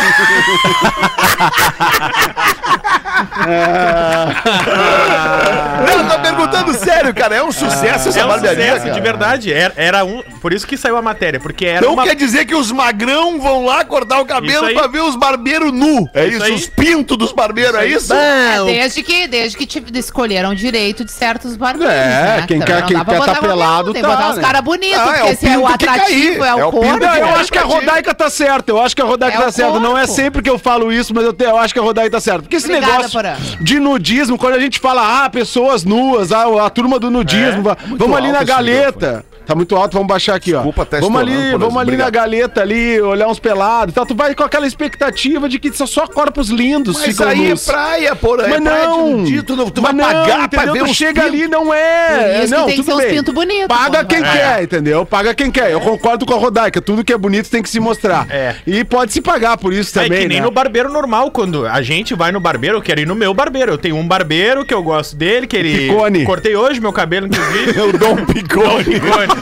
Não, 5.86 6.04
eu 6.04 6.10
tô 6.10 6.20
perguntando 6.22 6.74
sério, 6.74 6.95
cara. 7.14 7.36
É 7.36 7.44
um 7.44 7.52
sucesso 7.52 8.10
essa 8.10 8.20
é 8.20 8.26
um 8.26 8.28
barbearia. 8.28 8.74
sucesso, 8.76 8.94
de 8.94 9.02
verdade. 9.02 9.54
Era, 9.54 9.74
era 9.76 10.06
um. 10.06 10.22
Por 10.42 10.54
isso 10.54 10.66
que 10.68 10.78
saiu 10.78 10.98
a 10.98 11.02
matéria, 11.02 11.40
porque 11.40 11.66
era 11.66 11.80
Então 11.80 11.94
uma. 11.94 12.04
quer 12.04 12.16
dizer 12.16 12.46
que 12.46 12.56
os 12.56 12.72
magrão 12.72 13.40
vão 13.40 13.66
lá 13.66 13.84
cortar 13.86 14.20
o 14.20 14.26
cabelo 14.26 14.74
pra 14.74 14.88
ver 14.88 15.02
os 15.02 15.16
barbeiros 15.16 15.72
nu. 15.72 16.10
É 16.14 16.26
isso, 16.26 16.36
Isso 16.38 16.44
aí. 16.46 16.54
os 16.54 16.68
pintos 16.68 17.18
dos 17.18 17.32
barbeiros, 17.32 17.76
é 17.80 17.86
isso? 17.88 18.14
É, 18.14 18.64
desde 18.66 19.04
que, 19.04 19.28
desde 19.28 19.58
que 19.58 19.66
te- 19.66 19.84
escolheram 20.00 20.52
o 20.52 20.56
direito 20.56 21.04
de 21.06 21.12
certos 21.12 21.56
barbeiros. 21.56 21.94
É, 21.94 22.06
né? 22.08 22.46
quem 22.48 22.60
Também 22.60 22.76
quer- 22.76 22.86
quem 22.86 22.98
quer 22.98 23.06
tá 23.06 23.16
qualquer 23.16 23.40
um, 23.40 23.42
pelado, 23.42 23.94
Tem 23.94 24.02
que 24.02 24.08
botar 24.08 24.30
uns 24.32 24.36
né? 24.38 24.42
caras 24.42 24.62
bonitos, 24.62 24.98
Ah, 24.98 25.16
é 25.16 25.20
porque 25.20 25.34
o 25.34 25.38
se 25.38 25.48
é 25.48 25.58
o 25.58 25.68
atrativo, 25.68 26.44
é 26.44 26.56
o, 26.56 26.60
É 26.60 26.66
o 26.66 26.72
corpo. 26.72 26.86
Não, 26.92 27.00
que 27.00 27.06
eu 27.06 27.26
É, 27.28 27.34
acho 27.36 27.52
que 27.52 27.58
a. 27.58 27.64
Rodaica 27.64 28.14
tá 28.14 28.30
certa. 28.30 28.72
Eu 28.72 28.82
acho 28.82 28.96
que 28.96 29.02
a 29.02 29.06
Rodaica 29.06 29.38
É 29.38 29.42
tá 29.42 29.52
certa. 29.52 29.80
Não 29.80 29.98
é 29.98 30.06
sempre 30.08 30.42
que 30.42 30.50
eu 30.50 30.58
falo 30.60 30.92
isso, 30.92 31.14
mas 31.14 31.24
eu, 31.26 31.34
te- 31.34 31.44
eu 31.44 31.58
acho 31.58 31.74
que 31.74 31.80
a 31.80 31.84
Rodaica 31.84 32.12
tá 32.12 32.20
certa. 32.20 32.42
Porque 32.44 32.56
esse 32.56 32.66
Obrigada, 32.68 32.92
negócio 32.94 33.12
Porã. 33.12 33.36
de 33.60 33.80
nudismo, 33.80 34.38
quando 34.38 34.54
a 34.56 34.60
gente 34.60 34.80
fala, 34.80 35.26
ah, 35.26 35.30
pessoas 35.30 35.84
nuas, 35.84 36.32
ah, 36.32 36.46
a 36.66 36.70
turma 36.70 36.95
do 37.00 37.10
nudismo, 37.12 37.62
va- 37.64 37.78
muito 37.86 38.00
vamos 38.00 38.18
ali 38.18 38.32
na 38.32 38.44
galeta. 38.44 39.26
Tá 39.46 39.54
muito 39.56 39.76
alto, 39.76 39.94
vamos 39.94 40.08
baixar 40.08 40.36
aqui, 40.36 40.52
Desculpa, 40.52 40.82
ó. 40.82 40.86
tá 40.86 41.00
vamos 41.00 41.20
ali, 41.22 41.52
vamos 41.58 41.78
ali 41.78 41.96
na 41.98 42.10
galeta 42.10 42.62
ali, 42.62 43.00
olhar 43.02 43.28
uns 43.28 43.40
pelados 43.40 43.92
e 43.92 43.96
tal. 43.96 44.06
Tu 44.06 44.16
vai 44.16 44.34
com 44.34 44.44
aquela 44.44 44.66
expectativa 44.68 45.48
de 45.48 45.60
que 45.60 45.72
só, 45.72 45.86
só 45.86 46.08
corpos 46.08 46.50
lindos 46.50 46.96
Mas 46.98 47.06
ficam 47.06 47.28
aí 47.28 47.46
é 47.46 47.50
nus. 47.50 47.66
praia, 47.66 48.16
porra. 48.16 48.48
Mas 48.48 48.54
é 48.58 48.62
praia 48.62 48.86
de 49.24 49.36
não, 49.36 49.44
tu, 49.44 49.56
não- 49.56 49.70
tu 49.70 49.82
mas 49.82 49.96
vai 49.96 50.02
não, 50.14 50.22
pagar 50.26 50.50
pra 50.50 50.64
entendeu? 50.64 50.84
ver 50.86 50.90
Tu 50.90 50.96
chega 50.96 51.22
pintos. 51.24 51.40
ali, 51.40 51.48
não 51.48 51.74
é. 51.74 52.46
não, 52.48 52.66
que 52.66 52.66
tem 52.66 52.76
que 52.78 52.84
tudo 52.84 52.86
ser 52.86 52.94
uns 52.94 52.98
bem. 53.06 53.18
pintos 53.18 53.34
bonitos, 53.34 53.68
Paga 53.68 54.04
quem 54.06 54.22
vai. 54.22 54.38
quer, 54.38 54.64
entendeu? 54.64 55.06
Paga 55.06 55.34
quem 55.34 55.52
quer. 55.52 55.72
Eu 55.72 55.80
concordo 55.82 56.26
com 56.26 56.34
a 56.34 56.38
Rodaica. 56.38 56.82
Tudo 56.82 57.04
que 57.04 57.14
é 57.14 57.18
bonito 57.18 57.50
tem 57.50 57.62
que 57.62 57.70
se 57.70 57.80
mostrar. 57.80 58.28
É. 58.30 58.56
E 58.66 58.84
pode 58.84 59.14
se 59.14 59.22
pagar 59.22 59.58
por 59.58 59.74
isso 59.74 59.98
É 60.00 60.04
também, 60.04 60.22
que 60.24 60.28
nem 60.28 60.40
né? 60.40 60.44
no 60.46 60.52
barbeiro 60.52 60.92
normal, 60.92 61.30
quando 61.32 61.66
a 61.68 61.82
gente 61.82 62.14
vai 62.16 62.32
no 62.32 62.40
barbeiro, 62.40 62.78
eu 62.78 62.82
quero 62.82 63.00
ir 63.02 63.06
no 63.08 63.16
meu 63.16 63.34
barbeiro. 63.34 63.72
Eu 63.74 63.78
tenho 63.78 63.96
um 63.96 64.08
barbeiro 64.08 64.66
que 64.66 64.74
eu 64.74 64.82
gosto 64.84 65.16
dele, 65.16 65.46
que 65.48 65.56
ele. 65.56 65.88
Picone. 65.90 66.26
Cortei 66.26 66.56
hoje 66.56 66.80
meu 66.80 66.94
cabelo, 66.94 67.28
inclusive. 67.28 67.76
Eu 67.80 67.92
dou 67.94 68.14
um 68.14 68.26
picone. 68.26 68.84
Picone, 68.86 69.35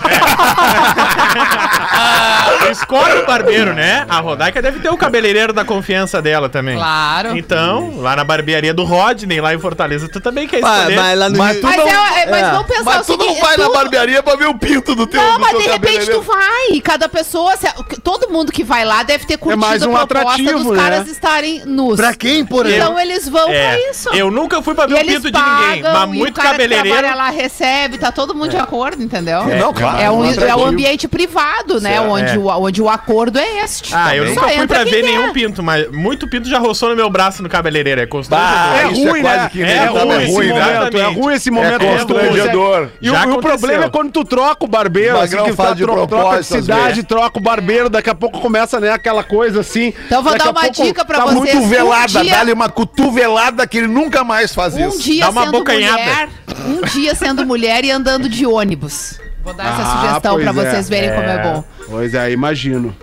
é. 2.67 2.71
Escolhe 2.71 3.19
o 3.19 3.25
barbeiro, 3.25 3.73
né? 3.73 4.05
A 4.09 4.19
Rodaica 4.19 4.61
deve 4.61 4.79
ter 4.79 4.89
o 4.89 4.97
cabeleireiro 4.97 5.53
da 5.53 5.63
confiança 5.65 6.21
dela 6.21 6.49
também. 6.49 6.75
Claro. 6.75 7.37
Então, 7.37 7.95
lá 7.97 8.15
na 8.15 8.23
barbearia 8.23 8.73
do 8.73 8.83
Rodney, 8.83 9.39
lá 9.41 9.53
em 9.53 9.59
Fortaleza, 9.59 10.07
tu 10.09 10.19
também 10.19 10.47
quer 10.47 10.57
escolher. 10.59 10.95
mas 10.95 11.19
lá 11.19 11.29
no 11.29 11.37
Mas 11.37 11.57
tu 11.59 11.63
Mas, 11.67 11.77
não- 11.77 11.87
é, 11.87 12.23
é, 12.23 12.29
mas 12.29 12.49
vamos 12.51 12.67
pensar 12.67 12.83
Mas 12.83 13.09
o 13.09 13.17
tu 13.17 13.25
não 13.25 13.35
vai 13.39 13.57
na 13.57 13.65
tu- 13.65 13.73
barbearia 13.73 14.23
pra 14.23 14.35
ver 14.35 14.47
o 14.47 14.55
pinto 14.57 14.95
do 14.95 15.05
teu 15.05 15.21
Não, 15.21 15.33
do 15.35 15.39
mas 15.41 15.51
teu 15.51 15.59
de 15.61 15.65
repente 15.67 15.81
cabeleireiro. 15.81 16.21
tu 16.21 16.27
vai. 16.27 16.81
Cada 16.81 17.07
pessoa, 17.09 17.55
se- 17.57 17.67
todo 18.03 18.29
mundo 18.29 18.51
que 18.51 18.63
vai 18.63 18.85
lá 18.85 19.03
deve 19.03 19.25
ter 19.25 19.37
curtido 19.37 19.59
mais 19.61 19.83
um 19.83 19.95
a 19.95 20.07
proposta 20.07 20.41
atrativo, 20.41 20.63
dos 20.63 20.77
né? 20.77 20.83
caras 20.83 21.07
estarem 21.07 21.63
nus. 21.65 21.95
Pra 21.95 22.13
quem, 22.15 22.45
por 22.45 22.65
Então 22.69 22.99
eles 22.99 23.27
vão 23.29 23.49
É, 23.49 23.69
pra 23.77 23.89
isso. 23.91 24.09
Eu 24.13 24.31
nunca 24.31 24.61
fui 24.61 24.73
pra 24.73 24.85
E 24.85 24.87
ver 24.87 24.93
o 24.93 24.97
eles 24.99 25.15
pinto 25.15 25.31
de 25.31 25.37
ninguém, 25.39 25.83
pagam, 25.83 25.99
mas 25.99 26.03
e 26.15 26.17
muito 26.17 26.31
o 26.31 26.33
cara 26.35 26.47
que 26.49 26.51
cabeleireiro. 26.53 26.97
trabalha 26.99 27.15
lá 27.23 27.29
recebe, 27.29 27.97
tá 27.97 28.11
todo 28.11 28.33
mundo 28.33 28.49
de 28.49 28.57
acordo, 28.57 29.01
entendeu? 29.03 29.41
É, 29.49 29.59
não, 29.59 29.73
claro. 29.83 30.01
É 30.01 30.11
um, 30.11 30.25
é 30.49 30.55
um 30.55 30.65
ambiente 30.65 31.07
privado, 31.07 31.79
né? 31.81 31.93
Certo. 31.93 32.09
Onde, 32.09 32.31
É. 32.33 32.37
o, 32.37 32.47
onde 32.47 32.81
o 32.81 32.89
acordo 32.89 33.37
é 33.39 33.63
este. 33.63 33.93
Ah, 33.95 34.15
eu 34.15 34.27
Só 34.33 34.41
nunca 34.41 34.49
fui 34.53 34.67
pra 34.67 34.83
ver 34.83 34.89
quer. 34.91 35.03
nenhum 35.03 35.31
pinto, 35.33 35.61
mas 35.63 35.89
muito 35.91 36.27
pinto 36.27 36.47
já 36.49 36.59
roçou 36.59 36.89
no 36.89 36.95
meu 36.95 37.09
braço 37.09 37.41
no 37.43 37.49
cabeleireiro. 37.49 38.01
É 38.01 38.05
constrangedor. 38.05 38.75
É 38.75 38.81
é 38.81 38.85
ruim, 38.85 39.21
né? 39.23 39.49
que 39.51 39.61
É, 39.63 39.85
ruim 39.85 40.09
é 40.09 40.23
esse 40.23 40.33
ruim, 40.33 40.47
né? 40.47 40.53
momento, 40.75 40.97
é 40.97 41.05
ruim 41.05 41.33
esse 41.35 41.51
momento. 41.51 41.73
É 41.83 41.85
quando 41.85 42.07
tu- 42.07 42.13
constrangedor. 42.13 42.89
E 43.01 43.09
o, 43.09 43.13
Já 43.13 43.25
o 43.27 43.39
problema 43.41 43.85
é 43.85 43.89
quando 43.89 44.11
tu 44.11 44.23
troca 44.25 44.65
o 44.65 44.67
barbeiro, 44.67 45.15
O 45.17 45.21
assim, 45.21 45.37
que 45.43 45.53
faz 45.53 45.69
tá, 45.69 45.75
de 45.75 45.83
tro- 45.83 46.07
troca 46.07 46.33
de 46.33 46.39
às 46.39 46.45
cidade, 46.47 46.87
vezes. 46.89 47.03
troca 47.05 47.39
o 47.39 47.41
barbeiro, 47.41 47.89
daqui 47.89 48.09
a 48.09 48.15
pouco 48.15 48.39
começa, 48.39 48.79
né, 48.79 48.91
aquela 48.91 49.23
coisa 49.23 49.61
assim. 49.61 49.93
Então 50.05 50.19
eu 50.19 50.23
vou 50.23 50.37
dar 50.37 50.47
a 50.47 50.51
uma 50.51 50.69
dica 50.69 51.03
pra 51.05 51.17
tá 51.19 51.25
vocês. 51.25 51.37
muito- 51.39 51.53
Cotovelada, 51.53 52.19
Um 52.19 52.23
dia- 52.23 52.35
dá-lhe 52.35 52.53
uma 52.53 52.69
cotovelada 52.69 53.67
que 53.67 53.77
ele 53.77 53.87
nunca 53.87 54.23
mais 54.23 54.53
faz 54.53 54.73
Um 54.75 54.87
isso. 54.89 54.99
dia 55.01 55.25
Dá 55.25 55.29
uma 55.31 55.41
sendo 55.45 55.51
bocanhada. 55.51 55.97
mulher, 56.01 56.29
um 56.67 56.81
dia 56.87 57.15
sendo 57.15 57.45
mulher 57.45 57.83
e 57.85 57.91
andando 57.91 58.27
de 58.29 58.45
ônibus. 58.45 59.19
Vou 59.43 59.53
dar 59.53 59.65
essa 59.65 59.81
Ah, 59.83 60.01
sugestão 60.01 60.35
pra 60.39 60.49
é. 60.49 60.53
vocês 60.53 60.89
verem 60.89 61.09
como 61.11 61.27
é 61.27 61.43
bom. 61.43 61.63
Pois 61.89 62.13
é, 62.13 62.31
imagino. 62.31 62.95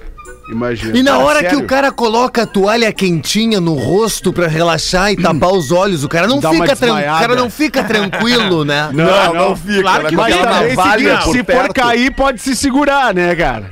Imagino. 0.51 0.97
E 0.97 1.03
na 1.03 1.13
Cara, 1.13 1.25
hora 1.25 1.41
sério? 1.41 1.59
que 1.59 1.65
o 1.65 1.67
cara 1.67 1.93
coloca 1.93 2.43
a 2.43 2.47
toalha 2.47 2.93
quentinha 2.93 3.61
no 3.61 3.75
rosto 3.75 4.33
pra 4.33 4.49
relaxar 4.49 5.13
e 5.13 5.17
tapar 5.17 5.53
os 5.53 5.71
olhos, 5.71 6.03
o 6.03 6.09
cara 6.09 6.27
não 6.27 6.41
Dá 6.41 6.51
fica 6.51 6.65
tran- 6.75 6.93
o 6.93 6.97
desmaiada. 6.97 7.21
cara 7.21 7.35
não 7.37 7.49
fica 7.51 7.85
tranquilo, 7.85 8.65
né? 8.65 8.89
Não, 8.93 9.33
não, 9.35 9.57
fica. 9.57 9.83
Claro 9.83 10.07
que 10.09 10.17
né? 10.17 10.23
Mas 10.23 10.35
tem, 10.35 10.45
também, 10.45 11.17
por 11.25 11.33
se 11.37 11.43
perto. 11.45 11.61
for 11.67 11.73
cair, 11.75 12.11
pode 12.13 12.41
se 12.43 12.57
segurar, 12.57 13.15
né, 13.15 13.37
cara? 13.37 13.71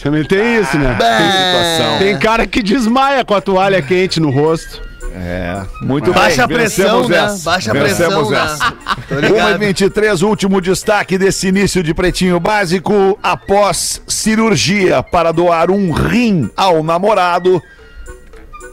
Também 0.00 0.22
tem 0.24 0.60
isso, 0.60 0.78
né? 0.78 0.96
Bah, 0.98 1.98
Tem 1.98 2.16
cara 2.18 2.46
que 2.46 2.62
desmaia 2.62 3.24
com 3.24 3.34
a 3.34 3.40
toalha 3.40 3.80
quente 3.82 4.20
no 4.20 4.30
rosto. 4.30 4.80
É, 5.14 5.62
muito 5.82 6.12
Baixa 6.12 6.44
a 6.44 6.46
bem. 6.46 6.56
pressão, 6.56 7.02
vencemos 7.02 7.08
né? 7.08 7.16
essa. 7.18 7.50
Baixa 7.50 7.70
a 7.70 7.74
Vencemos 7.74 8.28
pressão, 8.28 8.30
né? 8.30 8.52
essa. 8.54 8.72
Tô 9.08 9.14
1 9.14 9.18
e 9.18 9.20
ligado. 9.22 9.58
23, 9.58 10.22
último 10.22 10.60
destaque 10.60 11.18
desse 11.18 11.48
início 11.48 11.82
de 11.82 11.92
Pretinho 11.92 12.40
Básico. 12.40 13.18
Após 13.22 14.00
cirurgia 14.06 15.02
para 15.02 15.30
doar 15.32 15.70
um 15.70 15.92
rim 15.92 16.50
ao 16.56 16.82
namorado, 16.82 17.60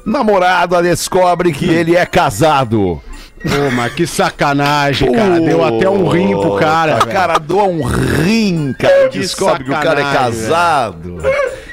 namorada 0.05 0.81
descobre 0.81 1.51
que 1.51 1.69
ele 1.69 1.95
é 1.95 2.05
casado. 2.05 3.01
Pô, 3.41 3.71
mas 3.73 3.93
que 3.93 4.05
sacanagem, 4.05 5.11
cara. 5.11 5.39
Deu 5.39 5.63
até 5.63 5.89
um 5.89 6.07
rim 6.09 6.31
pro 6.39 6.55
cara. 6.57 6.97
O 6.97 7.07
cara 7.07 7.37
doa 7.37 7.63
um 7.63 7.81
rim, 7.83 8.73
cara. 8.77 9.09
Que 9.09 9.19
descobre 9.19 9.63
que 9.63 9.69
o 9.71 9.73
cara 9.79 9.99
é 10.01 10.13
casado. 10.13 11.17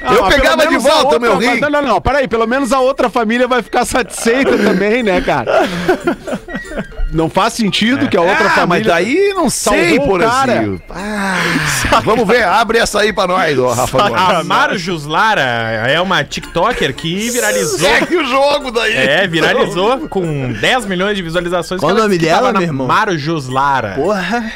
Ah, 0.01 0.13
Eu 0.13 0.23
pegava 0.27 0.65
de 0.67 0.77
volta 0.77 1.17
o 1.17 1.19
meu 1.19 1.33
outra- 1.33 1.51
rim. 1.53 1.59
Não, 1.59 1.69
não, 1.69 1.81
não. 1.81 2.01
Peraí, 2.01 2.27
pelo 2.27 2.47
menos 2.47 2.71
a 2.71 2.79
outra 2.79 3.09
família 3.09 3.47
vai 3.47 3.61
ficar 3.61 3.83
satisfeita 3.83 4.57
também, 4.57 5.03
né, 5.03 5.19
cara? 5.21 5.67
Não 7.11 7.29
faz 7.29 7.53
sentido 7.53 8.09
que 8.09 8.17
a 8.17 8.21
outra 8.21 8.45
ah, 8.45 8.65
mas 8.67 8.85
família. 8.85 8.93
daí 8.93 9.33
não 9.33 9.49
sei, 9.49 9.99
por 9.99 10.19
cara. 10.19 10.59
assim. 10.59 10.79
Ah, 10.89 12.01
vamos 12.03 12.27
ver, 12.27 12.43
abre 12.43 12.79
essa 12.79 12.99
aí 12.99 13.13
pra 13.13 13.27
nós, 13.27 13.57
ó, 13.57 13.73
Rafa. 13.73 13.97
A 14.07 14.43
Maro 14.43 14.77
Juslara 14.77 15.41
é 15.41 15.99
uma 16.01 16.23
TikToker 16.23 16.93
que 16.93 17.29
viralizou. 17.29 17.79
Segue 17.79 18.17
o 18.17 18.25
jogo 18.25 18.71
daí. 18.71 18.93
É, 18.93 19.27
viralizou 19.27 20.07
com 20.09 20.51
10 20.53 20.85
milhões 20.85 21.15
de 21.15 21.23
visualizações. 21.23 21.79
Qual 21.79 21.93
o 21.93 21.97
nome 21.97 22.17
dela, 22.17 22.51
meu 22.51 22.61
irmão? 22.61 22.87
Maro 22.87 23.17
Juslara. 23.17 23.95
Porra. 23.95 24.51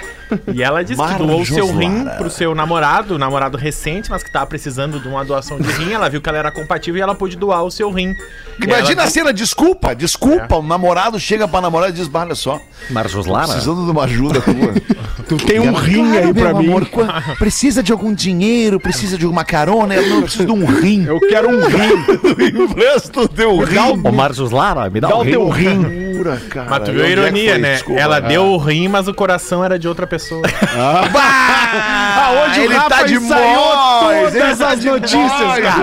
E 0.54 0.62
ela 0.64 0.84
disse 0.84 1.02
que 1.02 1.14
doou 1.16 1.42
o 1.42 1.46
seu 1.46 1.68
rim 1.76 2.06
pro 2.18 2.30
seu 2.30 2.54
namorado, 2.56 3.18
namorado 3.18 3.58
recente, 3.58 4.10
mas 4.10 4.24
que 4.24 4.32
tava 4.32 4.46
precisando 4.48 5.00
de 5.00 5.08
uma 5.08 5.24
doação 5.26 5.60
de 5.60 5.70
rim. 5.72 5.92
Ela 5.94 6.10
viu 6.10 6.22
que 6.22 6.30
ela 6.30 6.38
era 6.38 6.52
compatível 6.52 7.00
e 7.00 7.02
ela 7.02 7.16
pôde 7.16 7.36
doar 7.38 7.64
o 7.64 7.72
seu 7.72 7.92
rim. 7.92 8.16
Imagina 8.62 9.02
Ela- 9.02 9.04
a 9.04 9.08
cena, 9.12 9.34
desculpa, 9.34 9.94
desculpa. 9.96 10.56
O 10.58 10.64
namorado 10.64 11.20
chega 11.20 11.48
pra 11.48 11.62
namorada 11.62 11.92
e 11.92 11.96
diz: 11.96 12.08
"Bah, 12.08 12.22
olha 12.22 12.36
só, 12.36 12.60
Marjos 12.90 13.26
Lara? 13.26 13.48
precisando 13.48 13.86
de 13.86 13.92
uma 13.92 14.04
ajuda 14.04 14.42
tua. 14.42 14.74
Tu 15.28 15.38
tem 15.38 15.60
um 15.62 15.72
rim 15.74 16.18
aí 16.18 16.34
pra 16.34 16.54
mim. 16.54 16.68
qu- 16.92 17.06
precisa 17.38 17.82
de 17.82 17.92
algum 17.94 18.14
dinheiro, 18.14 18.80
precisa 18.82 19.18
de 19.18 19.24
alguma 19.24 19.46
carona, 19.46 19.96
eu 19.96 20.10
não 20.10 20.22
preciso 20.24 20.46
de 20.46 20.52
um 20.52 20.66
rim. 20.66 21.06
Eu 21.06 21.20
quero 21.22 21.48
um 21.50 21.62
rim. 21.66 22.64
empresto 22.64 23.22
o 23.22 23.28
teu 23.30 23.58
rim. 23.60 23.78
Ô, 24.04 24.12
Marjos 24.12 24.52
Lara, 24.52 24.90
me 24.90 25.00
dá, 25.00 25.08
Dá 25.10 25.16
um 25.16 25.20
o 25.20 25.24
rim. 25.24 25.32
teu 25.32 25.48
rim. 25.50 26.11
loucura, 26.24 26.42
cara. 26.50 26.68
Mas 26.70 26.80
tu 26.84 26.92
viu 26.92 27.04
a 27.04 27.08
é 27.08 27.12
ironia, 27.12 27.58
né? 27.58 27.74
Desculpa. 27.74 28.00
Ela 28.02 28.20
deu 28.20 28.44
o 28.46 28.58
rim, 28.58 28.88
mas 28.88 29.08
o 29.08 29.14
coração 29.14 29.64
era 29.64 29.78
de 29.80 29.88
outra 29.88 30.06
pessoa. 30.08 30.42
Ah, 30.78 32.32
hoje 32.48 32.62
ele 32.62 32.74
o 32.74 32.78
Rafa 32.78 32.90
tá 32.90 33.04
de 33.04 33.16
ensaiou 33.16 34.12
ele 34.12 34.32
todas 34.32 34.58
tá 34.60 34.70
as 34.70 34.80
de 34.82 34.88
notícias, 34.90 35.32
móis 35.42 35.64
cara. 35.64 35.82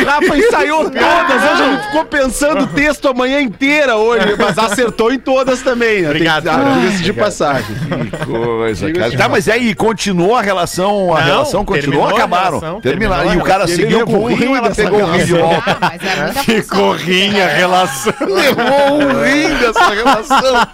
O 0.00 0.04
Rafa 0.04 0.36
ensaiou 0.38 0.84
todas. 0.90 1.50
Hoje 1.52 1.62
ele 1.62 1.78
ficou 1.78 2.04
pensando 2.04 2.64
o 2.64 2.66
texto 2.66 3.08
a 3.08 3.14
manhã 3.14 3.40
inteira 3.40 3.96
hoje, 3.96 4.34
mas 4.38 4.58
acertou 4.58 5.12
em 5.12 5.18
todas 5.18 5.62
também. 5.62 6.02
né? 6.02 6.08
Obrigado, 6.10 6.42
Tem 6.44 6.52
que- 6.52 6.58
cara. 6.58 6.80
Diga-se 6.80 7.02
de 7.02 7.12
passagem. 7.12 7.76
Que 8.10 8.24
coisa, 8.26 8.92
cara. 8.92 9.16
Tá, 9.16 9.28
mas 9.28 9.48
aí, 9.48 9.74
continuou 9.74 10.36
a 10.36 10.42
relação, 10.42 11.14
a 11.14 11.20
Não, 11.20 11.26
relação 11.26 11.64
continuou, 11.64 12.06
a 12.06 12.10
acabaram. 12.10 12.58
relação, 12.58 12.80
Terminaram. 12.80 13.22
terminou 13.22 13.42
E 13.42 13.42
o 13.42 13.44
cara 13.48 13.66
seguiu 13.66 14.06
com 14.06 14.18
o 14.18 14.26
rim 14.26 14.48
ou 14.48 14.56
ela 14.56 14.70
pegou 14.70 15.00
o 15.02 15.10
rim 15.12 15.24
de 15.24 15.32
volta? 15.34 15.78
Ah, 15.80 15.92
é 15.94 16.42
Que 16.42 16.62
função. 16.62 16.78
corrinha 16.78 17.44
a 17.44 17.48
relação. 17.48 18.12
Levou 18.20 18.98
um 18.98 19.22
rim 19.24 19.54
dessa 19.62 19.88
relação. 19.90 20.68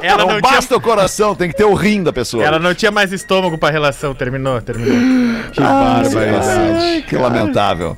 Ela 0.00 0.18
Não, 0.18 0.26
não, 0.28 0.40
tinha, 0.40 0.52
basta 0.52 0.76
o 0.76 0.80
coração, 0.80 1.34
tem 1.34 1.48
que 1.48 1.56
ter 1.56 1.64
o 1.64 1.74
rim 1.74 2.02
da 2.02 2.12
pessoa. 2.12 2.44
ela 2.44 2.58
não 2.58 2.74
tinha 2.74 2.90
mais 2.90 3.12
estômago 3.12 3.58
pra 3.58 3.70
relação. 3.70 4.14
Terminou, 4.14 4.60
terminou. 4.60 4.96
Que 5.52 5.60
barbaridade. 5.60 6.46
Ai, 6.78 7.04
que 7.06 7.16
lamentável. 7.16 7.96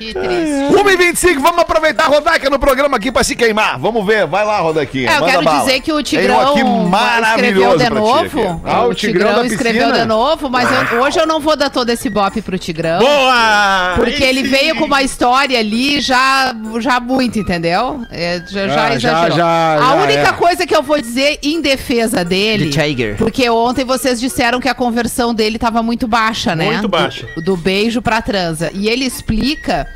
Que 0.00 0.14
triste. 0.14 0.72
1h25, 0.72 1.40
vamos 1.40 1.58
aproveitar 1.58 2.04
a 2.04 2.06
Rodaica 2.08 2.48
no 2.48 2.58
programa 2.58 2.96
aqui 2.96 3.12
pra 3.12 3.22
se 3.22 3.36
queimar. 3.36 3.78
Vamos 3.78 4.04
ver, 4.06 4.26
vai 4.26 4.46
lá, 4.46 4.58
Rodaquinha. 4.60 5.10
É, 5.10 5.16
eu 5.16 5.20
manda 5.20 5.32
quero 5.32 5.44
bala. 5.44 5.58
dizer 5.60 5.80
que 5.82 5.92
o 5.92 5.96
Tem 5.96 6.00
um 6.00 6.02
Tigrão 6.22 6.40
aqui 6.40 6.48
escreveu 6.60 6.88
maravilhoso 6.88 7.78
de 7.78 7.84
pra 7.84 7.94
ti 7.94 8.00
novo. 8.00 8.20
aqui. 8.40 8.60
Ah, 8.64 8.84
o 8.86 8.88
o 8.90 8.94
Tigrão 8.94 9.28
Tigrão 9.28 9.44
escreveu 9.44 9.82
piscina? 9.88 9.98
de 10.00 10.08
novo, 10.08 10.48
mas 10.48 10.68
eu- 10.92 11.00
hoje 11.02 11.18
eu 11.20 11.26
não 11.26 11.38
vou 11.38 11.54
dar 11.54 11.68
todo 11.68 11.90
esse 11.90 12.08
bope 12.08 12.40
pro 12.40 12.58
Tigrão. 12.58 12.98
Boa! 13.00 13.92
Porque 13.96 14.24
ele 14.24 14.42
sim. 14.42 14.48
veio 14.48 14.74
com 14.76 14.86
uma 14.86 15.02
história 15.02 15.58
ali 15.58 16.00
já, 16.00 16.54
já 16.78 16.98
muito, 16.98 17.38
entendeu? 17.38 18.00
É, 18.10 18.42
já, 18.48 18.68
já 18.68 18.72
Ah, 18.72 18.88
já- 18.88 18.94
exagerou. 18.94 19.36
já- 19.36 19.74
a 19.74 19.78
já 19.78 19.94
única 19.96 20.28
é. 20.28 20.32
coisa 20.32 20.66
que 20.66 20.74
eu 20.74 20.82
vou 20.82 20.98
dizer 20.98 21.38
em 21.42 21.60
defesa 21.60 22.24
dele. 22.24 22.70
De 22.70 22.80
Tiger. 22.82 23.16
Porque 23.16 23.50
ontem 23.50 23.84
vocês 23.84 24.18
disseram 24.18 24.60
que 24.60 24.68
a 24.68 24.74
conversão 24.74 25.34
dele 25.34 25.58
tava 25.58 25.82
muito 25.82 26.08
baixa, 26.08 26.56
né? 26.56 26.70
Muito 26.72 26.88
baixa. 26.88 27.26
Do, 27.36 27.42
do 27.42 27.56
beijo 27.56 28.00
pra 28.00 28.22
transa. 28.22 28.70
E 28.72 28.88
ele 28.88 29.04
explica 29.04 29.86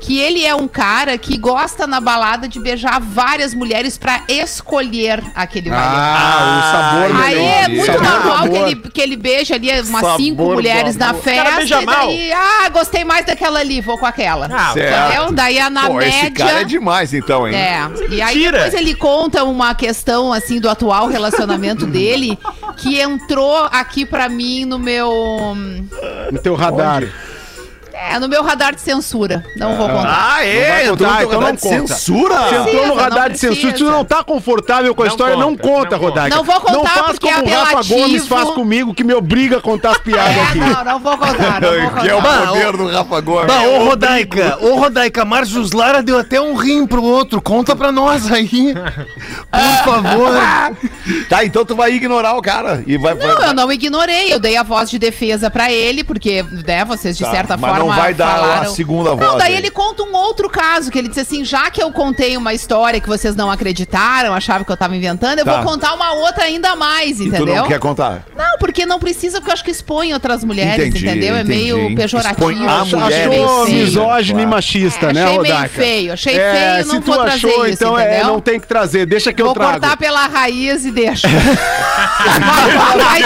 que 0.00 0.18
ele 0.20 0.44
é 0.46 0.54
um 0.54 0.68
cara 0.68 1.18
que 1.18 1.36
gosta 1.36 1.86
na 1.86 2.00
balada 2.00 2.46
de 2.46 2.60
beijar 2.60 3.00
várias 3.00 3.52
mulheres 3.52 3.98
pra 3.98 4.22
escolher 4.28 5.22
aquele 5.34 5.70
valente. 5.70 5.88
Ah, 5.92 6.60
o 6.60 6.72
sabor 7.10 7.22
Aí 7.24 7.34
melhor. 7.34 7.64
é 7.64 7.68
muito 7.68 7.86
Sabor 7.86 8.02
normal 8.02 8.48
que 8.48 8.56
ele, 8.56 8.74
que 8.76 9.00
ele 9.00 9.16
beija 9.16 9.54
ali 9.56 9.70
umas 9.80 10.00
Sabor 10.00 10.16
cinco 10.16 10.42
mulheres 10.44 10.96
na 10.96 11.08
amor. 11.10 11.20
O 11.20 11.24
cara 11.24 11.36
festa. 11.44 11.56
beija 11.56 11.82
E 11.82 11.86
daí, 11.86 12.28
mal. 12.30 12.38
ah, 12.64 12.68
gostei 12.68 13.04
mais 13.04 13.26
daquela 13.26 13.58
ali, 13.58 13.80
vou 13.80 13.98
com 13.98 14.06
aquela. 14.06 14.48
Ah, 14.52 14.72
Certo. 14.72 15.06
Entendeu? 15.12 15.32
Daí 15.32 15.58
a 15.58 15.68
na 15.68 15.86
Pô, 15.86 16.00
esse 16.00 16.22
média. 16.22 16.46
cara 16.46 16.60
é 16.60 16.64
demais, 16.64 17.12
então, 17.12 17.48
hein? 17.48 17.54
É, 17.56 17.80
e 18.10 18.22
aí 18.22 18.34
mentira. 18.36 18.58
depois 18.62 18.74
ele 18.74 18.94
conta 18.94 19.42
uma 19.44 19.74
questão, 19.74 20.32
assim, 20.32 20.60
do 20.60 20.70
atual 20.70 21.08
relacionamento 21.08 21.84
dele, 21.90 22.38
que 22.76 23.00
entrou 23.00 23.64
aqui 23.72 24.06
pra 24.06 24.28
mim 24.28 24.64
no 24.64 24.78
meu... 24.78 25.56
No 26.32 26.38
teu 26.40 26.54
radar. 26.54 27.02
É, 28.00 28.18
no 28.20 28.28
meu 28.28 28.42
radar 28.44 28.74
de 28.74 28.80
censura. 28.80 29.44
Não 29.56 29.76
vou 29.76 29.88
contar. 29.88 30.34
Ah, 30.36 30.46
é? 30.46 30.68
vai 30.70 30.88
contar, 30.88 31.08
no 31.08 31.22
então 31.22 31.40
radar 31.40 31.40
não 31.48 31.52
de 31.56 31.60
conta. 31.60 31.94
censura? 31.94 32.34
Você 32.38 32.54
entrou 32.56 32.86
no 32.86 32.94
radar 32.94 33.22
não 33.24 33.28
de 33.30 33.38
censura, 33.38 33.72
se 33.72 33.78
tu 33.78 33.90
não 33.90 34.04
tá 34.04 34.22
confortável 34.22 34.94
com 34.94 35.02
a 35.02 35.06
Não 35.06 35.12
história, 35.12 35.36
não 35.36 35.56
conta, 35.56 35.68
não 35.68 35.78
conta. 35.82 35.96
Rodaica. 35.96 36.36
Não 36.36 36.44
vou 36.44 36.60
contar 36.60 36.72
Não 36.72 36.84
faz 36.86 37.16
é 37.16 37.20
como 37.20 37.44
o 37.44 37.50
Rafa. 37.50 37.82
Gomes 37.94 38.28
faz 38.28 38.50
comigo, 38.50 38.94
que 38.94 39.02
me 39.02 39.14
obriga 39.14 39.56
a 39.58 39.60
contar 39.60 39.90
as 39.92 39.98
piadas 39.98 40.36
É, 40.36 40.42
aqui. 40.42 40.58
não, 40.58 40.84
não 40.84 41.00
vou 41.00 41.18
contar, 41.18 41.60
não 41.60 41.68
vou 41.90 42.00
Que 42.02 42.08
é 42.08 42.14
o 42.14 42.22
contar. 42.22 42.46
poder 42.46 42.72
do 42.76 42.86
Rafa 42.88 43.20
Gomes. 43.20 43.46
Bah, 43.46 43.62
ô 43.62 43.84
Rodaica, 43.84 44.58
ô 44.60 44.76
Rodaica, 44.76 45.24
Marjos 45.24 45.72
Lara 45.72 46.02
deu 46.02 46.18
até 46.18 46.40
um 46.40 46.54
rim 46.54 46.86
pro 46.86 47.02
outro. 47.02 47.42
Conta 47.42 47.74
pra 47.74 47.90
nós 47.90 48.30
aí. 48.30 48.74
Por 49.50 49.84
favor. 49.84 50.30
Tá, 51.28 51.44
então 51.44 51.64
tu 51.64 51.74
vai 51.74 51.92
ignorar 51.92 52.34
o 52.36 52.42
cara 52.42 52.82
e 52.86 52.96
vai... 52.96 53.14
Não, 53.14 53.36
vai... 53.36 53.48
eu 53.48 53.54
não 53.54 53.72
ignorei. 53.72 54.32
Eu 54.32 54.38
dei 54.38 54.56
a 54.56 54.62
voz 54.62 54.88
de 54.90 54.98
defesa 54.98 55.50
pra 55.50 55.72
ele, 55.72 56.04
porque, 56.04 56.44
né, 56.66 56.84
vocês 56.84 57.16
de 57.16 57.24
Tá, 57.24 57.30
certa 57.30 57.58
forma 57.58 57.87
não 57.88 57.96
vai 57.96 58.14
dar 58.14 58.26
a 58.28 58.38
falaram... 58.38 58.74
segunda 58.74 59.14
voz 59.14 59.20
Não, 59.20 59.38
daí 59.38 59.52
aí. 59.52 59.58
ele 59.58 59.70
conta 59.70 60.02
um 60.02 60.14
outro 60.14 60.48
caso, 60.48 60.90
que 60.90 60.98
ele 60.98 61.08
disse 61.08 61.20
assim, 61.20 61.44
já 61.44 61.70
que 61.70 61.82
eu 61.82 61.90
contei 61.92 62.36
uma 62.36 62.54
história 62.54 63.00
que 63.00 63.08
vocês 63.08 63.34
não 63.34 63.50
acreditaram, 63.50 64.32
achavam 64.34 64.64
que 64.64 64.72
eu 64.72 64.76
tava 64.76 64.96
inventando, 64.96 65.38
eu 65.40 65.44
Tá. 65.44 65.60
vou 65.60 65.72
contar 65.72 65.94
uma 65.94 66.12
outra 66.12 66.44
ainda 66.44 66.74
mais, 66.76 67.12
E 67.20 67.24
tu 67.24 67.28
entendeu? 67.28 67.56
não 67.56 67.66
quer 67.68 67.78
contar? 67.78 68.24
Não, 68.36 68.58
porque 68.58 68.84
não 68.86 68.98
precisa, 68.98 69.38
porque 69.38 69.50
eu 69.50 69.54
acho 69.54 69.64
que 69.64 69.70
expõe 69.70 70.12
outras 70.12 70.44
mulheres, 70.44 70.86
Entendi, 70.88 71.06
entendeu? 71.06 71.36
É 71.36 71.40
entendi. 71.42 71.58
meio 71.72 71.96
pejorativo. 71.96 72.50
Expõe 72.50 72.66
a 72.66 72.80
acho 72.82 72.96
mulher 72.98 73.28
Achou 73.28 73.66
misógino 73.66 74.40
e 74.40 74.46
machista, 74.46 75.06
É, 75.10 75.12
né, 75.12 75.24
achei 75.24 75.38
meio 75.38 75.52
Rodaica? 75.54 75.74
feio, 75.74 76.12
achei 76.12 76.36
É, 76.38 76.52
feio, 76.82 76.86
não 76.92 77.00
vou 77.00 77.14
trazer 77.16 77.46
achou, 77.48 77.64
isso, 77.66 77.74
então 77.74 77.98
é, 77.98 78.06
entendeu? 78.08 78.26
não 78.26 78.40
tem 78.40 78.60
que 78.60 78.66
trazer, 78.66 79.06
deixa 79.06 79.32
que 79.32 79.40
eu 79.42 79.46
Vou 79.46 79.54
trago. 79.54 79.72
cortar 79.72 79.96
pela 79.96 80.26
raiz 80.26 80.84
e 80.84 80.90
deixa. 80.90 81.28
Vai, 82.98 83.22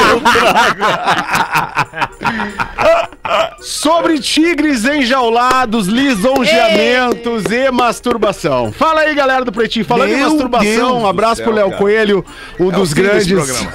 Sobre 3.63 4.19
tigres 4.19 4.85
enjaulados, 4.85 5.87
lisonjeamentos 5.87 7.45
e 7.51 7.71
masturbação. 7.71 8.73
Fala 8.73 9.03
aí, 9.03 9.15
galera 9.15 9.45
do 9.45 9.53
Pretinho. 9.53 9.85
Falando 9.85 10.11
em 10.11 10.17
Meu 10.17 10.31
masturbação, 10.31 10.65
Deus 10.65 11.03
um 11.03 11.07
abraço 11.07 11.43
do 11.43 11.45
pro 11.45 11.55
céu, 11.55 11.69
Léo. 11.69 11.79
Coelho, 11.79 12.25
um 12.59 12.69
É 12.71 12.73
dos 12.73 12.93
grandes, 12.93 13.67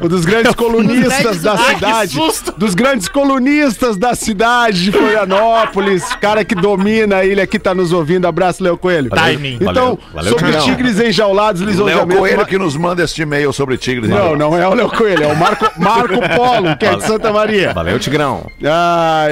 um 0.00 0.08
dos 0.08 0.24
grandes 0.24 0.54
colunistas 0.54 1.42
da 1.42 1.56
cidade, 1.56 2.18
dos 2.56 2.74
grandes 2.74 3.08
colunistas 3.08 3.96
da 3.96 4.14
cidade 4.14 4.84
de 4.84 4.92
Florianópolis, 4.92 6.04
cara 6.20 6.44
que 6.44 6.54
domina 6.54 7.16
a 7.16 7.24
ilha 7.24 7.42
aqui 7.42 7.58
tá 7.58 7.74
nos 7.74 7.92
ouvindo. 7.92 8.26
Abraço, 8.26 8.62
Léo 8.62 8.76
Coelho. 8.78 9.10
Timing. 9.10 9.56
Então, 9.56 9.66
Valeu, 9.74 9.98
valeu, 10.14 10.32
sobre 10.38 10.52
tigres 10.58 11.00
enjaulados, 11.00 11.60
Léo 11.60 11.70
lisonjeamentos... 11.70 12.18
Coelho 12.18 12.36
ma- 12.38 12.44
que 12.44 12.58
nos 12.58 12.76
manda 12.76 13.02
este 13.02 13.22
e-mail 13.22 13.52
sobre 13.52 13.76
tigres. 13.76 14.08
Não, 14.08 14.36
não 14.36 14.56
é 14.56 14.66
o 14.68 14.74
Léo 14.74 14.88
Coelho, 14.90 15.24
é 15.24 15.26
o 15.26 15.36
Marco, 15.36 15.68
Marco 15.78 16.14
Polo, 16.36 16.76
que 16.76 16.86
é 16.86 16.94
de 16.94 17.04
Santa 17.04 17.32
Maria. 17.32 17.72
Valeu, 17.72 17.98
Tigrão. 17.98 18.46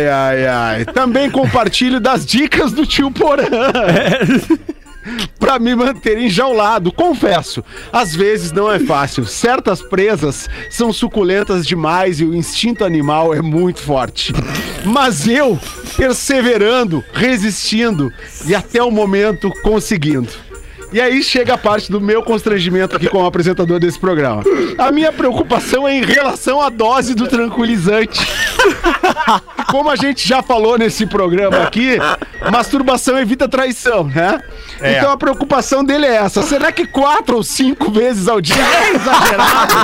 Ai, 0.01 0.09
ai, 0.09 0.47
ai. 0.47 0.85
Também 0.87 1.31
compartilho 1.31 2.01
das 2.01 2.25
dicas 2.25 2.73
do 2.73 2.87
tio 2.87 3.11
Porã. 3.11 3.45
Pra 5.39 5.59
me 5.59 5.75
manter 5.75 6.19
enjaulado, 6.19 6.93
confesso. 6.93 7.65
Às 7.93 8.15
vezes 8.15 8.53
não 8.53 8.71
é 8.71 8.79
fácil. 8.79 9.25
Certas 9.25 9.83
presas 9.83 10.49
são 10.71 10.93
suculentas 10.93 11.67
demais 11.67 12.21
e 12.21 12.25
o 12.25 12.35
instinto 12.35 12.85
animal 12.85 13.35
é 13.35 13.41
muito 13.41 13.81
forte. 13.81 14.33
Mas 14.85 15.27
eu, 15.27 15.59
perseverando, 15.97 17.03
resistindo 17.13 18.13
e 18.47 18.55
até 18.55 18.83
o 18.83 18.91
momento 18.91 19.51
conseguindo. 19.63 20.29
E 20.93 21.01
aí 21.01 21.23
chega 21.23 21.55
a 21.55 21.59
parte 21.59 21.91
do 21.91 22.01
meu 22.01 22.23
constrangimento 22.23 22.97
aqui 22.97 23.09
como 23.09 23.25
apresentador 23.25 23.79
desse 23.79 23.99
programa. 23.99 24.43
A 24.77 24.91
minha 24.91 25.13
preocupação 25.13 25.87
é 25.87 25.95
em 25.95 26.05
relação 26.05 26.61
à 26.61 26.69
dose 26.69 27.15
do 27.15 27.29
tranquilizante. 27.29 28.21
Como 29.71 29.89
a 29.89 29.95
gente 29.95 30.27
já 30.27 30.43
falou 30.43 30.77
nesse 30.77 31.07
programa 31.07 31.59
aqui, 31.59 31.97
masturbação 32.51 33.17
evita 33.19 33.49
traição, 33.49 34.05
né? 34.05 34.41
É. 34.81 34.97
Então 34.97 35.13
a 35.13 35.17
preocupação 35.17 35.85
dele 35.85 36.07
é 36.07 36.17
essa. 36.17 36.43
Será 36.43 36.73
que 36.73 36.87
quatro 36.87 37.37
ou 37.37 37.45
cinco 37.45 37.91
vezes 37.91 38.27
ao 38.27 38.41
dia 38.41 38.57
é 38.57 38.95
exagerado? 38.95 39.75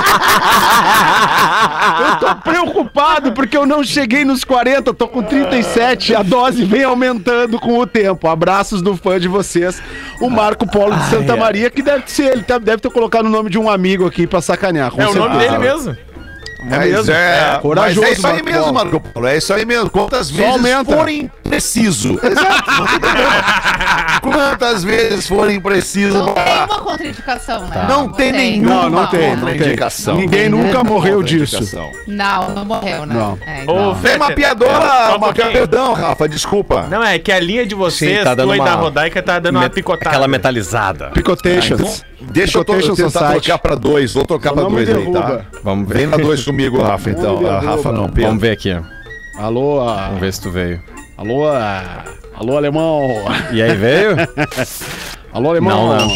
Eu 1.99 2.15
tô 2.19 2.35
preocupado 2.41 3.31
porque 3.31 3.55
eu 3.55 3.65
não 3.65 3.83
cheguei 3.83 4.25
nos 4.25 4.43
40, 4.43 4.93
tô 4.93 5.07
com 5.07 5.23
37 5.23 6.11
e 6.11 6.15
a 6.15 6.21
dose 6.21 6.65
vem 6.65 6.83
aumentando 6.83 7.59
com 7.59 7.77
o 7.77 7.87
tempo. 7.87 8.27
Abraços 8.27 8.81
do 8.81 8.97
fã 8.97 9.19
de 9.19 9.27
vocês, 9.27 9.81
o 10.19 10.29
Marco 10.29 10.67
Polo 10.67 10.96
de 10.97 11.09
Santa 11.09 11.35
Maria, 11.35 11.69
que 11.69 11.81
deve 11.81 12.03
ser, 12.07 12.31
ele 12.33 12.43
tá- 12.43 12.57
deve 12.57 12.81
ter 12.81 12.89
colocado 12.91 13.25
o 13.25 13.29
nome 13.29 13.49
de 13.49 13.57
um 13.57 13.69
amigo 13.69 14.05
aqui 14.05 14.25
pra 14.27 14.41
sacanear. 14.41 14.91
com 14.91 15.01
É 15.01 15.07
o 15.07 15.13
nome 15.13 15.39
certeza. 15.39 15.57
dele 15.57 15.57
mesmo. 15.73 15.97
Mas 16.69 16.91
mesmo? 16.91 17.11
é, 17.13 17.55
É, 17.55 17.59
corajoso, 17.61 18.01
mas 18.01 18.09
é 18.09 18.13
isso 18.13 18.27
aí 18.27 18.33
Marco 18.33 18.49
mesmo. 18.51 18.73
Marco 18.73 18.99
Polo. 18.99 19.27
É 19.27 19.37
isso 19.37 19.53
aí 19.53 19.65
mesmo. 19.65 19.89
Quantas 19.89 20.29
vezes 20.29 20.51
aumenta. 20.51 20.95
forem 20.95 21.31
preciso. 21.43 22.19
Exato. 22.23 22.71
não 22.71 22.85
tem. 22.99 24.31
Quantas 24.31 24.83
vezes 24.83 25.27
forem 25.27 25.59
preciso. 25.59 26.17
Não 26.17 26.33
tem 26.33 26.43
uma 26.65 26.79
contraindicação, 26.79 27.67
né? 27.67 27.85
Não 27.87 28.09
tem 28.11 28.31
nenhuma 28.31 28.69
Não, 28.83 28.89
não 28.89 29.07
tem, 29.07 29.19
não 29.35 29.45
tem. 29.45 29.53
contraindicação. 29.53 30.15
Ninguém 30.17 30.49
nunca 30.49 30.83
morreu 30.83 31.21
disso. 31.23 31.79
Não, 32.07 32.49
não 32.51 32.65
morreu, 32.65 33.05
né? 33.05 33.15
Não. 33.15 33.37
É, 33.45 33.59
Ô, 33.59 33.61
então. 33.61 33.95
Tem 34.01 34.15
uma 34.15 34.25
um 34.25 35.17
uma 35.17 35.33
perdão, 35.33 35.93
Rafa, 35.93 36.27
desculpa. 36.27 36.87
Não, 36.89 37.03
é 37.03 37.17
que 37.19 37.31
a 37.31 37.39
linha 37.39 37.65
de 37.65 37.75
vocês, 37.75 38.17
Sim, 38.19 38.23
tá 38.23 38.33
dando 38.35 38.47
tua 38.47 38.55
e 38.55 38.59
da 38.59 38.65
uma- 38.65 38.75
Rodaica, 38.75 39.21
tá 39.21 39.39
dando 39.39 39.57
uma 39.57 39.69
picotada. 39.69 40.09
Aquela 40.09 40.27
metalizada. 40.27 41.09
Picotations. 41.13 42.03
Deixa 42.31 42.57
eu, 42.57 42.63
to- 42.65 42.73
Picotation 42.73 42.95
tentar 42.95 43.19
Society. 43.19 43.41
trocar 43.45 43.57
pra 43.59 43.75
dois. 43.75 44.13
Vou 44.13 44.25
trocar 44.25 44.53
pra 44.53 44.63
Não 44.63 44.71
dois 44.71 44.89
aí, 44.89 45.11
tá? 45.11 45.41
Vamos 45.63 45.87
Vem 45.87 46.05
ver. 46.05 46.07
na 46.07 46.17
dois 46.17 46.43
comigo, 46.43 46.81
Rafa, 46.81 47.09
então. 47.09 47.35
Não 47.35 47.43
derruba. 47.43 47.59
Rafa 47.71 47.91
não, 47.91 48.09
Pedro. 48.09 48.23
Vamos 48.27 48.41
ver 48.41 48.51
aqui. 48.51 48.75
Alô, 49.39 49.85
Vamos 49.85 50.19
ver 50.19 50.33
se 50.33 50.41
tu 50.41 50.51
veio. 50.51 50.81
alô, 51.17 51.43
alô, 52.35 52.57
alemão. 52.57 53.07
E 53.51 53.61
aí, 53.61 53.75
veio? 53.75 54.15
Alô, 55.33 55.49
alemão. 55.51 55.89
Não, 55.97 56.07
não. 56.07 56.15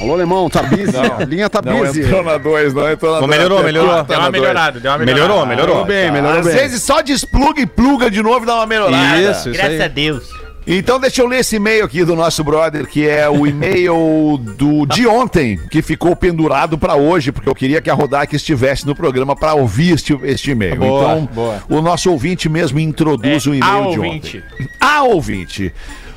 Alô, 0.00 0.14
alemão, 0.14 0.48
tá 0.50 0.62
busy? 0.62 0.96
A 0.96 1.24
linha 1.24 1.48
tá 1.50 1.60
Não 1.62 1.78
busy. 1.78 2.00
entrou 2.02 2.22
na 2.22 2.38
dois, 2.38 2.72
não 2.74 2.90
entrou 2.90 3.12
na 3.14 3.20
Mas 3.20 3.26
dois. 3.28 3.38
melhorou, 3.38 3.58
Tá 3.58 3.64
melhorou. 3.64 4.04
Deu 4.04 4.18
uma 4.18 4.30
melhorada, 4.30 4.80
deu 4.80 4.90
uma 4.90 4.98
melhorada. 4.98 5.04
Melhorou, 5.26 5.46
melhorou. 5.46 5.74
Melhorou 5.76 5.84
bem, 5.86 6.10
melhorou 6.10 6.38
Às 6.40 6.46
bem. 6.46 6.54
vezes 6.56 6.82
só 6.82 7.00
despluga 7.02 7.60
e 7.60 7.66
pluga 7.66 8.10
de 8.10 8.22
novo 8.22 8.42
e 8.44 8.46
dá 8.46 8.54
uma 8.56 8.66
melhorada. 8.66 9.20
Isso, 9.20 9.50
isso 9.50 9.52
Graças 9.52 9.72
aí. 9.74 9.82
a 9.82 9.88
Deus. 9.88 10.39
Então 10.72 11.00
deixa 11.00 11.20
eu 11.20 11.26
ler 11.26 11.40
esse 11.40 11.56
e-mail 11.56 11.84
aqui 11.84 12.04
do 12.04 12.14
nosso 12.14 12.44
brother, 12.44 12.86
que 12.86 13.04
é 13.08 13.28
o 13.28 13.44
e-mail 13.44 14.38
do 14.38 14.86
de 14.86 15.04
ontem, 15.04 15.58
que 15.68 15.82
ficou 15.82 16.14
pendurado 16.14 16.78
pra 16.78 16.94
hoje, 16.94 17.32
porque 17.32 17.48
eu 17.48 17.54
queria 17.56 17.80
que 17.80 17.90
a 17.90 17.94
Rodak 17.94 18.36
estivesse 18.36 18.86
no 18.86 18.94
programa 18.94 19.34
pra 19.34 19.54
ouvir 19.54 19.94
este, 19.94 20.16
este 20.22 20.52
e-mail. 20.52 20.76
Boa, 20.76 21.12
então, 21.14 21.28
boa. 21.34 21.62
o 21.68 21.80
nosso 21.82 22.08
ouvinte 22.12 22.48
mesmo 22.48 22.78
introduz 22.78 23.46
o 23.46 23.52
É, 23.52 23.56
e-mail 23.56 23.72
a 23.88 23.90
de 23.90 23.98
ouvinte. 23.98 24.44
ontem. 24.52 24.68
A 24.80 25.02
ouvinte. 25.02 25.72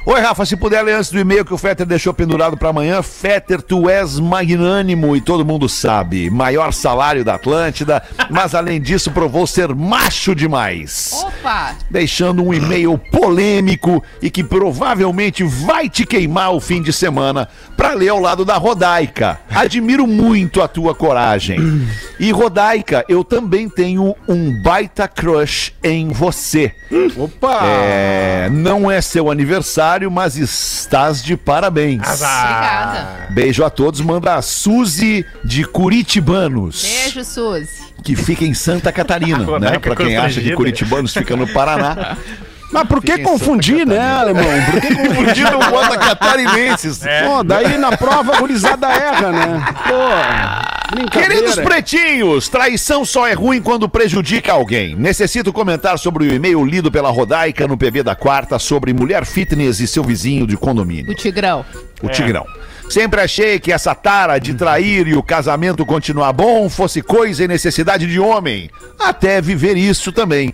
Oi, 0.05 0.19
Rafa, 0.19 0.45
se 0.45 0.57
puder 0.57 0.81
ler 0.83 0.95
antes 0.95 1.09
do 1.11 1.17
e-mail 1.17 1.45
que 1.45 1.53
o 1.53 1.57
Fetter 1.57 1.85
deixou 1.85 2.13
pendurado 2.13 2.57
pra 2.57 2.71
amanhã. 2.71 3.01
Fetter, 3.01 3.61
tu 3.61 3.89
és 3.89 4.19
magnânimo 4.19 5.15
e 5.15 5.21
todo 5.21 5.45
mundo 5.45 5.69
sabe. 5.69 6.29
Maior 6.29 6.73
salário 6.73 7.23
da 7.23 7.35
Atlântida, 7.35 8.03
mas 8.29 8.53
além 8.53 8.81
disso 8.81 9.11
provou 9.11 9.47
ser 9.47 9.73
macho 9.73 10.35
demais 10.35 11.09
Opa! 11.13 11.77
deixando 11.89 12.43
um 12.43 12.53
e-mail 12.53 12.97
polêmico 12.97 14.03
e 14.21 14.29
que 14.29 14.43
provavelmente 14.43 15.41
vai 15.45 15.87
te 15.87 16.05
queimar 16.05 16.53
o 16.53 16.59
fim 16.59 16.81
de 16.81 16.91
semana 16.91 17.47
para 17.77 17.93
ler 17.93 18.09
ao 18.09 18.19
lado 18.19 18.43
da 18.43 18.57
Rodaica. 18.57 19.39
Admiro 19.49 20.05
muito 20.05 20.61
a 20.61 20.67
tua 20.67 20.93
coragem. 20.93 21.87
E 22.19 22.29
Rodaica, 22.29 23.05
eu 23.07 23.23
também 23.23 23.69
tenho 23.69 24.13
um 24.27 24.61
baita 24.61 25.07
crush 25.07 25.71
em 25.81 26.09
você. 26.09 26.73
Opa! 27.15 27.61
É, 27.63 28.49
não 28.51 28.91
é 28.91 28.99
seu 28.99 29.31
aniversário, 29.31 29.92
mas 30.11 30.35
estás 30.35 31.23
de 31.23 31.37
parabéns. 31.37 32.01
Obrigada. 32.01 33.27
Beijo 33.31 33.63
a 33.63 33.69
todos, 33.69 34.01
manda 34.01 34.35
a 34.35 34.41
Suzy 34.41 35.25
de 35.43 35.63
Curitibanos 35.65 36.81
Beijo, 36.83 37.23
Suzy. 37.23 37.67
que 38.03 38.15
fica 38.15 38.43
em 38.45 38.53
Santa 38.53 38.91
Catarina, 38.91 39.39
né? 39.39 39.45
Rodaica 39.45 39.79
Pra 39.79 39.95
quem 39.95 40.17
acha 40.17 40.41
que. 40.41 40.53
Curitibanos 40.53 41.13
fica 41.13 41.35
no 41.35 41.47
Paraná. 41.47 42.17
Mas 42.73 42.87
por 42.87 43.03
que 43.03 43.19
confundir, 43.19 43.85
né, 43.85 43.99
alemão? 43.99 44.43
Por 44.71 44.81
que 44.81 44.95
Confundido 44.95 45.51
com 45.59 45.69
bota 45.69 45.95
catarinenses. 45.95 47.01
Pô, 47.23 47.43
daí 47.43 47.77
na 47.77 47.95
prova 47.95 48.35
a 48.35 48.39
gurizada 48.39 48.87
erra, 48.87 49.31
né? 49.31 49.65
Pô. 49.87 50.62
Queridos 51.11 51.55
pretinhos, 51.55 52.47
traição 52.47 53.03
só 53.03 53.27
é 53.27 53.33
ruim 53.33 53.61
quando 53.61 53.89
prejudica 53.89 54.53
alguém. 54.53 54.95
Necessito 54.95 55.51
comentar 55.51 55.97
sobre 55.97 56.25
o 56.25 56.33
e-mail 56.33 56.63
lido 56.63 56.91
pela 56.91 57.09
Rodaica 57.09 57.67
no 57.67 57.77
PB 57.77 58.03
da 58.03 58.15
quarta 58.15 58.59
sobre 58.59 58.93
mulher 58.93 59.25
fitness 59.25 59.79
e 59.79 59.87
seu 59.87 60.03
vizinho 60.03 60.45
de 60.45 60.55
condomínio. 60.55 61.11
O 61.11 61.15
Tigrão. 61.15 61.65
o 62.01 62.09
Tigrão. 62.09 62.45
Sempre 62.89 63.21
achei 63.21 63.59
que 63.59 63.71
essa 63.71 63.95
tara 63.95 64.37
de 64.37 64.53
trair 64.53 65.07
e 65.07 65.15
o 65.15 65.23
casamento 65.23 65.85
continuar 65.85 66.31
bom 66.33 66.69
fosse 66.69 67.01
coisa 67.01 67.43
e 67.43 67.47
necessidade 67.47 68.05
de 68.05 68.19
homem. 68.19 68.69
Até 68.99 69.41
viver 69.41 69.75
isso 69.77 70.11
também. 70.11 70.53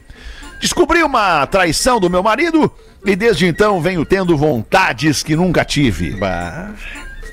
Descobri 0.61 1.03
uma 1.03 1.45
traição 1.47 1.99
do 1.99 2.09
meu 2.09 2.23
marido 2.23 2.71
e 3.05 3.15
desde 3.15 3.45
então 3.45 3.81
venho 3.81 4.05
tendo 4.05 4.37
vontades 4.37 5.23
que 5.23 5.35
nunca 5.35 5.65
tive. 5.65 6.17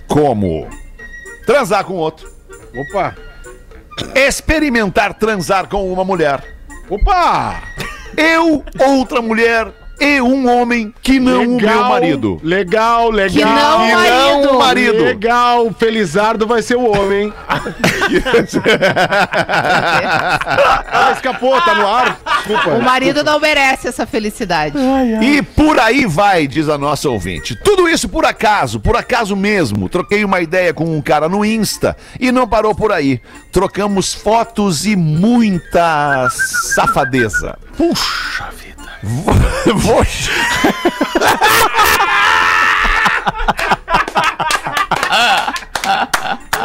Como? 0.08 0.68
Transar 1.44 1.84
com 1.84 1.94
outro. 1.94 2.35
Opa! 2.76 3.16
Experimentar 4.14 5.14
transar 5.14 5.68
com 5.68 5.90
uma 5.92 6.04
mulher. 6.04 6.42
Opa! 6.90 7.62
Eu, 8.16 8.64
outra 8.78 9.20
mulher 9.20 9.72
e 9.98 10.20
um 10.20 10.48
homem 10.48 10.92
que 11.02 11.18
não 11.18 11.42
o 11.42 11.60
meu 11.60 11.84
marido. 11.84 12.40
Legal, 12.42 13.10
legal. 13.10 13.36
Que 13.36 13.44
não 13.44 13.82
o 13.82 13.86
Que 13.86 14.10
não 14.10 14.54
o 14.54 14.58
marido. 14.58 15.04
Legal, 15.04 15.74
Felizardo 15.78 16.46
vai 16.46 16.62
ser 16.62 16.76
o 16.76 16.90
homem. 16.90 17.32
Ah, 20.88 21.12
escapou, 21.12 21.60
tá 21.60 21.74
no 21.74 21.86
ar. 21.86 22.18
Desculpa. 22.36 22.70
O 22.70 22.82
marido 22.82 23.22
não 23.22 23.38
merece 23.40 23.88
essa 23.88 24.06
felicidade. 24.06 24.76
E 25.22 25.42
por 25.42 25.78
aí 25.78 26.06
vai, 26.06 26.46
diz 26.46 26.68
a 26.68 26.78
nossa 26.78 27.08
ouvinte. 27.08 27.56
Tudo 27.56 27.88
isso 27.88 28.08
por 28.08 28.24
acaso, 28.24 28.80
por 28.80 28.96
acaso 28.96 29.36
mesmo. 29.36 29.88
Troquei 29.88 30.24
uma 30.24 30.40
ideia 30.40 30.72
com 30.72 30.96
um 30.96 31.02
cara 31.02 31.28
no 31.28 31.44
Insta 31.44 31.96
e 32.18 32.30
não 32.30 32.46
parou 32.46 32.74
por 32.74 32.92
aí. 32.92 33.20
Trocamos 33.52 34.14
fotos 34.14 34.86
e 34.86 34.96
muita 34.96 36.28
safadeza. 36.74 37.58
Puxa 37.76 38.50
vida. 38.56 38.65
Vou... 39.06 40.04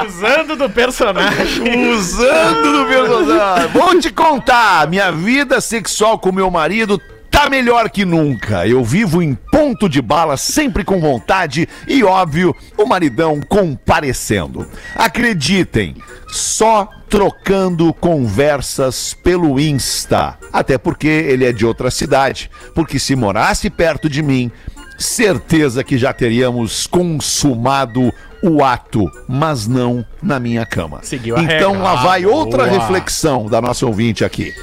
Usando 0.08 0.56
do 0.56 0.70
personagem. 0.70 1.92
Usando 1.94 2.80
do 2.80 2.86
personagem. 2.88 3.68
Vou 3.70 4.00
te 4.00 4.12
contar, 4.12 4.88
minha 4.88 5.12
vida 5.12 5.62
sexual 5.62 6.18
com 6.18 6.32
meu 6.32 6.50
marido 6.50 7.00
tá 7.44 7.50
melhor 7.50 7.90
que 7.90 8.06
nunca. 8.06 8.68
Eu 8.68 8.84
vivo 8.84 9.22
em 9.22 9.34
ponto 9.34 9.90
de 9.90 10.02
bala, 10.02 10.38
sempre 10.38 10.84
com 10.84 11.00
vontade 11.00 11.68
e, 11.88 12.04
óbvio, 12.04 12.56
o 12.78 12.86
maridão 12.86 13.40
comparecendo. 13.42 14.68
Acreditem, 14.96 15.96
só 16.28 16.88
trocando 17.10 17.94
conversas 17.94 19.16
pelo 19.24 19.60
Insta. 19.60 20.38
Até 20.54 20.78
porque 20.78 21.08
ele 21.08 21.46
é 21.46 21.52
de 21.52 21.66
outra 21.66 21.90
cidade. 21.90 22.50
Porque 22.76 23.00
se 23.00 23.16
morasse 23.16 23.70
perto 23.70 24.08
de 24.08 24.22
mim, 24.22 24.52
certeza 24.98 25.84
que 25.84 25.98
já 25.98 26.14
teríamos 26.14 26.86
consumado 26.86 28.14
o 28.44 28.64
ato, 28.64 29.10
mas 29.28 29.68
não 29.68 30.06
na 30.22 30.40
minha 30.40 30.66
cama. 30.66 31.00
Então 31.40 31.74
regra. 31.74 31.84
lá 31.84 31.96
vai 32.04 32.26
outra 32.26 32.68
boa. 32.68 32.80
reflexão 32.80 33.46
da 33.48 33.62
nossa 33.62 33.86
ouvinte 33.86 34.24
aqui. 34.24 34.54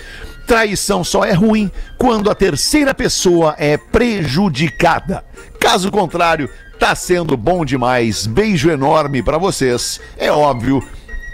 Traição 0.48 1.04
só 1.04 1.24
é 1.24 1.32
ruim 1.34 1.70
quando 1.98 2.30
a 2.30 2.34
terceira 2.34 2.94
pessoa 2.94 3.54
é 3.58 3.76
prejudicada. 3.76 5.22
Caso 5.60 5.90
contrário, 5.90 6.48
tá 6.80 6.94
sendo 6.94 7.36
bom 7.36 7.66
demais. 7.66 8.26
Beijo 8.26 8.70
enorme 8.70 9.22
pra 9.22 9.36
vocês. 9.36 10.00
É 10.16 10.32
óbvio 10.32 10.82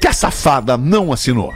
que 0.01 0.09
a 0.09 0.13
safada 0.13 0.77
não 0.77 1.13
assinou. 1.13 1.53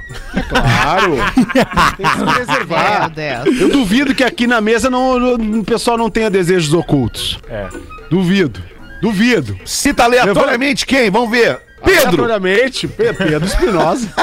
Claro. 0.48 1.16
Tem 1.98 2.06
que 2.06 2.18
se 2.18 2.24
preservar. 2.46 3.12
Eu 3.60 3.68
duvido 3.70 4.14
que 4.14 4.22
aqui 4.22 4.46
na 4.46 4.60
mesa 4.60 4.88
não, 4.88 5.34
o 5.58 5.64
pessoal 5.64 5.98
não 5.98 6.08
tenha 6.08 6.30
desejos 6.30 6.72
ocultos. 6.72 7.40
É. 7.50 7.66
Duvido. 8.08 8.62
Duvido. 9.02 9.58
Cita 9.64 10.04
aleatoriamente 10.04 10.86
quem? 10.86 11.10
Vamos 11.10 11.30
ver. 11.30 11.60
Pedro! 11.84 12.00
Aleatoriamente, 12.24 12.86
Pe- 12.88 13.12
Pedro 13.14 13.44
Espinosa. 13.46 14.08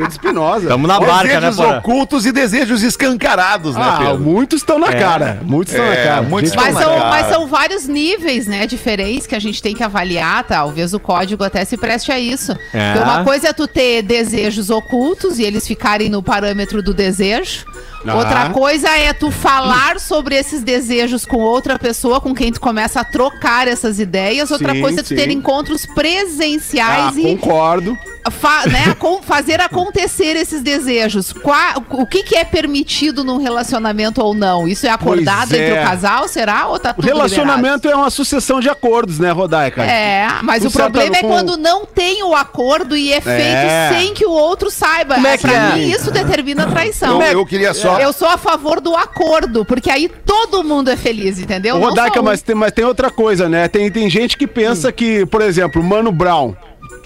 Pedro 0.00 0.12
Espinosa. 0.12 0.68
Tamo 0.68 0.86
na 0.86 0.98
barca, 1.00 1.40
né, 1.40 1.50
Desejos 1.50 1.58
ocultos 1.58 2.26
e 2.26 2.32
desejos 2.32 2.82
escancarados, 2.82 3.74
né, 3.76 3.82
Ah, 3.84 3.98
Pedro? 3.98 4.20
muitos 4.20 4.60
estão 4.60 4.78
na 4.78 4.92
cara. 4.92 5.40
Muitos 5.42 5.74
estão 5.74 5.86
É, 5.86 5.96
na 5.96 6.10
cara. 6.10 6.22
muitos 6.22 6.54
Mas 6.54 6.74
são, 6.76 6.98
cara. 6.98 7.10
mas 7.10 7.26
são 7.26 7.46
vários 7.46 7.86
níveis, 7.86 8.46
né, 8.46 8.66
diferentes 8.66 9.26
que 9.26 9.34
a 9.34 9.38
gente 9.40 9.62
tem 9.62 9.74
que 9.74 9.82
avaliar, 9.82 10.44
talvez 10.44 10.94
o 10.94 11.00
código 11.00 11.44
até 11.44 11.64
se 11.64 11.76
preste 11.76 12.10
a 12.12 12.18
isso. 12.18 12.52
É. 12.72 12.92
Porque 12.92 13.04
uma 13.08 13.24
coisa 13.24 13.48
é 13.48 13.52
tu 13.52 13.66
ter 13.66 14.02
desejos 14.02 14.70
ocultos 14.70 15.38
e 15.38 15.42
eles 15.42 15.66
ficarem 15.66 16.08
no 16.08 16.22
parâmetro 16.22 16.82
do 16.82 16.92
desejo. 16.94 17.64
Ah. 18.06 18.14
Outra 18.16 18.48
coisa 18.50 18.88
é 18.88 19.12
tu 19.12 19.30
falar 19.30 20.00
sobre 20.00 20.34
esses 20.34 20.62
desejos 20.62 21.26
com 21.26 21.36
outra 21.36 21.78
pessoa, 21.78 22.20
com 22.20 22.34
quem 22.34 22.50
tu 22.50 22.60
começa 22.60 23.00
a 23.00 23.04
trocar 23.04 23.68
essas 23.68 23.98
ideias. 24.00 24.50
Outra 24.50 24.72
Sim, 24.72 24.80
coisa 24.80 25.00
é 25.00 25.02
tu 25.02 25.08
sim. 25.08 25.16
ter 25.16 25.30
encontros 25.30 25.86
Ah, 25.88 25.94
presenciais 25.94 27.16
e 27.16 27.22
concordo. 27.22 27.98
Fa- 28.30 28.66
né, 28.66 28.94
com- 28.98 29.22
fazer 29.22 29.60
acontecer 29.60 30.36
esses 30.36 30.62
desejos. 30.62 31.32
Qua- 31.32 31.82
o 31.90 32.06
que, 32.06 32.22
que 32.22 32.36
é 32.36 32.44
permitido 32.44 33.22
num 33.24 33.38
relacionamento 33.38 34.22
ou 34.22 34.34
não? 34.34 34.66
Isso 34.66 34.86
é 34.86 34.90
acordado 34.90 35.48
Pois 35.50 35.60
é. 35.60 35.68
entre 35.68 35.80
o 35.80 35.84
casal, 35.84 36.28
será? 36.28 36.66
Ou 36.68 36.78
tá 36.78 36.90
O 36.90 36.94
tudo 36.94 37.06
relacionamento 37.06 37.88
é 37.88 37.94
uma 37.94 38.10
sucessão 38.10 38.60
de 38.60 38.68
acordos, 38.68 39.18
né, 39.18 39.30
Rodaica? 39.30 39.80
liberado? 39.82 40.40
É, 40.40 40.42
mas 40.42 40.62
Com 40.62 40.68
o 40.68 40.72
problema 40.72 41.14
certa- 41.14 41.18
é 41.18 41.22
com- 41.22 41.28
quando 41.28 41.56
não 41.56 41.86
tem 41.86 42.22
o 42.22 42.34
acordo 42.34 42.96
e 42.96 43.12
é 43.12 43.20
feito 43.20 43.40
É. 43.40 43.90
sem 43.92 44.14
que 44.14 44.26
o 44.26 44.30
outro 44.30 44.70
saiba. 44.70 45.14
Como 45.14 45.26
é 45.26 45.36
que 45.38 45.46
pra 45.46 45.52
é? 45.52 45.72
mim, 45.74 45.90
isso 45.90 46.10
determina 46.10 46.64
a 46.64 46.66
traição. 46.66 47.20
Eu, 47.22 47.32
eu 47.40 47.46
queria 47.46 47.72
só. 47.74 47.98
Eu 47.98 48.12
sou 48.12 48.28
a 48.28 48.36
favor 48.36 48.80
do 48.80 48.94
acordo, 48.96 49.64
porque 49.64 49.90
aí 49.90 50.08
todo 50.08 50.62
mundo 50.64 50.90
é 50.90 50.96
feliz, 50.96 51.38
entendeu? 51.38 51.78
Rodaica, 51.78 52.20
um. 52.20 52.24
mas 52.24 52.42
tem, 52.42 52.54
mas 52.54 52.72
tem 52.72 52.84
outra 52.84 53.10
coisa, 53.10 53.48
né? 53.48 53.68
Tem, 53.68 53.90
tem 53.90 54.08
gente 54.10 54.36
que 54.36 54.46
pensa 54.46 54.90
que, 54.92 55.24
por 55.26 55.40
exemplo, 55.42 55.80
o 55.80 55.84
Mano 55.84 56.10
Brown 56.12 56.54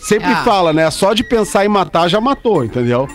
sempre 0.08 0.30
Ah. 0.32 0.42
fala, 0.44 0.72
né? 0.72 0.90
Só 0.90 1.12
de 1.12 1.24
pensar 1.24 1.64
em 1.64 1.68
matar 1.68 2.08
já 2.08 2.20
matou, 2.20 2.64
entendeu? 2.64 3.08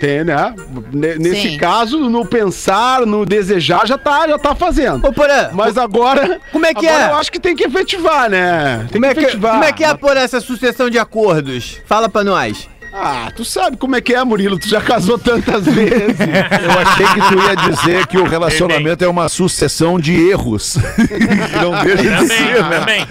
Tem, 0.00 0.24
né? 0.24 0.52
Ne- 0.92 1.14
Nesse 1.18 1.50
Sim. 1.50 1.56
caso, 1.56 1.98
no 2.10 2.26
pensar, 2.26 3.06
no 3.06 3.24
desejar, 3.24 3.86
já 3.86 3.96
tá, 3.96 4.26
já 4.26 4.36
tá 4.36 4.52
fazendo. 4.54 5.06
Ô, 5.06 5.12
Porã, 5.12 5.50
Mas 5.52 5.78
agora. 5.78 6.40
Como 6.50 6.66
é 6.66 6.74
que 6.74 6.86
agora 6.88 7.04
é? 7.04 7.10
Eu 7.12 7.16
acho 7.16 7.30
que 7.30 7.38
tem 7.38 7.54
que 7.54 7.62
efetivar, 7.64 8.28
né? 8.28 8.78
Tem 8.90 9.00
como 9.00 9.06
é, 9.06 9.14
que 9.14 9.20
que, 9.20 9.26
efetivar. 9.26 9.52
como 9.52 9.64
é 9.64 9.72
que 9.72 9.84
é 9.84 9.94
por 9.94 10.16
essa 10.16 10.40
sucessão 10.40 10.90
de 10.90 10.98
acordos? 10.98 11.80
Fala 11.86 12.08
pra 12.08 12.24
nós. 12.24 12.68
Ah, 12.96 13.28
tu 13.34 13.44
sabe 13.44 13.76
como 13.76 13.96
é 13.96 14.00
que 14.00 14.14
é, 14.14 14.22
Murilo. 14.22 14.56
Tu 14.56 14.68
já 14.68 14.80
casou 14.80 15.18
tantas 15.18 15.64
vezes. 15.64 16.14
Eu 16.62 16.78
achei 16.78 17.06
que 17.06 17.28
tu 17.28 17.42
ia 17.42 17.56
dizer 17.56 18.06
que 18.06 18.16
o 18.16 18.24
relacionamento 18.24 19.04
é 19.04 19.08
uma 19.08 19.28
sucessão 19.28 19.98
de 19.98 20.14
erros. 20.30 20.76
Não 21.60 21.82
deixa 21.82 22.16
de 22.16 22.28
ser, 22.28 22.62
né? 22.62 23.08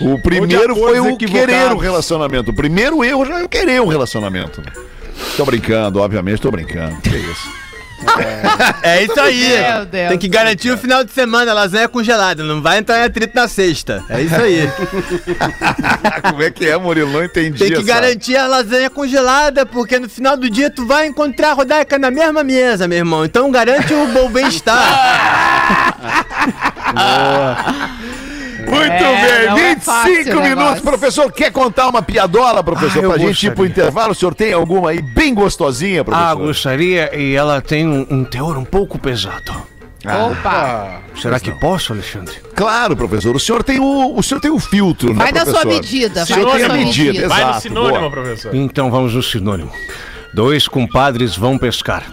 O 0.00 0.18
primeiro 0.18 0.74
foi 0.74 1.00
o 1.00 1.18
querer 1.18 1.70
o 1.70 1.76
relacionamento. 1.76 2.50
O 2.50 2.54
primeiro 2.54 3.04
erro 3.04 3.26
já 3.26 3.40
é 3.40 3.44
o 3.44 3.48
querer 3.48 3.82
o 3.82 3.86
relacionamento. 3.86 4.62
Tô 5.36 5.44
brincando, 5.44 6.00
obviamente, 6.00 6.40
tô 6.40 6.50
brincando. 6.50 6.96
Que 7.02 7.10
isso. 7.10 7.65
É 8.82 9.02
isso 9.02 9.18
aí. 9.20 9.48
Meu 9.72 9.86
Deus. 9.86 10.08
Tem 10.10 10.18
que 10.18 10.28
garantir 10.28 10.70
o 10.70 10.78
final 10.78 11.02
de 11.04 11.12
semana, 11.12 11.52
lasanha 11.52 11.88
congelada. 11.88 12.42
Não 12.44 12.60
vai 12.62 12.78
entrar 12.78 12.98
em 13.00 13.04
atrito 13.04 13.34
na 13.34 13.48
sexta. 13.48 14.02
É 14.08 14.20
isso 14.22 14.34
aí. 14.36 14.70
Como 16.30 16.42
é 16.42 16.50
que 16.50 16.66
é, 16.68 16.76
Murilo? 16.76 17.10
Não 17.12 17.24
entendi. 17.24 17.58
Tem 17.58 17.68
que 17.68 17.74
essa- 17.74 17.82
garantir 17.84 18.36
a 18.36 18.46
lasanha 18.46 18.90
congelada, 18.90 19.64
porque 19.66 19.98
no 19.98 20.08
final 20.08 20.36
do 20.36 20.48
dia 20.50 20.70
tu 20.70 20.86
vai 20.86 21.06
encontrar 21.06 21.50
a 21.50 21.54
Rodaica 21.54 21.98
na 21.98 22.10
mesma 22.10 22.42
mesa, 22.44 22.86
meu 22.86 22.98
irmão. 22.98 23.24
Então 23.24 23.50
garante 23.50 23.92
o 23.94 24.06
bom 24.08 24.28
bem-estar. 24.30 25.96
Muito 28.68 28.92
É, 28.92 29.38
bem, 29.38 29.46
não 29.48 29.58
é 29.58 29.74
25 29.74 29.80
fácil 29.84 30.38
o 30.38 30.42
minutos. 30.42 30.80
Professor, 30.80 31.32
quer 31.32 31.50
contar 31.52 31.88
uma 31.88 32.02
piadola, 32.02 32.62
professor, 32.62 32.98
Ah, 33.00 33.02
eu 33.02 33.10
pra 33.10 33.18
gente 33.18 33.46
ir 33.46 33.50
pro 33.54 33.64
gostaria. 33.64 33.70
intervalo? 33.84 34.12
O 34.12 34.14
senhor 34.14 34.34
tem 34.34 34.52
alguma 34.52 34.90
aí 34.90 35.00
bem 35.00 35.34
gostosinha, 35.34 36.00
Ah, 36.00 36.04
professor? 36.04 36.36
gostaria 36.38 37.16
e 37.16 37.34
ela 37.34 37.60
tem 37.60 37.86
um, 37.86 38.06
um 38.10 38.24
teor 38.24 38.56
um 38.58 38.64
pouco 38.64 38.98
pesado. 38.98 39.52
Opa! 40.04 41.00
Será 41.20 41.40
que 41.40 41.50
posso, 41.52 41.92
Alexandre? 41.92 42.34
Claro, 42.54 42.96
professor. 42.96 43.34
O 43.34 43.40
senhor 43.40 43.64
tem 43.64 43.80
o, 43.80 44.16
o 44.16 44.22
senhor 44.22 44.40
tem 44.40 44.50
o 44.52 44.58
filtro, 44.58 45.12
né, 45.12 45.24
Vai 45.24 45.32
sua 45.44 45.60
professor? 45.62 45.66
medida, 45.66 46.22
O 46.22 46.26
vai 46.26 46.26
senhor 46.26 46.46
na 46.46 46.52
tem 46.54 46.62
a 46.62 46.66
sua 46.66 46.76
medida, 46.76 47.06
medida. 47.12 47.28
Vai 47.28 47.44
no 47.54 47.60
sinônimo, 47.60 47.98
boa. 47.98 48.10
professor. 48.10 48.54
Então 48.54 48.90
vamos 48.90 49.14
no 49.14 49.22
sinônimo. 49.22 49.72
Dois 50.32 50.68
compadres 50.68 51.34
vão 51.36 51.58
pescar. 51.58 52.04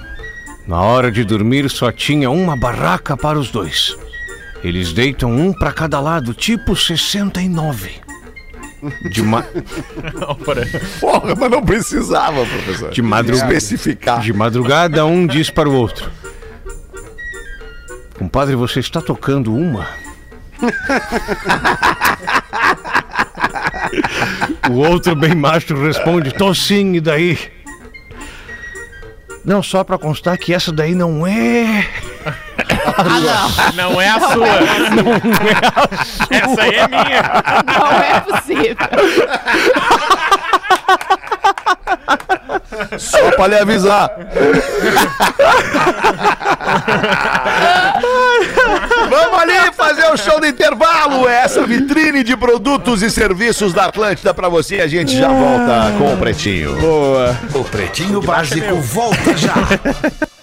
Na 0.66 0.82
hora 0.82 1.12
de 1.12 1.24
dormir 1.24 1.70
só 1.70 1.92
tinha 1.92 2.32
uma 2.32 2.56
barraca 2.56 3.16
para 3.18 3.38
os 3.38 3.52
dois. 3.52 3.96
Eles 4.64 4.94
deitam 4.94 5.30
um 5.32 5.52
para 5.52 5.74
cada 5.74 6.00
lado, 6.00 6.34
tipo 6.34 6.76
69. 6.76 8.02
De, 9.12 9.22
ma 9.22 9.44
Porra, 11.00 11.36
mas 11.36 11.52
não 11.52 11.64
precisava, 11.64 12.46
professor. 12.46 12.92
de 12.92 13.02
madrugada. 13.02 13.54
Especificar. 13.54 14.20
De 14.22 14.34
madrugada, 14.34 15.06
um 15.06 15.26
diz 15.26 15.50
para 15.50 15.70
o 15.70 15.74
outro: 15.74 16.12
Compadre, 18.18 18.56
você 18.56 18.80
está 18.80 19.02
tocando 19.02 19.54
uma? 19.56 19.88
o 24.70 24.74
outro, 24.74 25.16
bem 25.16 25.36
macho, 25.36 25.76
responde: 25.76 26.34
Tô 26.34 26.54
sim, 26.54 26.96
e 26.96 27.02
daí? 27.02 27.38
Não, 29.46 29.62
só 29.64 29.84
para 29.84 29.98
constar 29.98 30.38
que 30.38 30.54
essa 30.54 30.72
daí 30.72 30.96
não 30.96 31.28
é. 31.28 31.88
Ah, 32.70 33.72
Não 33.74 34.02
é 34.02 34.10
a 34.10 34.20
sua. 34.20 34.34
Não 34.36 35.14
é 35.14 35.58
a 35.64 35.72
sua. 35.74 36.30
Essa 36.30 36.62
aí 36.62 36.76
é 36.76 36.88
minha. 36.88 37.22
não. 37.66 37.90
Não 37.90 38.02
é 38.02 38.20
possível. 38.22 38.78
Só 42.98 43.32
pra 43.32 43.48
lhe 43.48 43.58
avisar. 43.58 44.10
Vamos 49.10 49.40
ali 49.40 49.54
fazer 49.76 50.06
o 50.12 50.18
show 50.18 50.40
do 50.40 50.46
intervalo. 50.48 51.28
Essa 51.28 51.66
vitrine 51.66 52.24
de 52.24 52.36
produtos 52.36 53.02
e 53.02 53.10
serviços 53.10 53.74
da 53.74 53.86
Atlântida 53.86 54.34
pra 54.34 54.50
você. 54.50 54.82
A 54.82 54.88
gente 54.88 55.16
já 55.18 55.28
volta 55.30 55.94
com 55.98 56.14
o 56.14 56.18
Pretinho. 56.18 56.78
O 57.54 57.64
Pretinho 57.66 58.22
Básico 58.22 58.76
volta 58.78 59.36
já. 59.38 59.54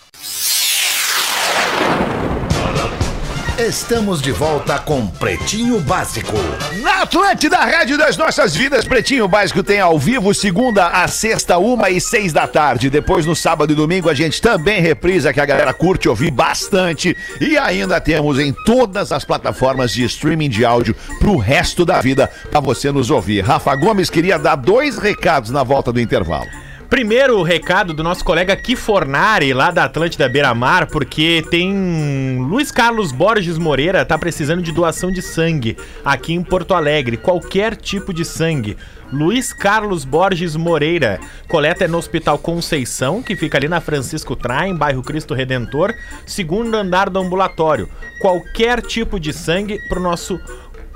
Estamos 3.61 4.23
de 4.23 4.33
volta 4.33 4.79
com 4.79 5.07
Pretinho 5.07 5.81
Básico. 5.81 6.33
Na 6.81 7.03
Atlântida, 7.03 7.59
Rádio 7.59 7.99
das 7.99 8.17
Nossas 8.17 8.57
Vidas, 8.57 8.87
Pretinho 8.87 9.29
Básico 9.29 9.63
tem 9.63 9.79
ao 9.79 9.99
vivo, 9.99 10.33
segunda 10.33 10.87
a 10.87 11.07
sexta, 11.07 11.59
uma 11.59 11.91
e 11.91 12.01
seis 12.01 12.33
da 12.33 12.49
tarde. 12.49 12.89
Depois, 12.89 13.27
no 13.27 13.37
sábado 13.37 13.75
e 13.75 13.77
domingo, 13.77 14.09
a 14.09 14.15
gente 14.15 14.41
também 14.41 14.81
reprisa, 14.81 15.31
que 15.31 15.41
a 15.41 15.45
galera 15.45 15.75
curte 15.75 16.09
ouvir 16.09 16.31
bastante. 16.31 17.15
E 17.39 17.59
ainda 17.59 18.01
temos 18.01 18.39
em 18.39 18.51
todas 18.65 19.13
as 19.13 19.27
plataformas 19.27 19.93
de 19.93 20.05
streaming 20.05 20.49
de 20.49 20.65
áudio 20.65 20.97
pro 21.19 21.37
resto 21.37 21.85
da 21.85 22.01
vida, 22.01 22.31
pra 22.51 22.61
você 22.61 22.91
nos 22.91 23.11
ouvir. 23.11 23.45
Rafa 23.45 23.77
Gomes 23.77 24.09
queria 24.09 24.39
dar 24.39 24.57
dois 24.57 24.97
recados 24.97 25.51
na 25.51 25.63
volta 25.63 25.93
do 25.93 26.01
intervalo. 26.01 26.49
Primeiro 26.91 27.41
recado 27.45 27.95
do 27.95 28.03
nosso 28.03 28.25
colega 28.25 28.57
Kifornari, 28.57 29.55
lá 29.55 29.71
da 29.71 29.85
Atlântida 29.85 30.29
Beira 30.29 30.53
Mar, 30.53 30.89
porque 30.89 31.41
tem 31.49 32.37
Luiz 32.41 32.73
Carlos 32.73 33.13
Borges 33.13 33.57
Moreira 33.57 34.05
tá 34.05 34.19
precisando 34.19 34.61
de 34.61 34.73
doação 34.73 35.13
de 35.13 35.23
sangue 35.23 35.77
aqui 36.05 36.33
em 36.33 36.43
Porto 36.43 36.75
Alegre, 36.75 37.17
qualquer 37.17 37.77
tipo 37.77 38.13
de 38.13 38.25
sangue. 38.25 38.77
Luiz 39.13 39.53
Carlos 39.53 40.05
Borges 40.05 40.57
Moreira. 40.57 41.21
Coleta 41.47 41.85
é 41.85 41.89
no 41.89 41.97
Hospital 41.97 42.37
Conceição, 42.39 43.23
que 43.23 43.37
fica 43.37 43.57
ali 43.57 43.69
na 43.69 43.81
Francisco 43.81 44.35
Traem, 44.35 44.75
bairro 44.75 45.03
Cristo 45.03 45.33
Redentor, 45.33 45.95
segundo 46.27 46.75
andar 46.75 47.09
do 47.09 47.21
ambulatório. 47.21 47.89
Qualquer 48.21 48.83
tipo 48.83 49.21
de 49.21 49.33
sangue 49.33 49.79
pro 49.89 50.01
nosso 50.01 50.41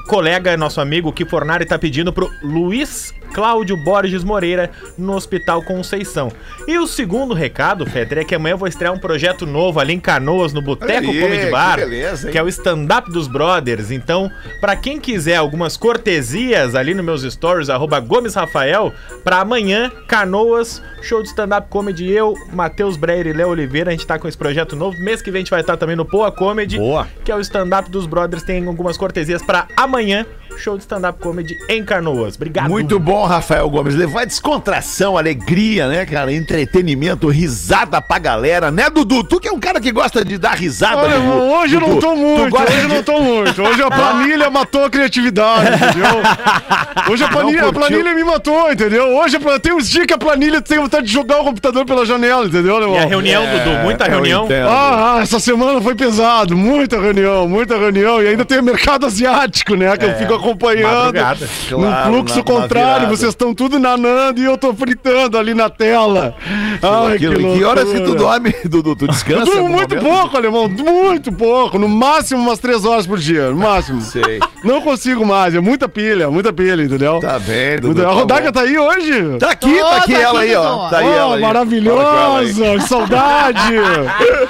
colega, 0.09 0.57
nosso 0.57 0.81
amigo 0.81 1.13
Kifornari 1.13 1.65
tá 1.65 1.79
pedindo 1.79 2.13
pro 2.13 2.29
Luiz 2.43 3.15
Cláudio 3.35 3.77
Borges 3.77 4.23
Moreira 4.23 4.70
no 4.97 5.14
Hospital 5.14 5.61
Conceição. 5.62 6.31
E 6.68 6.79
o 6.79 6.87
segundo 6.87 7.35
recado, 7.35 7.85
Fetter, 7.85 8.18
é 8.18 8.25
que 8.25 8.35
amanhã 8.35 8.55
eu 8.55 8.59
vou 8.59 8.68
estrear 8.68 8.92
um 8.94 8.99
projeto 8.99 9.44
novo 9.44 9.81
ali 9.81 9.92
em 9.92 10.01
Canoas, 10.01 10.53
no 10.53 10.62
Boteco 10.62 11.11
Aí, 11.11 11.20
Comedy 11.20 11.47
que 11.47 11.51
Bar, 11.51 11.77
beleza, 11.77 12.27
hein? 12.29 12.33
que 12.33 12.38
é 12.38 12.42
o 12.42 12.49
stand-up 12.49 13.11
dos 13.11 13.27
brothers. 13.27 13.90
Então, 13.90 14.31
pra 14.61 14.77
quem 14.77 15.01
quiser 15.01 15.37
algumas 15.37 15.77
cortesias 15.77 16.75
ali 16.77 16.94
nos 16.94 17.05
meus 17.05 17.23
stories, 17.23 17.68
arroba 17.68 17.99
Gomes 17.99 18.35
Rafael, 18.35 18.92
pra 19.25 19.40
amanhã, 19.40 19.90
Canoas, 20.07 20.81
show 21.03 21.20
de 21.20 21.29
stand-up 21.29 21.68
comedy, 21.68 22.09
eu, 22.11 22.35
Matheus 22.53 22.97
Breyer 22.97 23.27
e 23.27 23.33
Léo 23.33 23.49
Oliveira, 23.49 23.90
a 23.90 23.92
gente 23.92 24.07
tá 24.07 24.16
com 24.18 24.29
esse 24.29 24.38
projeto 24.38 24.77
novo. 24.77 24.97
Mês 25.01 25.20
que 25.20 25.31
vem 25.31 25.40
a 25.40 25.42
gente 25.42 25.51
vai 25.51 25.61
estar 25.61 25.77
também 25.77 25.97
no 25.97 26.05
Poa 26.05 26.31
Comedy, 26.31 26.79
Boa. 26.79 27.09
que 27.25 27.33
é 27.33 27.35
o 27.35 27.40
stand-up 27.40 27.90
dos 27.90 28.07
brothers, 28.07 28.44
tem 28.44 28.64
algumas 28.64 28.97
cortesias 28.97 29.42
pra 29.42 29.66
amanhã, 29.77 30.25
show 30.59 30.77
de 30.77 30.83
stand-up 30.83 31.19
comedy 31.21 31.57
em 31.69 31.85
Canoas. 31.85 32.35
Obrigado. 32.37 32.69
Muito 32.71 32.99
bom, 32.99 33.25
Rafael 33.27 33.69
Gomes. 33.69 33.95
Levar 33.95 34.25
descontração, 34.27 35.17
alegria, 35.19 35.88
né, 35.88 36.07
cara? 36.07 36.33
Entretenimento, 36.33 37.29
risada 37.29 38.01
pra 38.01 38.19
galera, 38.19 38.71
né, 38.71 38.88
Dudu? 38.90 39.25
Tu 39.25 39.40
que 39.40 39.49
é 39.49 39.53
um 39.53 39.61
cara 39.61 39.81
que 39.81 39.90
gosta 39.93 40.25
de 40.25 40.38
dar 40.38 40.55
risada, 40.57 40.99
Olha, 40.99 41.19
Dudu. 41.19 41.33
hoje 41.33 41.75
eu 41.75 41.81
não 41.81 41.88
Dudu, 41.90 42.01
tô 42.01 42.17
muito, 42.17 42.57
hoje 42.57 42.73
eu 42.83 42.88
de- 42.88 42.95
não 42.95 43.03
tô 43.03 43.21
muito. 43.21 43.62
Hoje 43.62 43.83
a 43.83 43.90
planilha 43.90 44.51
matou 44.51 44.85
a 44.85 44.90
criatividade, 44.90 45.71
entendeu? 45.75 46.05
Hoje 47.11 47.25
a 47.25 47.29
planilha, 47.29 47.69
a 47.69 47.73
planilha 47.73 48.14
me 48.14 48.25
matou, 48.25 48.71
entendeu? 48.73 49.17
Hoje 49.17 49.38
tem 49.61 49.75
uns 49.75 49.90
dias 49.90 50.07
que 50.07 50.14
a 50.14 50.19
planilha 50.19 50.62
tem 50.62 50.79
vontade 50.79 51.07
de 51.07 51.12
jogar 51.12 51.40
o 51.40 51.45
computador 51.45 51.85
pela 51.85 52.07
janela, 52.07 52.47
entendeu, 52.47 52.77
E 52.77 52.79
a 52.79 52.81
irmão? 52.83 53.09
reunião, 53.09 53.43
Dudu, 53.45 53.79
muita 53.83 54.05
eu 54.07 54.11
reunião. 54.11 54.45
entendo. 54.45 54.69
Ah, 54.69 55.17
ah, 55.19 55.21
essa 55.23 55.38
semana 55.38 55.81
foi 55.83 55.95
pesado, 55.95 56.57
muita 56.57 56.99
reunião, 56.99 57.47
muita 57.49 57.77
reunião. 57.77 58.23
E 58.23 58.29
ainda 58.29 58.45
tem 58.45 58.59
o 58.59 58.62
mercado 58.62 59.05
asiático, 59.07 59.75
né? 59.75 59.95
Que 59.97 60.05
eu 60.07 60.14
fico 60.17 60.33
acompanhando. 60.49 60.95
madrugada. 61.05 61.49
No 61.71 61.79
Claro, 61.79 62.13
fluxo 62.13 62.37
na- 62.37 62.45
na 62.45 62.45
contrário, 62.61 62.95
virada. 63.01 63.17
vocês 63.17 63.29
estão 63.31 63.55
tudo 63.55 63.79
nanando 63.79 64.41
e 64.41 64.45
eu 64.45 64.57
tô 64.59 64.73
fritando 64.75 65.39
ali 65.39 65.55
na 65.55 65.69
tela. 65.71 66.35
Ai, 66.83 67.19
Que, 67.19 67.29
que, 67.31 67.37
que 67.59 67.65
horas 67.65 67.89
que 67.91 68.01
tu 68.01 68.15
dorme, 68.15 68.55
Dudu? 68.65 68.95
Tu 68.97 69.07
descansa? 69.09 69.51
Eu 69.51 69.69
muito 69.69 69.97
momento? 69.97 70.05
pouco, 70.05 70.37
alemão. 70.37 70.69
Muito 70.69 71.33
pouco. 71.33 71.79
No 71.79 71.89
máximo 71.89 72.43
umas 72.43 72.59
três 72.59 72.85
horas 72.85 73.07
por 73.07 73.19
dia. 73.19 73.51
No 73.51 73.57
máximo. 73.57 74.01
Sei. 74.01 74.41
Não 74.63 74.81
consigo 74.81 75.25
mais. 75.27 75.55
É 75.55 75.61
muita 75.61 75.89
pilha, 75.89 76.31
muita 76.31 76.53
pilha, 76.53 76.83
entendeu? 76.83 77.21
Tá 77.21 77.39
bem, 77.39 77.77
Dudu. 77.79 77.87
Muita- 77.95 78.03
A 78.03 78.07
tá 78.09 78.13
Rodaica 78.13 78.47
bom. 78.47 78.53
tá 78.53 78.61
aí 78.63 78.79
hoje? 78.79 79.39
Tá 79.39 79.51
aqui, 79.51 79.79
tá 79.79 79.85
Ô, 79.85 79.89
aqui 79.97 80.13
tá 80.15 80.21
ela 80.21 80.39
aqui, 80.41 80.49
aí, 80.51 80.57
ó. 80.57 80.89
Tá 80.89 80.99
aí 80.99 81.07
Oh, 81.09 81.13
ela 81.13 81.35
aí. 81.37 81.41
Maravilhosa! 81.43 82.65
Que 82.77 82.81
saudade! 82.89 83.73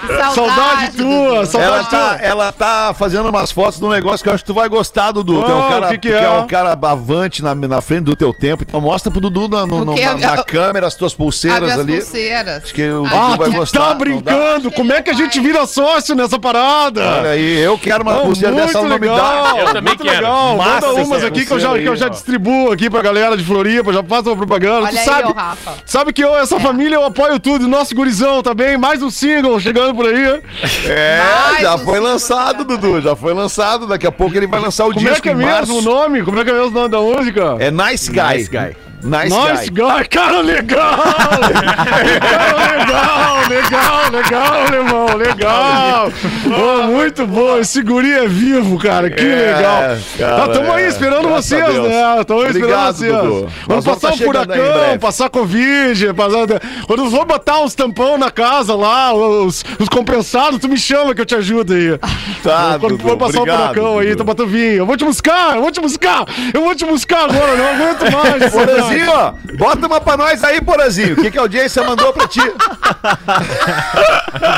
Que 0.07 0.35
saudade 0.35 0.97
tua! 0.97 1.47
Saudade 1.47 1.65
Ela 1.75 1.85
tá, 1.85 2.19
ela 2.23 2.53
tá 2.53 2.95
fazendo 2.97 3.29
umas 3.29 3.51
fotos 3.51 3.79
de 3.79 3.85
um 3.85 3.89
negócio 3.91 4.23
que 4.23 4.29
eu 4.29 4.35
acho 4.35 4.45
que 4.45 4.51
tu 4.51 4.55
vai 4.55 4.69
gostar, 4.69 5.13
Dudu. 5.13 5.43
tu 5.43 5.51
é 5.51 5.55
um 5.55 5.63
Ah, 5.67 5.69
cara, 5.85 5.99
que 5.99 6.09
que 6.09 6.15
tu 6.15 6.15
é? 6.19 6.31
um 6.31 6.47
cara 6.47 6.79
avante 6.83 7.43
na, 7.43 7.55
na 7.55 7.81
frente 7.81 8.05
do 8.05 8.17
teu 8.17 8.33
tempo. 8.33 8.65
Então 8.67 8.81
mostra 8.81 9.11
pro 9.11 9.21
Dudu 9.21 9.49
na, 9.49 9.67
no- 9.67 9.85
no- 9.85 9.95
na, 9.95 10.15
na 10.17 10.35
Eu- 10.37 10.45
câmera 10.45 10.87
as 10.87 10.95
tuas 10.95 11.15
pulseiras 11.15 11.71
as 11.73 11.79
ali. 11.79 11.95
pulseiras. 11.95 12.65
Acho 12.65 12.75
que 12.75 12.89
o 12.89 13.03
Dudu 13.05 13.15
Ah, 13.15 13.37
vai 13.37 13.51
tu 13.51 13.57
gostar. 13.57 13.81
tá 13.89 13.95
brincando? 13.95 14.71
Como 14.71 14.93
é 14.93 15.03
que 15.03 15.11
a 15.11 15.15
gente 15.15 15.41
vira 15.41 15.67
sócio 15.67 16.15
nessa 16.15 16.39
parada? 16.39 17.01
Olha 17.19 17.31
aí, 17.31 17.59
eu 17.61 17.79
quero 17.79 18.03
uma 18.03 18.19
Oh, 18.19 18.27
pulseira 18.27 18.55
dessa, 18.55 18.83
não 18.83 18.99
me 18.99 19.07
dá. 19.07 19.55
Eu 19.59 19.65
também 19.67 19.83
muito 19.83 20.05
quero. 20.05 20.17
legal. 20.17 20.57
Massa 20.57 20.87
Manda 20.89 21.03
umas 21.03 21.25
aqui 21.25 21.45
que 21.47 21.53
eu, 21.53 21.59
já, 21.61 21.69
pulseira 21.69 21.83
que 21.83 21.89
eu 21.89 21.93
aí, 21.93 21.99
já 21.99 22.09
distribuo 22.09 22.73
aqui 22.73 22.89
pra 22.91 23.03
galera 23.03 23.37
de 23.37 23.45
Floripa, 23.45 23.93
já 23.93 24.03
faço 24.03 24.29
uma 24.31 24.37
propaganda. 24.37 24.87
Olha 24.87 24.91
tu 24.93 24.99
aí, 24.99 25.05
sabe, 25.05 25.29
ô, 25.29 25.33
Rafa. 25.33 25.73
sabe 25.87 26.13
que 26.13 26.23
eu, 26.25 26.37
essa 26.37 26.59
família 26.61 26.97
eu 26.97 27.05
apoio 27.05 27.39
tudo. 27.41 27.67
Nosso 27.69 27.95
gurizão 27.95 28.43
também, 28.43 28.77
mais 28.77 29.03
um 29.03 29.11
single 29.11 29.59
chegando 29.61 29.95
por 29.95 30.07
aí. 30.07 30.41
É, 30.87 31.21
Mais 31.49 31.61
já 31.63 31.75
um 31.75 31.79
foi 31.79 32.01
lançado, 32.01 32.65
Dudu. 32.65 33.01
Já 33.01 33.15
foi 33.17 33.33
lançado. 33.35 33.87
Daqui 33.87 34.07
a 34.07 34.13
pouco 34.13 34.37
ele 34.37 34.47
vai 34.47 34.61
lançar 34.61 34.85
o 34.87 34.93
Como 34.93 35.01
disco 35.01 35.17
é 35.19 35.21
que 35.21 35.29
é 35.31 35.35
mesmo. 35.35 35.74
O 35.79 35.83
nome? 35.83 36.23
Como 36.23 36.39
é 36.39 36.45
que 36.45 36.51
é 36.51 36.55
o 36.55 36.71
nome 36.71 36.89
da 36.89 37.01
música? 37.01 37.57
É 37.59 37.71
Nice 37.71 38.11
Guy. 38.11 38.37
Nice 38.37 38.51
Guy. 38.51 38.84
Nice, 39.05 39.29
Nice 39.37 39.69
guy. 39.69 39.83
guy, 39.83 40.09
cara 40.09 40.41
legal! 40.41 40.97
Cara, 40.97 42.73
legal, 42.73 43.37
legal, 43.51 44.11
legal, 44.11 44.67
alemão, 44.67 45.17
legal! 45.17 46.11
Ô, 46.47 46.83
muito 46.87 47.27
bom, 47.27 47.59
esse 47.59 47.83
guri 47.83 48.11
é 48.11 48.27
vivo, 48.27 48.79
cara, 48.79 49.11
que 49.11 49.21
É, 49.23 49.57
legal! 49.57 49.99
cara, 50.19 50.39
Nós 50.39 50.49
estamos 50.49 50.71
aí 50.75 50.85
é. 50.85 50.89
esperando 50.89 51.29
vocês, 51.29 51.75
né? 51.83 52.21
Estamos 52.21 52.45
aí 52.45 52.51
esperando 52.53 52.87
vocês. 52.97 53.13
Dudu. 53.13 53.49
Vamos 53.69 53.85
passar 53.85 54.01
tá 54.01 54.09
um 54.09 54.11
aí 54.13 54.19
furacão, 54.19 54.99
passar 55.01 55.29
Covid, 55.29 56.15
passar... 56.15 56.47
Quando 56.87 57.11
for 57.11 57.27
botar 57.27 57.61
uns 57.61 57.75
tampão 57.75 58.17
na 58.17 58.31
casa 58.31 58.75
lá, 58.75 59.13
os, 59.13 59.63
os 59.79 59.89
compensados, 59.91 60.59
tu 60.59 60.69
me 60.69 60.79
chama 60.79 61.15
que 61.15 61.21
eu 61.21 61.27
te 61.27 61.35
ajudo 61.35 61.75
aí. 61.75 61.99
Tá, 62.43 62.79
Quando 62.81 62.97
Dudu, 62.97 63.09
for 63.09 63.19
passar 63.19 63.41
obrigado, 63.41 63.61
o 63.71 63.75
furacão 63.75 63.99
aí, 63.99 64.07
Dudu. 64.09 64.17
tu 64.19 64.25
bota 64.25 64.47
vir. 64.47 64.79
Eu 64.79 64.87
vou 64.87 64.97
te 64.97 65.05
buscar, 65.05 65.57
eu 65.57 65.61
vou 65.63 65.71
te 65.71 65.81
buscar, 65.81 66.25
eu 66.55 66.63
vou 66.63 66.75
te 66.75 66.87
buscar 66.87 67.25
agora, 67.25 67.55
não 67.55 67.69
aguento 67.69 68.11
mais. 68.11 68.94
Porazinho, 68.99 69.13
ó, 69.13 69.33
bota 69.57 69.87
uma 69.87 70.01
pra 70.01 70.17
nós 70.17 70.43
aí, 70.45 70.61
Porazinho. 70.61 71.15
O 71.15 71.17
que, 71.17 71.31
que 71.31 71.39
a 71.39 71.43
audiência 71.43 71.83
mandou 71.85 72.13
pra 72.13 72.27
ti? 72.29 72.41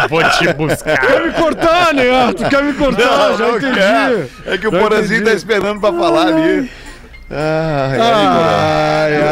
Vou 0.09 0.22
te 0.30 0.53
buscar. 0.55 0.99
Quer 0.99 1.26
me 1.26 1.32
cortar, 1.32 1.93
né? 1.95 2.32
Tu 2.37 2.49
quer 2.49 2.62
me 2.62 2.72
cortar, 2.74 3.34
já 3.37 3.49
entendi. 3.49 3.74
quer. 3.74 4.28
É 4.47 4.57
que 4.59 4.68
o 4.68 4.72
Já 4.72 4.78
Porazinho 4.78 5.16
entendi. 5.20 5.30
tá 5.30 5.37
esperando 5.37 5.80
pra 5.80 5.93
falar 5.93 6.26
ali. 6.28 6.70
Ai, 7.28 8.01
ai, 8.01 9.09
Ai, 9.09 9.16
ai. 9.16 9.26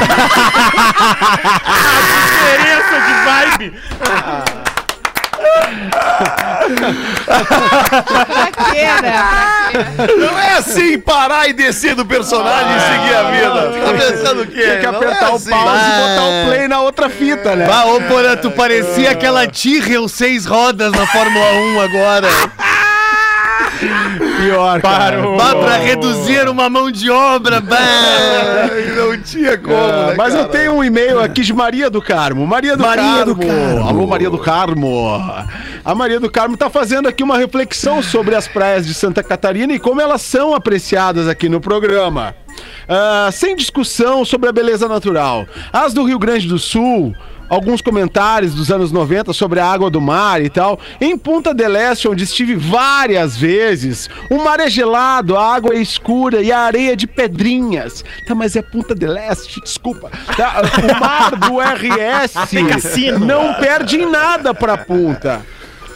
Diferença 2.30 2.96
de 3.06 3.14
vibe. 3.58 3.66
Pra 7.26 8.46
quê, 8.70 8.86
né? 9.02 9.14
Não 10.18 10.38
é 10.38 10.54
assim 10.58 10.98
parar 10.98 11.48
e 11.48 11.52
descer 11.52 11.94
do 11.94 12.04
personagem 12.04 12.76
e 12.76 12.80
seguir 12.80 13.14
a 13.14 13.30
vida. 13.30 13.86
Tá 13.86 13.92
pensando 13.92 14.42
o 14.42 14.46
quê? 14.46 14.62
Tem 14.62 14.80
que 14.80 14.86
Não 14.86 14.96
apertar 14.96 15.28
é 15.28 15.32
o 15.32 15.34
assim. 15.36 15.50
pause 15.50 15.84
e 15.84 16.00
botar 16.00 16.24
o 16.24 16.46
play 16.46 16.68
na 16.68 16.80
outra 16.82 17.08
fita, 17.10 17.56
né? 17.56 17.66
Bah, 17.66 17.84
ô 17.86 18.00
Porã, 18.02 18.36
tu 18.36 18.50
parecia 18.50 19.10
aquela 19.10 19.46
Tyrrell 19.46 20.08
seis 20.08 20.44
rodas 20.46 20.92
na 20.92 21.06
Fórmula 21.06 21.52
1 21.52 21.80
agora. 21.80 22.28
Pior, 24.42 24.80
cara. 24.80 25.22
Bah, 25.36 25.54
pra 25.56 25.76
reduzir 25.76 26.48
uma 26.48 26.68
mão 26.68 26.90
de 26.90 27.10
obra, 27.10 27.60
bah. 27.62 27.78
Não 28.96 29.20
tinha 29.22 29.56
como, 29.56 29.76
né, 29.76 30.14
Mas 30.16 30.34
eu 30.34 30.40
cara? 30.40 30.48
tenho 30.52 30.72
um 30.74 30.84
e-mail 30.84 31.20
aqui 31.20 31.40
de 31.42 31.52
Maria 31.52 31.88
do 31.88 32.02
Carmo. 32.02 32.46
Maria 32.46 32.76
do 32.76 32.82
Maria 32.82 33.02
Carmo. 33.02 33.34
do 33.34 33.46
Carmo. 33.46 33.88
Alô, 33.88 34.06
Maria 34.06 34.30
do 34.30 34.38
Carmo. 34.38 35.34
A 35.84 35.94
Maria 35.94 36.20
do 36.20 36.30
Carmo 36.30 36.56
tá 36.56 36.68
fazendo 36.68 37.08
aqui 37.08 37.22
uma 37.22 37.38
reflexão 37.38 38.02
sobre 38.02 38.34
as 38.34 38.46
praias 38.46 38.86
de 38.86 38.92
Santa 38.94 39.22
Catarina 39.22 39.72
e 39.72 39.78
como 39.78 40.00
elas 40.00 40.20
são 40.22 40.54
apreciadas 40.54 41.26
aqui 41.28 41.48
no 41.48 41.60
programa. 41.60 42.34
Ah, 42.88 43.30
sem 43.32 43.56
discussão 43.56 44.24
sobre 44.24 44.48
a 44.48 44.52
beleza 44.52 44.88
natural. 44.88 45.46
As 45.72 45.94
do 45.94 46.04
Rio 46.04 46.18
Grande 46.18 46.46
do 46.46 46.58
Sul. 46.58 47.14
Alguns 47.50 47.82
comentários 47.82 48.54
dos 48.54 48.70
anos 48.70 48.92
90 48.92 49.32
sobre 49.32 49.58
a 49.58 49.66
água 49.66 49.90
do 49.90 50.00
mar 50.00 50.40
e 50.40 50.48
tal. 50.48 50.78
Em 51.00 51.18
Punta 51.18 51.52
del 51.52 51.74
Este, 51.74 52.06
onde 52.06 52.22
estive 52.22 52.54
várias 52.54 53.36
vezes, 53.36 54.08
o 54.30 54.36
mar 54.36 54.60
é 54.60 54.70
gelado, 54.70 55.36
a 55.36 55.54
água 55.54 55.74
é 55.74 55.78
escura 55.78 56.40
e 56.40 56.52
a 56.52 56.60
areia 56.60 56.96
de 56.96 57.08
pedrinhas. 57.08 58.04
Tá, 58.24 58.36
mas 58.36 58.54
é 58.54 58.62
Punta 58.62 58.94
del 58.94 59.16
Este, 59.16 59.60
desculpa. 59.60 60.12
Tá, 60.36 60.62
o 60.62 61.00
mar 61.00 61.32
do 61.32 61.58
RS 61.60 62.34
não 63.18 63.54
perde 63.54 63.96
em 64.00 64.08
nada 64.08 64.54
pra 64.54 64.78
Punta. 64.78 65.44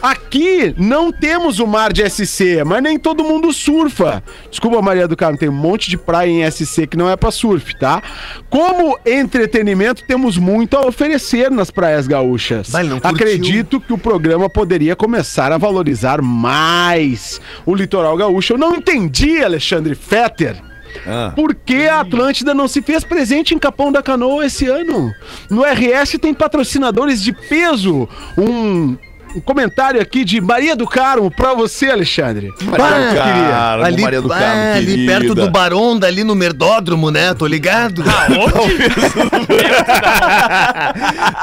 Aqui 0.05 0.75
não 0.77 1.11
temos 1.11 1.57
o 1.57 1.65
mar 1.65 1.91
de 1.91 2.07
SC, 2.07 2.63
mas 2.63 2.83
nem 2.83 2.99
todo 2.99 3.23
mundo 3.23 3.51
surfa. 3.51 4.21
Desculpa, 4.51 4.79
Maria 4.79 5.07
do 5.07 5.17
Carmo, 5.17 5.35
tem 5.35 5.49
um 5.49 5.51
monte 5.51 5.89
de 5.89 5.97
praia 5.97 6.29
em 6.29 6.51
SC 6.51 6.85
que 6.85 6.95
não 6.95 7.09
é 7.09 7.15
pra 7.15 7.31
surf, 7.31 7.75
tá? 7.79 8.03
Como 8.47 8.99
entretenimento, 9.03 10.03
temos 10.05 10.37
muito 10.37 10.77
a 10.77 10.85
oferecer 10.85 11.49
nas 11.49 11.71
praias 11.71 12.05
gaúchas. 12.05 12.69
Curtiu. 12.99 13.15
Acredito 13.15 13.81
que 13.81 13.93
o 13.93 13.97
programa 13.97 14.47
poderia 14.47 14.95
começar 14.95 15.51
a 15.51 15.57
valorizar 15.57 16.21
mais 16.21 17.41
o 17.65 17.73
litoral 17.73 18.15
gaúcho. 18.15 18.53
Eu 18.53 18.57
não 18.59 18.75
entendi, 18.75 19.43
Alexandre 19.43 19.95
Fetter. 19.95 20.61
Ah. 21.05 21.31
Por 21.35 21.55
que 21.55 21.87
a 21.87 22.01
Atlântida 22.01 22.53
não 22.53 22.67
se 22.67 22.81
fez 22.81 23.03
presente 23.03 23.55
em 23.55 23.59
Capão 23.59 23.91
da 23.91 24.03
Canoa 24.03 24.45
esse 24.45 24.67
ano? 24.67 25.11
No 25.49 25.63
RS 25.63 26.17
tem 26.21 26.33
patrocinadores 26.33 27.21
de 27.21 27.33
peso. 27.33 28.07
Um, 28.37 28.95
um 29.35 29.41
comentário 29.41 30.01
aqui 30.01 30.23
de 30.23 30.39
Maria 30.39 30.75
do 30.75 30.87
Carmo 30.87 31.29
pra 31.29 31.53
você, 31.53 31.91
Alexandre. 31.91 32.53
Maria 32.61 32.85
do 32.85 33.15
Carmo, 33.15 33.83
ali, 33.83 34.01
Maria 34.01 34.21
do 34.21 34.27
bah, 34.27 34.39
Carmo, 34.39 34.61
ali 34.75 34.85
querida. 34.85 35.11
perto 35.11 35.35
do 35.35 35.51
Baronda, 35.51 36.07
ali 36.07 36.23
no 36.23 36.33
Merdódromo, 36.35 37.11
né? 37.11 37.33
Tô 37.33 37.45
ligado. 37.45 38.03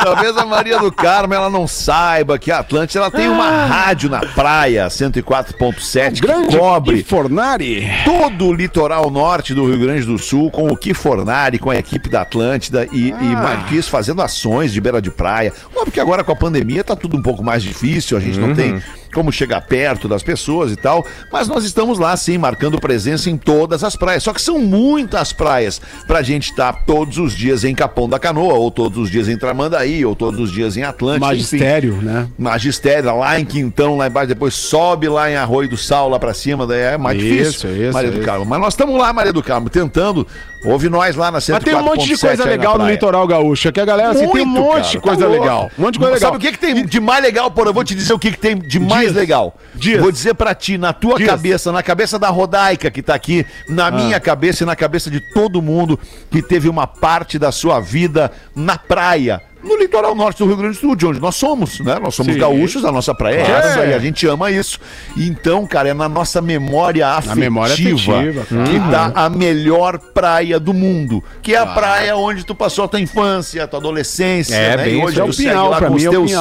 Talvez 0.03 0.37
a 0.37 0.47
Maria 0.47 0.79
do 0.79 0.91
Carmo 0.91 1.35
ela 1.35 1.51
não 1.51 1.67
saiba 1.69 2.39
que 2.39 2.51
a 2.51 2.61
Atlântida 2.61 3.01
ela 3.01 3.11
tem 3.11 3.29
uma 3.29 3.67
rádio 3.67 4.09
na 4.09 4.21
praia 4.21 4.87
104.7 4.87 6.15
que 6.15 6.21
Grande 6.21 6.57
cobre 6.57 7.03
Fornari. 7.03 7.87
todo 8.05 8.47
o 8.47 8.53
litoral 8.53 9.11
norte 9.11 9.53
do 9.55 9.67
Rio 9.67 9.79
Grande 9.79 10.07
do 10.07 10.19
Sul 10.19 10.51
com 10.51 10.69
o 10.69 10.77
Ki 10.77 10.95
Fornari, 10.95 11.59
com 11.59 11.71
a 11.71 11.77
equipe 11.77 12.09
da 12.09 12.23
Atlântida 12.23 12.87
e, 12.91 13.09
e 13.11 13.35
que 13.69 13.77
isso, 13.77 13.91
fazendo 13.91 14.23
ações 14.23 14.73
de 14.73 14.81
beira 14.81 15.01
de 15.01 15.11
praia. 15.11 15.53
Óbvio 15.75 15.93
que 15.93 16.01
agora 16.01 16.25
com 16.25 16.33
a 16.33 16.37
pandemia 16.37 16.83
tá 16.85 16.97
tudo 16.97 17.17
um 17.17 17.23
pouco 17.23 17.43
mais 17.43 17.63
difícil, 17.63 17.82
a 18.17 18.21
gente 18.21 18.39
não 18.39 18.55
tem 18.55 18.81
como 19.13 19.31
chegar 19.33 19.61
perto 19.63 20.09
das 20.09 20.23
pessoas 20.23 20.73
e 20.73 20.77
tal, 20.77 21.05
mas 21.31 21.49
nós 21.49 21.65
estamos 21.65 21.99
lá 21.99 22.17
sim, 22.17 22.39
marcando 22.39 22.81
presença 22.81 23.31
em 23.31 23.37
todas 23.37 23.85
as 23.85 23.97
praias. 23.97 24.23
Só 24.23 24.33
que 24.33 24.41
são 24.41 24.59
muitas 24.59 25.33
praias 25.33 25.81
pra 26.07 26.23
gente 26.23 26.51
estar 26.51 26.85
todos 26.85 27.19
os 27.19 27.35
dias 27.35 27.65
em 27.65 27.75
Capão 27.75 28.09
da 28.09 28.19
Canoa, 28.19 28.55
ou 28.55 28.71
todos 28.71 28.99
os 28.99 29.11
dias 29.11 29.29
em 29.29 29.37
Tramandaí, 29.37 30.05
ou 30.05 30.17
todos 30.17 30.41
os 30.41 30.53
dias 30.53 30.77
em 30.77 30.83
Atlântida. 30.83 31.27
enfim. 31.27 31.57
Magistério, 31.57 31.95
né? 32.03 32.29
Magistério, 32.39 33.17
lá 33.17 33.39
em 33.39 33.45
Quintão, 33.45 33.97
lá 33.97 34.07
embaixo, 34.07 34.29
depois 34.29 34.55
sobe 34.55 35.09
lá 35.09 35.31
em 35.31 35.37
Arroio 35.37 35.69
do 35.69 35.77
Sal, 35.77 36.09
lá 36.09 36.19
pra 36.19 36.35
cima, 36.35 36.67
daí 36.67 36.81
é 36.81 36.99
mais 36.99 37.21
Isso, 37.21 37.67
difícil. 37.67 37.83
isso, 37.85 37.93
Maria 37.93 38.11
do 38.11 38.17
isso. 38.19 38.27
Carmo. 38.27 38.45
Mas 38.45 38.61
nós 38.61 38.73
estamos 38.75 38.99
lá, 38.99 39.13
Maria 39.13 39.33
do 39.33 39.43
Carmo, 39.43 39.69
tentando. 39.69 40.27
Ouve 40.65 40.89
nós 40.89 41.17
lá 41.17 41.29
na 41.31 41.39
104.7 41.41 41.53
Mas 41.55 41.65
tem 41.65 41.75
um 41.75 41.83
monte 41.83 42.07
de 42.07 42.17
coisa 42.17 42.45
legal 42.45 42.79
no 42.79 42.89
litoral 42.89 43.27
gaúcho. 43.27 43.67
É 43.67 43.73
que 43.73 43.81
a 43.81 43.85
galera 43.85 44.11
assim, 44.11 44.29
tem 44.29 44.43
um 44.43 44.47
Muito, 44.47 44.61
monte 44.65 44.93
de 44.93 45.01
cara, 45.01 45.01
coisa 45.01 45.25
tá 45.25 45.29
legal. 45.29 45.71
Um 45.77 45.83
monte 45.83 45.95
de 45.95 45.99
coisa 45.99 46.15
legal. 46.15 46.31
Sabe 46.33 46.37
o 46.37 46.41
que, 46.41 46.57
que 46.57 46.59
tem 46.59 46.87
de 46.87 47.01
mais 47.01 47.21
legal, 47.23 47.51
porra? 47.51 47.71
Eu 47.71 47.75
vou 47.75 47.83
te 47.83 47.97
dizer 47.97 48.13
o 48.13 48.19
que, 48.19 48.31
que 48.31 48.39
tem 48.39 48.57
de 48.57 48.79
mais 48.79 49.02
Diz. 49.09 49.17
legal. 49.17 49.57
Diz. 49.75 50.01
Vou 50.01 50.13
dizer 50.13 50.35
pra 50.35 50.55
ti, 50.55 50.77
na 50.79 50.93
tua 50.93 51.17
Diz. 51.17 51.27
cabeça, 51.27 51.73
na 51.73 51.83
cabeça 51.83 52.19
da 52.19 52.29
Rodaica 52.29 52.91
que 52.91 53.03
tá 53.03 53.15
aqui, 53.15 53.45
na 53.69 53.91
minha 53.91 54.19
cabeça 54.21 54.63
e 54.63 54.67
na 54.67 54.77
cabeça 54.77 55.11
de 55.11 55.21
todo 55.33 55.61
mundo 55.63 55.99
que 56.31 56.43
teve 56.43 56.69
uma 56.69 56.87
parte 56.87 57.39
da 57.39 57.53
sua 57.53 57.81
vida 57.81 58.31
na 58.55 58.77
praia. 58.79 59.41
No 59.63 59.77
litoral 59.77 60.13
norte 60.17 60.39
do 60.39 60.47
Rio 60.47 60.57
Grande 60.57 60.75
do 60.77 60.81
Sul, 60.81 60.97
de 60.97 61.07
onde 61.07 61.21
nós 61.21 61.37
somos, 61.37 61.79
né? 61.79 61.97
Nós 62.03 62.17
somos 62.17 62.33
Sim. 62.35 62.39
gaúchos, 62.41 62.85
a 62.85 62.91
nossa 62.91 63.15
praia 63.15 63.37
é 63.37 63.43
essa 63.49 63.85
e 63.87 63.95
a 63.95 63.99
gente 64.01 64.27
ama 64.27 64.51
isso. 64.51 64.81
Então, 65.17 65.65
cara, 65.69 65.91
é 65.91 65.95
na 65.95 66.09
nossa 66.09 66.43
memória 66.43 67.07
afetiva, 67.07 67.37
memória 67.37 67.73
afetiva, 67.73 68.45
claro. 68.49 68.65
que 68.65 68.81
tá 68.91 69.13
a 69.15 69.31
melhor 69.31 70.01
praia 70.01 70.59
do 70.59 70.75
mundo, 70.75 71.23
que 71.41 71.55
é 71.55 71.59
a 71.59 71.67
praia 71.67 72.17
onde 72.17 72.45
tu 72.45 72.57
passou 72.57 72.87
a 72.87 72.89
tua 72.89 73.01
infância, 73.01 73.63
a 73.63 73.69
tua 73.69 73.79
adolescência, 73.79 74.53
É, 74.53 74.77
né? 74.77 74.85
bem 74.85 75.01
e 75.01 75.05
hoje 75.05 75.21
é 75.21 75.23
o 75.23 75.27
tu 75.29 75.33
segue 75.33 75.51
Pinhal, 75.51 75.71
lá 75.71 75.77
pra 75.79 75.87
com 75.87 75.95
os 75.95 76.05
é 76.05 76.11
teus 76.11 76.33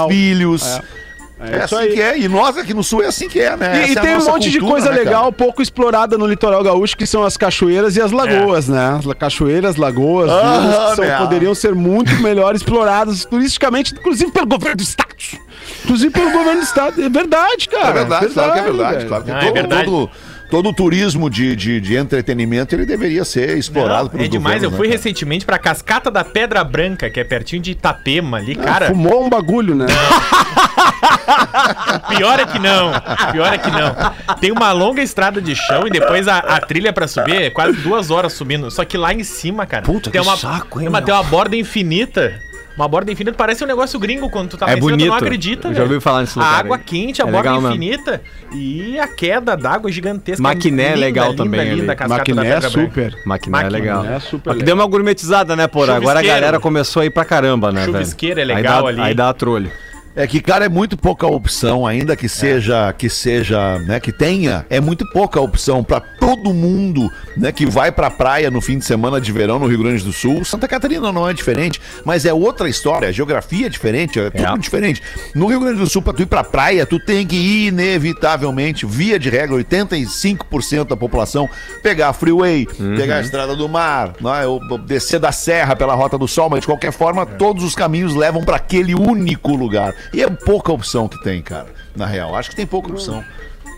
É, 1.42 1.66
isso 1.66 1.76
assim 1.76 1.86
aí. 1.86 1.94
que 1.94 2.02
é. 2.02 2.20
E 2.20 2.28
nós 2.28 2.58
aqui 2.58 2.74
no 2.74 2.84
sul 2.84 3.02
é 3.04 3.08
assim 3.08 3.28
que 3.28 3.40
é, 3.40 3.56
né? 3.58 3.86
E, 3.88 3.94
e 3.94 3.96
é 3.96 4.00
a 4.00 4.02
tem 4.02 4.16
um 4.18 4.26
monte 4.26 4.50
de 4.50 4.60
cultura, 4.60 4.72
coisa 4.82 4.90
né, 4.92 4.98
cara? 4.98 5.04
legal 5.10 5.32
pouco 5.34 5.62
explorada 5.62 6.18
no 6.18 6.26
litoral 6.28 6.64
gaúcho, 6.64 6.96
que 6.96 7.06
são 7.06 7.24
as 7.24 7.36
cachoeiras 7.38 7.96
e 7.96 8.02
as 8.02 8.12
lagoas, 8.12 8.68
né? 8.68 9.00
As 9.00 9.14
cachoeiras, 9.16 9.76
lagoas, 9.76 10.30
Ah, 10.32 10.60
rios 10.60 10.90
que 10.92 10.96
são- 10.98 11.06
meu. 11.06 11.18
poderiam 11.18 11.56
ser 11.56 11.74
muito 11.76 12.14
melhor 12.22 12.56
exploradas 12.56 13.26
turisticamente, 13.26 13.94
inclusive 13.94 14.32
pelo 14.32 14.48
governo 14.48 14.78
do 14.78 14.84
estado. 14.84 15.12
Inclusive 15.84 16.12
pelo 16.12 16.32
governo 16.32 16.60
do 16.62 16.64
estado. 16.64 17.02
É 17.02 17.10
verdade, 17.10 17.70
cara. 17.70 17.88
É 17.90 17.94
verdade, 17.94 18.28
claro 18.30 18.54
que 18.54 18.60
é 18.60 18.64
verdade. 18.64 18.96
velho. 18.98 19.08
Claro 19.08 19.24
que 19.24 19.32
Ah, 19.32 19.38
é 19.38 19.40
todo, 19.46 19.54
verdade. 19.54 19.86
todo, 19.86 20.10
todo 20.52 20.68
o 20.68 20.74
turismo 20.74 21.30
de, 21.30 21.56
de, 21.56 21.80
de 21.80 21.96
entretenimento 21.96 22.76
ele 22.76 22.86
deveria 22.86 23.24
ser 23.24 23.58
explorado 23.58 24.04
Não, 24.04 24.10
pelos 24.10 24.26
é 24.26 24.30
demais. 24.30 24.62
Eu 24.62 24.70
fui 24.70 24.88
né, 24.88 24.94
recentemente 24.94 25.46
pra 25.46 25.58
Cascata 25.58 26.12
da 26.12 26.26
Pedra 26.26 26.62
Branca, 26.62 27.10
que 27.10 27.22
é 27.22 27.24
pertinho 27.24 27.62
de 27.62 27.72
Itapema 27.72 28.38
ali, 28.38 28.54
cara. 28.54 28.88
Fumou 28.88 29.26
um 29.26 29.30
bagulho, 29.30 29.74
né? 29.74 29.86
Pior 32.10 32.38
é 32.38 32.46
que 32.46 32.60
não. 32.60 32.92
Pior 33.32 33.54
é 33.54 33.58
que 33.58 33.72
não. 33.72 33.96
Tem 34.42 34.52
uma 34.52 34.74
longa 34.74 35.02
estrada 35.02 35.42
de 35.42 35.56
chão 35.56 35.88
e 35.88 35.90
depois 35.90 36.28
a, 36.28 36.40
a 36.40 36.60
trilha 36.60 36.92
pra 36.92 37.08
subir 37.08 37.44
é 37.44 37.50
quase 37.50 37.78
duas 37.78 38.12
horas 38.12 38.34
subindo. 38.34 38.70
Só 38.70 38.84
que 38.84 38.98
lá 38.98 39.14
em 39.14 39.24
cima, 39.24 39.66
cara, 39.66 39.84
Puta, 39.84 40.12
tem 40.12 40.22
que 40.22 40.28
uma, 40.28 40.36
saco, 40.36 40.80
hein, 40.80 40.86
tem 40.86 40.90
uma, 40.90 41.02
tem 41.02 41.14
uma 41.14 41.24
borda 41.24 41.56
infinita. 41.56 42.42
Uma 42.76 42.88
borda 42.88 43.12
infinita 43.12 43.36
parece 43.38 43.64
um 43.64 43.68
negócio 43.68 44.00
gringo 44.00 44.30
quando 44.30 44.50
tu 44.50 44.58
tá 44.58 44.70
É 44.70 44.76
tu 44.76 44.80
bonito. 44.82 45.08
não 45.08 45.16
acredita, 45.16 45.68
Eu 45.68 45.74
já 45.74 45.80
velho. 45.82 45.94
ouvi 45.94 46.04
falar 46.04 46.22
nesse 46.22 46.40
A 46.40 46.42
lugar 46.44 46.60
água 46.60 46.78
aí. 46.78 46.84
quente, 46.84 47.22
a 47.22 47.26
É 47.28 47.32
borda 47.32 47.50
legal 47.52 47.62
mesmo. 47.62 47.76
infinita 47.76 48.22
e 48.54 48.98
a 49.00 49.08
queda 49.08 49.58
d'água 49.58 49.90
é 49.90 49.94
gigantesca. 49.94 50.42
Maquiné 50.42 50.84
é 50.84 50.88
Linda, 50.90 51.00
legal 51.00 51.30
linda, 51.32 51.44
também 51.44 51.60
ali. 51.60 51.70
linda 51.82 51.96
Maquiné 52.08 52.50
da 52.50 52.56
é 52.56 52.62
super. 52.62 53.16
Maquiné 53.26 53.60
é 53.60 53.64
Maquiné 53.64 53.70
legal. 53.70 54.06
é 54.06 54.20
super 54.20 54.50
legal. 54.52 54.66
deu 54.66 54.76
uma 54.76 54.86
gourmetizada, 54.88 55.56
né, 55.56 55.68
porra? 55.68 55.96
Agora 55.98 56.20
a 56.20 56.24
galera 56.24 56.60
começou 56.60 57.02
a 57.02 57.06
ir 57.06 57.10
pra 57.10 57.26
caramba, 57.26 57.72
né, 57.72 57.82
velho? 57.82 57.94
Chuvisqueiro 57.94 58.40
é 58.40 58.44
Aí 58.44 58.48
legal 58.48 58.84
dá- 58.84 58.90
ali. 58.90 59.02
Aí 59.02 59.14
dá 59.14 59.30
a 59.30 59.34
trolho. 59.34 59.70
É 60.14 60.28
que, 60.28 60.42
cara, 60.42 60.66
é 60.66 60.70
muito 60.70 60.98
pouca 60.98 61.26
opção, 61.26 61.88
ainda 61.88 62.18
que 62.18 62.28
seja, 62.28 62.92
que 62.92 63.10
seja, 63.10 63.80
né, 63.80 63.98
que 63.98 64.12
tenha, 64.12 64.66
é 64.70 64.82
muito 64.82 65.10
pouca 65.10 65.40
opção 65.40 65.86
pra 65.86 66.02
todo 66.02 66.54
mundo, 66.54 67.10
né, 67.38 67.50
que 67.52 67.66
vai 67.66 67.94
pra 67.94 68.10
praia 68.10 68.52
no 68.52 68.60
fim 68.60 68.78
de 68.78 68.84
semana 68.84 69.22
de 69.22 69.32
verão 69.32 69.58
no 69.58 69.68
Rio 69.68 69.80
Grande 69.80 70.04
do 70.04 70.12
Sul. 70.12 70.44
Santa 70.44 70.68
Catarina 70.68 71.14
não 71.14 71.30
é 71.30 71.34
diferente, 71.34 71.80
mas 72.04 72.26
é 72.26 72.34
outra 72.34 72.68
história, 72.68 73.08
a 73.08 73.12
geografia 73.12 73.68
é 73.68 73.70
diferente, 73.70 74.20
é 74.20 74.30
tudo 74.30 74.60
diferente. 74.60 75.02
No 75.34 75.48
Rio 75.48 75.62
Grande 75.62 75.80
do 75.80 75.90
Sul, 75.90 76.02
pra 76.02 76.12
tu 76.12 76.22
ir 76.24 76.26
pra 76.26 76.44
praia, 76.44 76.86
tu 76.86 77.00
tem 77.00 77.26
que 77.26 77.38
ir 77.38 77.68
inevitavelmente, 77.68 78.86
via 78.86 79.18
de 79.18 79.30
regra, 79.30 79.56
85% 79.56 80.90
da 80.90 80.98
população, 80.98 81.50
pegar 81.82 82.10
a 82.10 82.14
freeway, 82.14 82.68
pegar 82.98 83.16
a 83.18 83.22
estrada 83.22 83.56
do 83.56 83.70
mar, 83.70 84.14
né, 84.20 84.46
ou 84.46 84.60
descer 84.80 85.20
da 85.22 85.32
serra 85.32 85.74
pela 85.74 85.96
Rota 85.96 86.18
do 86.18 86.28
Sol, 86.28 86.50
mas 86.50 86.60
de 86.60 86.66
qualquer 86.66 86.92
forma, 86.92 87.26
todos 87.26 87.64
os 87.64 87.76
caminhos 87.76 88.14
levam 88.14 88.44
pra 88.44 88.58
aquele 88.58 88.94
único 88.94 89.56
lugar. 89.56 89.94
E 90.14 90.22
é 90.22 90.30
pouca 90.30 90.72
opção 90.72 91.08
que 91.08 91.22
tem, 91.24 91.42
cara, 91.42 91.68
na 91.96 92.06
real. 92.06 92.36
Acho 92.36 92.50
que 92.50 92.56
tem 92.56 92.66
pouca 92.66 92.90
opção. 92.92 93.24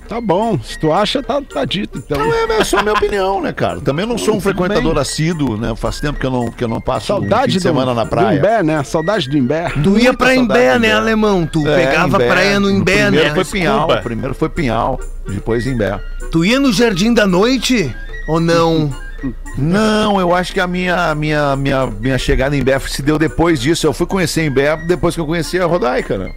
Tá 0.08 0.20
bom, 0.20 0.60
se 0.60 0.78
tu 0.78 0.92
acha, 0.92 1.24
tá, 1.24 1.42
tá 1.42 1.64
dito. 1.64 1.98
Então, 1.98 2.20
Não 2.20 2.34
é, 2.34 2.60
é 2.60 2.64
só 2.66 2.80
a 2.80 2.84
minha 2.84 2.94
opinião, 2.94 3.42
né, 3.42 3.54
cara? 3.54 3.80
Também 3.80 4.06
não 4.06 4.18
sou 4.18 4.36
um 4.36 4.42
frequentador 4.42 4.98
assíduo, 4.98 5.56
né? 5.58 5.74
Faz 5.78 6.02
tempo 6.02 6.20
que 6.20 6.26
eu 6.26 6.30
não, 6.30 6.52
que 6.52 6.62
eu 6.64 6.68
não 6.68 6.82
passo 6.82 7.14
um 7.14 7.16
fim 7.16 7.22
saudade 7.22 7.54
de 7.54 7.62
semana 7.62 7.94
do, 7.94 7.96
na 7.96 8.04
do 8.04 8.10
praia. 8.10 8.38
Imbé, 8.38 8.62
né? 8.64 8.84
Saudade 8.84 9.30
do 9.30 9.38
Imbé. 9.38 9.70
Tu 9.82 9.98
ia 10.00 10.14
pra 10.14 10.28
saudade 10.36 10.42
Imbé, 10.44 10.78
né, 10.80 10.92
alemão? 10.94 11.48
Tu 11.48 11.66
É, 11.68 11.86
pegava 11.86 12.18
Imbé. 12.18 12.28
praia 12.28 12.60
no 12.60 12.70
Imbé, 12.70 13.06
primeiro 13.06 13.28
né? 13.30 13.34
foi 13.34 13.46
Pinhal, 13.46 13.88
primeiro 14.04 14.34
foi 14.36 14.50
Pinhal, 14.50 15.00
depois 15.26 15.66
Imbé. 15.66 15.98
Tu 16.32 16.46
ia 16.46 16.60
no 16.60 16.74
Jardim 16.74 17.14
da 17.14 17.26
Noite? 17.26 17.96
Ou 18.28 18.42
não? 18.42 18.94
Não, 19.58 20.20
eu 20.20 20.34
acho 20.34 20.54
que 20.54 20.60
a 20.60 20.68
minha, 20.68 21.14
minha, 21.16 21.56
minha, 21.56 21.88
minha 21.88 22.18
chegada 22.18 22.56
em 22.56 22.60
Imbé 22.60 22.78
se 22.80 23.02
deu 23.02 23.18
depois 23.18 23.60
disso. 23.60 23.88
Eu 23.88 23.94
fui 23.94 24.06
conhecer 24.06 24.46
Imbé 24.46 24.76
depois 24.78 25.16
que 25.16 25.22
eu 25.22 25.26
conheci 25.26 25.60
a 25.60 25.66
Rodaica, 25.66 26.18
né? 26.18 26.32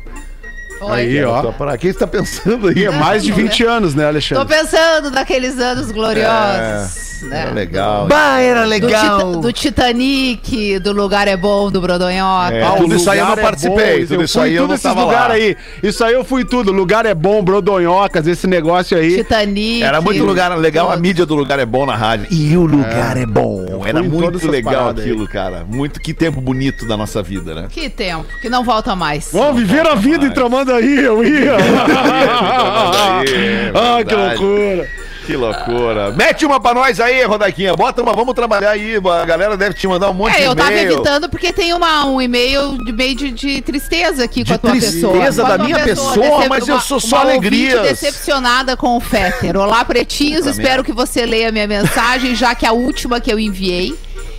Oi. 0.81 1.01
Aí, 1.01 1.24
ó. 1.24 1.43
Só 1.43 1.53
pra- 1.53 1.77
Quem 1.79 1.93
você 1.93 1.99
tá 1.99 2.07
pensando 2.07 2.68
aí? 2.68 2.85
É 2.85 2.91
mais 2.91 3.22
de 3.24 3.33
20 3.33 3.64
anos, 3.64 3.95
né, 3.95 4.03
Tô 4.05 4.09
Alexandre? 4.09 4.47
pensando 4.57 5.11
naqueles 5.11 5.59
anos 5.59 5.91
gloriosos. 5.91 7.07
né? 7.22 7.43
Era 7.43 7.51
legal. 7.53 8.07
Bah, 8.07 8.39
era 8.41 8.62
Do, 8.64 8.68
legal. 8.68 9.18
Tita- 9.31 9.41
do 9.41 9.53
Titanic, 9.53 10.79
do 10.81 10.93
Lugar 10.93 11.27
é 11.27 11.37
Bom, 11.37 11.70
do 11.70 11.81
Brodonhoca. 11.81 12.55
É, 12.55 12.62
Ah, 12.62 12.72
tudo 12.72 12.95
isso 12.95 13.11
aí 13.11 13.18
eu 13.18 13.24
não 13.24 13.33
é 13.33 13.37
participei, 13.37 14.01
bom, 14.01 14.07
tudo 14.07 14.24
isso 14.24 14.39
fui 14.39 14.49
aí 14.49 14.55
eu 14.55 14.68
não 14.68 14.77
lugar 14.95 15.29
lá. 15.29 15.35
aí. 15.35 15.57
Isso 15.83 16.05
aí 16.05 16.12
eu 16.12 16.24
fui 16.24 16.45
tudo. 16.45 16.72
Lugar 16.72 17.07
é 17.07 17.14
bom, 17.14 17.43
Brodonhocas, 17.43 18.27
esse 18.27 18.47
negócio 18.47 18.97
aí. 18.99 19.16
Titanic. 19.16 19.83
Era 19.83 20.01
muito 20.03 20.22
lugar 20.24 20.57
legal, 20.59 20.91
a 20.93 20.97
mídia 20.99 21.24
do 21.24 21.35
lugar 21.35 21.59
é 21.59 21.64
bom 21.66 21.87
na 21.87 21.97
rádio. 21.97 22.27
E 22.31 22.55
o 22.57 22.66
lugar 22.66 23.16
é, 23.16 23.24
bom. 23.24 23.64
Era 23.87 24.03
muito 24.03 24.51
legal 24.51 24.74
paradas 24.74 25.05
aí. 25.05 25.11
aquilo, 25.11 25.27
cara. 25.27 25.64
Muito 25.66 26.01
que 26.01 26.12
tempo 26.12 26.41
bonito 26.41 26.87
da 26.87 26.97
nossa 26.99 27.22
vida, 27.22 27.55
né? 27.55 27.68
Que 27.70 27.89
tempo, 27.89 28.27
que 28.43 28.49
não 28.51 28.62
volta 28.62 28.95
mais. 28.95 29.31
Vamos 29.33 29.59
viver 29.62 29.87
a 29.87 29.95
vida 29.95 30.27
em 30.27 30.31
Tramandaí, 30.66 31.04
eu 31.04 31.24
ia. 31.24 31.56
Tramandaí, 31.86 33.72
ah, 33.74 34.04
que 34.04 34.14
loucura. 34.14 34.88
Que 35.26 35.36
loucura. 35.36 36.10
Mete 36.12 36.46
uma 36.46 36.60
pra 36.60 36.72
nós 36.72 37.00
aí, 37.00 37.24
Rodaquinha. 37.24 37.74
Bota 37.74 38.00
uma, 38.00 38.12
vamos 38.12 38.32
trabalhar 38.32 38.70
aí. 38.70 38.94
A 38.96 39.24
galera 39.24 39.56
deve 39.56 39.74
te 39.74 39.88
mandar 39.88 40.08
um 40.10 40.14
monte 40.14 40.36
de 40.36 40.42
É, 40.42 40.46
eu 40.46 40.54
tava 40.54 40.70
e-mail. 40.70 40.92
evitando 40.92 41.28
porque 41.28 41.52
tem 41.52 41.72
uma, 41.72 42.06
um 42.06 42.22
e-mail 42.22 42.78
de 42.84 42.92
meio 42.92 43.16
de, 43.16 43.32
de 43.32 43.60
tristeza 43.60 44.22
aqui 44.22 44.44
De 44.44 44.50
com 44.50 44.54
a 44.54 44.58
tua 44.58 44.70
tristeza 44.70 45.08
pessoa. 45.08 45.32
da 45.34 45.42
Com 45.42 45.52
a 45.52 45.56
tua 45.56 45.64
minha 45.66 45.78
pessoa, 45.80 46.14
decep- 46.16 46.48
mas 46.48 46.68
eu 46.68 46.74
uma- 46.76 46.80
sou 46.80 47.00
só 47.00 47.16
alegrias. 47.22 47.82
decepcionada 47.82 48.76
com 48.76 48.96
o 48.96 49.00
Fetter. 49.00 49.56
Olá, 49.56 49.84
pretinhos. 49.84 50.46
Espero 50.46 50.84
que 50.84 50.92
você 50.92 51.26
leia 51.26 51.50
minha 51.50 51.66
mensagem, 51.66 52.32
já 52.36 52.54
que 52.54 52.64
a 52.64 52.70
última 52.72 53.20
que 53.20 53.32
eu 53.32 53.38
enviei, 53.40 53.96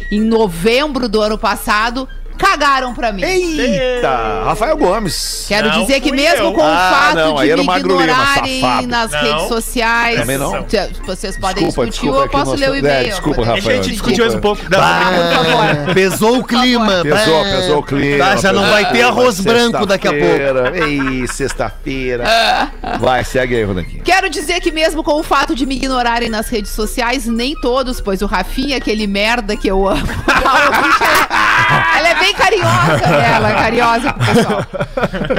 em 0.09 0.21
novembro 0.21 1.09
do 1.09 1.19
ano 1.21 1.37
passado, 1.37 2.07
cagaram 2.37 2.93
pra 2.93 3.11
mim. 3.11 3.23
Eita! 3.23 4.43
Rafael 4.45 4.77
Gomes. 4.77 5.45
Quero 5.47 5.69
Não 5.69 5.81
dizer 5.81 5.99
que 6.01 6.11
mesmo 6.11 6.45
eu. 6.47 6.53
com 6.53 6.61
o 6.61 6.63
Ah, 6.63 6.89
fato 6.91 7.15
não, 7.15 7.35
de 7.35 7.55
me 7.55 7.77
ignorarem 7.79 8.61
safado. 8.61 8.87
nas 8.87 9.11
Não. 9.11 9.19
redes 9.21 9.47
sociais, 9.47 10.19
Também 10.19 10.37
não. 10.37 10.65
vocês 11.05 11.37
podem 11.37 11.65
Desculpa, 11.65 11.89
discutir 11.89 11.91
desculpa, 11.91 12.15
ou 12.15 12.21
é 12.21 12.25
eu 12.25 12.29
que 12.29 12.35
posso 12.37 12.55
ler 12.55 12.69
o 12.69 12.75
é, 12.75 12.79
e-mail. 12.79 13.09
desculpa, 13.09 13.35
Podem- 13.37 13.51
A 13.51 13.55
Rafael, 13.55 13.83
gente 13.83 13.91
discutiu 13.93 14.23
mais 14.25 14.35
um 14.35 14.39
pouco. 14.41 14.61
Pesou 15.93 16.39
o 16.39 16.43
clima. 16.43 17.01
Pesou, 17.03 17.43
pesou 17.43 17.77
o 17.79 17.83
clima. 17.83 18.25
Tá, 18.25 18.35
já 18.37 18.53
não 18.53 18.69
vai 18.69 18.91
ter 18.91 19.01
arroz 19.03 19.39
branco 19.39 19.85
daqui 19.85 20.07
a 20.07 20.11
pouco. 20.11 20.25
Sexta-feira. 20.27 20.87
Ei, 20.87 21.27
sexta-feira. 21.27 22.23
Vai, 22.99 23.23
segue 23.23 23.55
aí, 23.55 23.63
Rodaquinha. 23.63 24.03
Quero 24.03 24.29
dizer 24.29 24.59
que 24.61 24.71
mesmo 24.71 25.03
com 25.03 25.13
o 25.19 25.23
fato 25.23 25.55
de 25.55 25.65
me 25.65 25.75
ignorarem 25.75 26.29
nas 26.29 26.49
redes 26.49 26.71
sociais, 26.71 27.25
nem 27.25 27.55
todos, 27.59 27.99
pois 28.01 28.21
o 28.21 28.25
Rafinha, 28.25 28.77
aquele 28.77 29.07
merda 29.07 29.55
que 29.55 29.67
eu 29.67 29.87
amo. 29.87 30.07
ela 31.97 32.09
é 32.09 32.15
bem 32.19 32.26
carinhosa, 32.33 33.07
né? 33.07 33.31
Ela 33.35 33.53
carinhosa 33.53 34.13
pro 34.13 34.25
pessoal. 34.25 34.65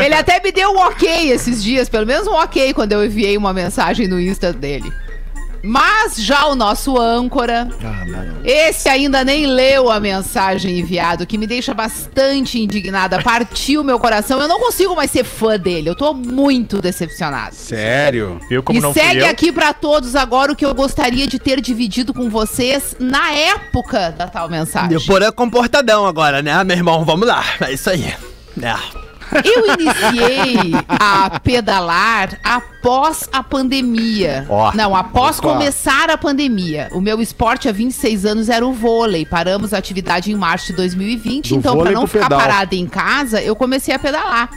Ele 0.05 0.15
até 0.15 0.41
me 0.43 0.53
deu 0.53 0.71
um 0.71 0.79
ok 0.79 1.31
esses 1.31 1.63
dias, 1.63 1.89
pelo 1.89 2.07
menos 2.07 2.27
um 2.27 2.35
ok 2.35 2.73
quando 2.75 2.93
eu 2.93 3.05
enviei 3.05 3.37
uma 3.37 3.53
mensagem 3.53 4.07
no 4.07 4.21
Insta 4.21 4.53
dele. 4.53 4.93
Mas 5.63 6.17
já 6.17 6.47
o 6.47 6.55
nosso 6.55 6.99
âncora, 7.01 7.69
esse 8.45 8.89
ainda 8.89 9.25
nem 9.25 9.47
leu 9.47 9.91
a 9.91 9.99
mensagem 9.99 10.79
enviada, 10.79 11.25
o 11.25 11.27
que 11.27 11.37
me 11.37 11.47
deixa 11.47 11.75
bastante 11.75 12.61
indignada. 12.61 13.23
Partiu 13.23 13.83
meu 13.83 13.99
coração. 13.99 14.41
Eu 14.41 14.49
não 14.49 14.61
consigo 14.61 14.95
mais 14.95 15.11
ser 15.11 15.25
fã 15.25 15.59
dele. 15.59 15.89
Eu 15.91 15.97
tô 15.97 16.15
muito 16.15 16.81
decepcionada. 16.81 17.53
Sério? 17.53 18.41
Viu 18.49 18.63
como 18.63 18.79
e 18.79 18.83
não 18.83 18.93
segue 18.93 19.21
eu? 19.21 19.27
aqui 19.27 19.53
pra 19.53 19.73
todos 19.73 20.15
agora 20.15 20.53
o 20.53 20.57
que 20.57 20.65
eu 20.65 20.75
gostaria 20.75 21.27
de 21.27 21.39
ter 21.39 21.61
dividido 21.61 22.15
com 22.15 22.31
vocês 22.31 22.97
na 22.99 23.31
época 23.33 24.11
da 24.11 24.29
tal 24.29 24.49
mensagem. 24.49 24.97
Depois 24.97 25.23
é 25.23 25.31
comportadão 25.33 26.07
agora, 26.07 26.43
né, 26.43 26.63
meu 26.65 26.77
irmão? 26.77 27.05
Vamos 27.05 27.27
lá. 27.27 27.45
É 27.61 27.73
isso 27.73 27.91
aí. 27.91 28.15
É. 28.63 29.09
Eu 29.45 29.67
iniciei 29.75 30.73
a 30.89 31.39
pedalar 31.41 32.39
após 32.79 33.29
a 33.33 33.43
pandemia. 33.43 34.47
Ó. 34.49 34.73
Não, 34.73 34.95
após 34.95 35.39
Opa. 35.39 35.53
começar 35.53 36.11
a 36.11 36.17
pandemia. 36.17 36.89
O 36.93 37.01
meu 37.01 37.21
esporte 37.21 37.69
há 37.69 37.73
26 37.73 38.25
anos 38.25 38.49
era 38.49 38.67
o 38.67 38.73
vôlei. 38.73 39.27
Paramos 39.27 39.75
a 39.75 39.79
atividade 39.79 40.31
em 40.31 40.35
março 40.37 40.69
de 40.69 40.75
2020. 40.75 41.49
Do 41.51 41.55
então, 41.57 41.77
para 41.77 41.91
não 41.91 42.07
ficar 42.07 42.29
pedal. 42.29 42.39
parada 42.39 42.75
em 42.75 42.87
casa, 42.87 43.43
eu 43.43 43.57
comecei 43.57 43.93
a 43.93 43.99
pedalar. 43.99 44.51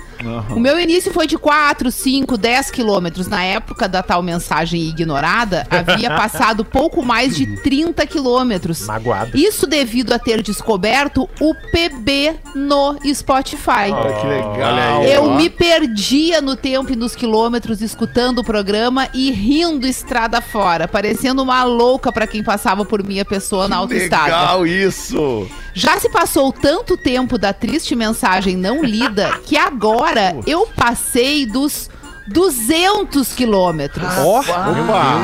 O 0.52 0.60
meu 0.60 0.80
início 0.80 1.12
foi 1.12 1.26
de 1.26 1.36
4, 1.36 1.92
5, 1.92 2.38
10 2.38 2.70
quilômetros. 2.70 3.28
Na 3.28 3.44
época 3.44 3.88
da 3.88 4.04
tal 4.04 4.22
mensagem 4.22 4.84
ignorada, 4.84 5.66
havia 5.72 6.12
passado 6.12 6.64
pouco 6.64 7.04
mais 7.04 7.36
de 7.36 7.48
30 7.58 8.06
quilômetros. 8.06 8.86
Magoado. 8.86 9.36
Isso 9.36 9.66
devido 9.66 10.14
a 10.14 10.20
ter 10.20 10.44
descoberto 10.44 11.28
o 11.40 11.56
PB 11.56 12.36
no 12.54 13.00
Spotify. 13.16 13.90
Que 14.22 14.28
legal. 14.28 15.04
Eu 15.04 15.34
me 15.34 15.50
perdia 15.50 16.40
no 16.40 16.56
tempo 16.56 16.94
e 16.94 16.96
nos 16.96 17.16
quilômetros 17.16 17.82
escutando 17.82 18.11
o 18.40 18.44
programa 18.44 19.08
e 19.14 19.32
rindo 19.32 19.88
estrada 19.88 20.42
fora, 20.42 20.88
parecendo 20.88 21.42
uma 21.42 21.64
louca 21.64 22.12
pra 22.12 22.28
quem 22.28 22.44
passava 22.44 22.86
por 22.86 23.04
minha 23.04 23.26
pessoa 23.26 23.68
na 23.68 23.78
autoestrada. 23.78 24.26
Legal 24.26 24.68
isso. 24.68 25.48
Já 25.74 26.00
se 26.00 26.10
passou 26.10 26.52
tanto 26.52 26.98
tempo 26.98 27.38
da 27.38 27.54
triste 27.54 27.96
mensagem 27.96 28.58
não 28.58 28.84
lida 28.84 29.40
que 29.46 29.58
agora 29.58 30.36
eu 30.46 30.68
passei 30.68 31.46
dos 31.46 31.90
200 32.28 33.34
quilômetros. 33.34 34.08
Viu, 34.14 34.28
opa. 34.28 34.72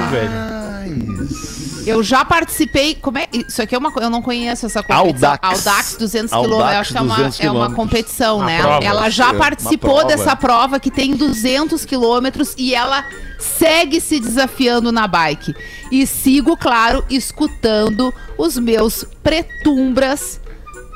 velho? 0.09 1.56
Eu 1.87 2.03
já 2.03 2.25
participei. 2.25 2.95
Como 2.95 3.17
é? 3.17 3.27
Isso 3.31 3.61
aqui 3.61 3.75
é 3.75 3.77
uma. 3.77 3.91
Eu 3.97 4.09
não 4.09 4.21
conheço 4.21 4.65
essa 4.65 4.83
competição. 4.83 5.29
Audax. 5.31 5.67
Audax 5.67 5.95
200 5.97 6.33
Audax 6.33 6.47
quilômetros. 6.47 6.73
Eu 6.73 6.79
acho 6.79 6.91
que 6.91 6.97
é 6.97 7.01
uma, 7.01 7.15
200 7.15 7.39
é 7.39 7.51
uma 7.51 7.71
competição, 7.73 8.37
Uma 8.37 8.45
né? 8.45 8.61
prova, 8.61 8.85
ela 8.85 9.09
já 9.09 9.33
participou 9.33 9.95
prova. 9.99 10.05
dessa 10.05 10.35
prova 10.35 10.79
que 10.79 10.91
tem 10.91 11.15
200 11.15 11.85
quilômetros 11.85 12.53
e 12.57 12.73
ela 12.73 13.05
segue 13.39 14.01
se 14.01 14.19
desafiando 14.19 14.91
na 14.91 15.07
bike. 15.07 15.55
E 15.91 16.05
sigo, 16.05 16.57
claro, 16.57 17.03
escutando 17.09 18.13
os 18.37 18.57
meus 18.57 19.05
pretumbras 19.23 20.39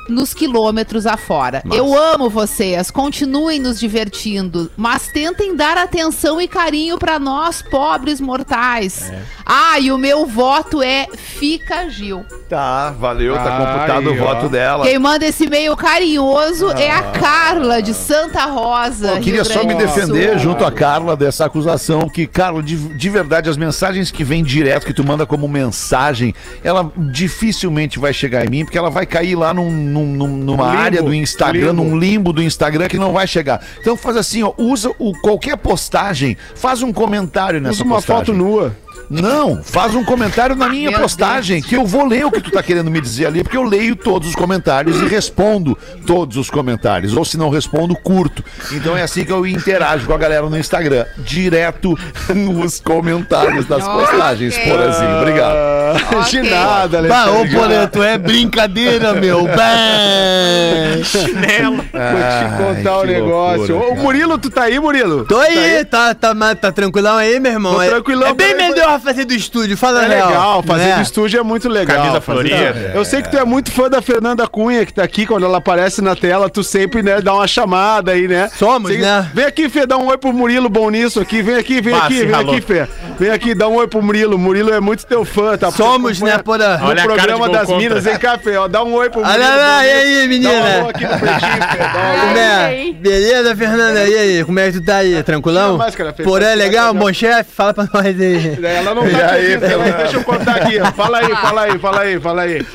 nos 0.08 0.34
quilômetros 0.34 1.06
afora. 1.06 1.62
Eu 1.72 1.96
amo 1.96 2.28
vocês, 2.28 2.90
continuem 2.90 3.58
nos 3.58 3.78
divertindo, 3.78 4.70
mas 4.76 5.08
tentem 5.08 5.54
dar 5.54 5.76
atenção 5.76 6.40
e 6.40 6.48
carinho 6.48 6.98
pra 6.98 7.18
nós, 7.18 7.62
pobres 7.62 8.20
mortais. 8.20 9.12
Ah, 9.44 9.78
e 9.78 9.90
o 9.90 9.98
meu 9.98 10.26
voto 10.26 10.82
é 10.82 11.06
Fica 11.16 11.88
Gil. 11.88 12.24
Tá, 12.48 12.90
valeu, 12.90 13.34
tá 13.34 13.58
computado 13.58 14.06
o 14.08 14.12
ó. 14.12 14.16
voto 14.16 14.48
dela. 14.48 14.84
Quem 14.84 14.98
manda 14.98 15.26
esse 15.26 15.44
e-mail 15.44 15.76
carinhoso 15.76 16.70
é 16.72 16.90
a 16.90 17.02
Carla, 17.02 17.82
de 17.82 17.94
Santa 17.94 18.44
Rosa. 18.44 19.12
Eu 19.12 19.20
queria 19.20 19.44
só 19.44 19.64
me 19.64 19.74
defender 19.74 20.32
Sul. 20.32 20.38
junto 20.38 20.64
a 20.64 20.70
Carla 20.70 21.16
dessa 21.16 21.46
acusação 21.46 22.08
que, 22.08 22.26
Carla, 22.26 22.62
de, 22.62 22.76
de 22.76 23.10
verdade, 23.10 23.48
as 23.48 23.56
mensagens 23.56 24.10
que 24.10 24.22
vêm 24.24 24.42
direto, 24.42 24.86
que 24.86 24.92
tu 24.92 25.04
manda 25.04 25.26
como 25.26 25.48
mensagem, 25.48 26.34
ela 26.62 26.92
dificilmente 27.12 27.98
vai 27.98 28.12
chegar 28.12 28.44
em 28.44 28.50
mim, 28.50 28.64
porque 28.64 28.78
ela 28.78 28.90
vai 28.90 29.06
cair 29.06 29.34
lá 29.34 29.54
num, 29.54 29.70
num- 29.92 30.06
num- 30.16 30.36
numa 30.36 30.70
Limbo, 30.70 30.78
área 30.78 31.02
do 31.02 31.14
Instagram, 31.14 31.70
limbo. 31.70 31.84
num 31.84 31.98
limbo 31.98 32.32
do 32.32 32.42
Instagram 32.42 32.88
que 32.88 32.98
não 32.98 33.12
vai 33.12 33.26
chegar. 33.26 33.64
Então 33.80 33.96
faz 33.96 34.16
assim, 34.16 34.42
ó, 34.42 34.52
usa 34.56 34.90
o, 34.98 35.12
qualquer 35.20 35.56
postagem, 35.56 36.36
faz 36.54 36.82
um 36.82 36.92
comentário 36.92 37.60
nessa 37.60 37.74
Usa 37.76 37.84
uma 37.84 37.96
postagem. 37.96 38.24
foto 38.26 38.36
nua. 38.36 38.76
Não, 39.10 39.62
faz 39.62 39.94
um 39.94 40.04
comentário 40.04 40.56
na 40.56 40.68
minha 40.68 40.90
Meu 40.90 41.00
postagem, 41.00 41.60
que 41.60 41.74
eu 41.76 41.84
vou 41.86 42.06
ler 42.06 42.24
o 42.24 42.30
que 42.30 42.40
tu 42.40 42.50
tá 42.50 42.62
querendo 42.62 42.90
me 42.90 43.00
dizer 43.00 43.26
ali, 43.26 43.42
porque 43.42 43.56
eu 43.56 43.62
leio 43.64 43.94
todos 43.94 44.28
os 44.28 44.34
comentários 44.34 45.00
e 45.02 45.06
respondo 45.06 45.76
todos 46.06 46.36
os 46.36 46.48
comentários. 46.48 47.14
Ou 47.16 47.24
se 47.24 47.36
não 47.36 47.50
respondo, 47.50 47.94
curto. 47.94 48.42
Então 48.72 48.96
é 48.96 49.02
assim 49.02 49.24
que 49.24 49.32
eu 49.32 49.46
interajo 49.46 50.06
com 50.06 50.14
a 50.14 50.18
galera 50.18 50.48
no 50.48 50.58
Instagram. 50.58 51.04
Direto 51.18 51.96
nos 52.34 52.80
comentários 52.80 53.66
das 53.66 53.84
postagens, 53.86 54.56
Ok. 54.56 54.70
Porazinho. 54.70 55.18
Obrigado. 55.20 55.56
Ah, 55.56 56.28
De 56.28 56.42
nada, 56.42 57.02
Bah, 57.02 57.26
ô 57.30 57.38
Alexandre. 57.40 57.58
Poleto, 57.58 58.02
é 58.02 58.16
brincadeira, 58.18 59.12
meu. 59.14 59.44
Bah. 59.54 61.04
Chinelo. 61.04 61.76
Vou 61.76 61.82
te 61.84 62.56
contar 62.56 62.92
Ai, 62.98 63.02
um 63.02 63.06
negócio. 63.06 63.76
loucura, 63.76 64.00
Ô, 64.00 64.02
Murilo, 64.02 64.38
tu 64.38 64.50
tá 64.50 64.62
aí, 64.64 64.78
Murilo? 64.78 65.24
Tô 65.24 65.36
aí, 65.38 65.84
tá, 65.84 66.14
tá, 66.14 66.32
ma- 66.34 66.54
tá 66.54 66.70
tranquilão 66.72 67.16
aí, 67.16 67.38
meu 67.40 67.52
irmão? 67.52 67.74
Tô 67.74 67.82
É- 67.82 67.88
tranquilão, 67.88 68.28
É 68.28 68.34
bem 68.34 68.48
peraí, 68.56 68.68
melhor 68.92 69.00
fazer 69.00 69.24
do 69.24 69.34
estúdio, 69.34 69.76
fala 69.76 70.04
É 70.04 70.08
real. 70.08 70.28
legal, 70.28 70.62
fazer 70.62 70.84
né? 70.84 70.96
do 70.96 71.02
estúdio 71.02 71.40
é 71.40 71.42
muito 71.42 71.68
legal. 71.68 71.96
Camisa 71.96 72.20
fazer- 72.20 72.48
florida. 72.48 72.92
Eu 72.94 73.04
sei 73.04 73.22
que 73.22 73.30
tu 73.30 73.36
é 73.38 73.44
muito 73.44 73.70
fã 73.70 73.88
da 73.88 74.02
Fernanda 74.02 74.46
Cunha, 74.46 74.84
que 74.84 74.92
tá 74.92 75.02
aqui, 75.02 75.26
quando 75.26 75.44
ela 75.44 75.58
aparece 75.58 76.00
na 76.02 76.14
tela, 76.14 76.48
tu 76.48 76.62
sempre, 76.62 77.02
né, 77.02 77.20
dá 77.20 77.34
uma 77.34 77.46
chamada 77.46 78.12
aí, 78.12 78.28
né? 78.28 78.50
Somos, 78.56 78.90
Sei- 78.90 79.00
né? 79.00 79.30
Vem 79.34 79.44
aqui, 79.44 79.68
Fê, 79.68 79.86
dá 79.86 79.96
um 79.96 80.06
oi 80.06 80.18
pro 80.18 80.32
Murilo 80.32 80.68
bom 80.68 80.90
nisso 80.90 81.20
aqui, 81.20 81.42
vem 81.42 81.56
aqui, 81.56 81.80
vem 81.80 81.94
aqui, 81.94 82.20
vem 82.24 82.30
ralou. 82.30 82.52
aqui, 82.52 82.60
Fê. 82.60 82.86
Vem 83.18 83.30
aqui, 83.30 83.54
dá 83.54 83.68
um 83.68 83.74
oi 83.76 83.86
pro 83.86 84.02
Murilo. 84.02 84.36
Murilo 84.38 84.72
é 84.72 84.80
muito 84.80 85.06
teu 85.06 85.24
fã, 85.24 85.56
tá? 85.56 85.70
Somos, 85.70 86.20
né, 86.20 86.38
Porã? 86.38 86.78
No 86.78 86.86
Olha 86.88 87.02
a 87.04 87.06
cara 87.06 87.14
programa 87.22 87.46
de 87.46 87.52
das 87.52 87.66
contra. 87.66 87.80
Minas, 88.00 88.18
cá, 88.18 88.38
Fê, 88.38 88.56
ó, 88.56 88.66
dá 88.66 88.82
um 88.82 88.92
oi 88.94 89.10
pro 89.10 89.20
Murilo. 89.20 89.38
Olha 89.44 89.54
lá, 89.54 89.86
e 89.86 89.90
aí, 89.92 90.14
Dá 90.18 90.24
um 90.24 90.28
menina? 90.28 90.78
alô 90.78 90.88
aqui 90.88 91.04
no 91.04 91.18
pretinho, 91.18 91.52
Fê, 91.70 91.78
dá. 91.78 92.20
Como 92.20 92.38
é? 92.38 92.92
Beleza, 92.94 93.56
Fernanda? 93.56 94.04
E 94.08 94.14
aí, 94.18 94.44
como 94.44 94.58
é 94.58 94.72
que 94.72 94.80
tu 94.80 94.84
tá 94.84 94.96
aí? 94.96 95.22
Tranquilão? 95.22 95.76
Máscara. 95.76 96.12
Porã, 96.12 96.46
é 96.48 96.54
legal? 96.56 96.92
Bom 96.94 97.12
chefe? 97.12 97.50
Fala 97.52 97.72
pra 97.74 97.84
nós 97.92 98.04
aí. 98.20 98.58
Ela 98.64 98.94
não 98.94 99.06
E 99.06 99.10
tá 99.12 99.30
aí, 99.32 99.54
aqui, 99.54 99.66
deixa 99.98 100.16
eu 100.16 100.24
contar 100.24 100.56
aqui. 100.56 100.80
ó. 100.80 100.92
Fala 100.92 101.18
aí, 101.18 101.36
fala 101.36 101.62
aí, 101.62 101.78
fala 101.78 102.00
aí, 102.00 102.20
fala 102.20 102.42
aí. 102.42 102.66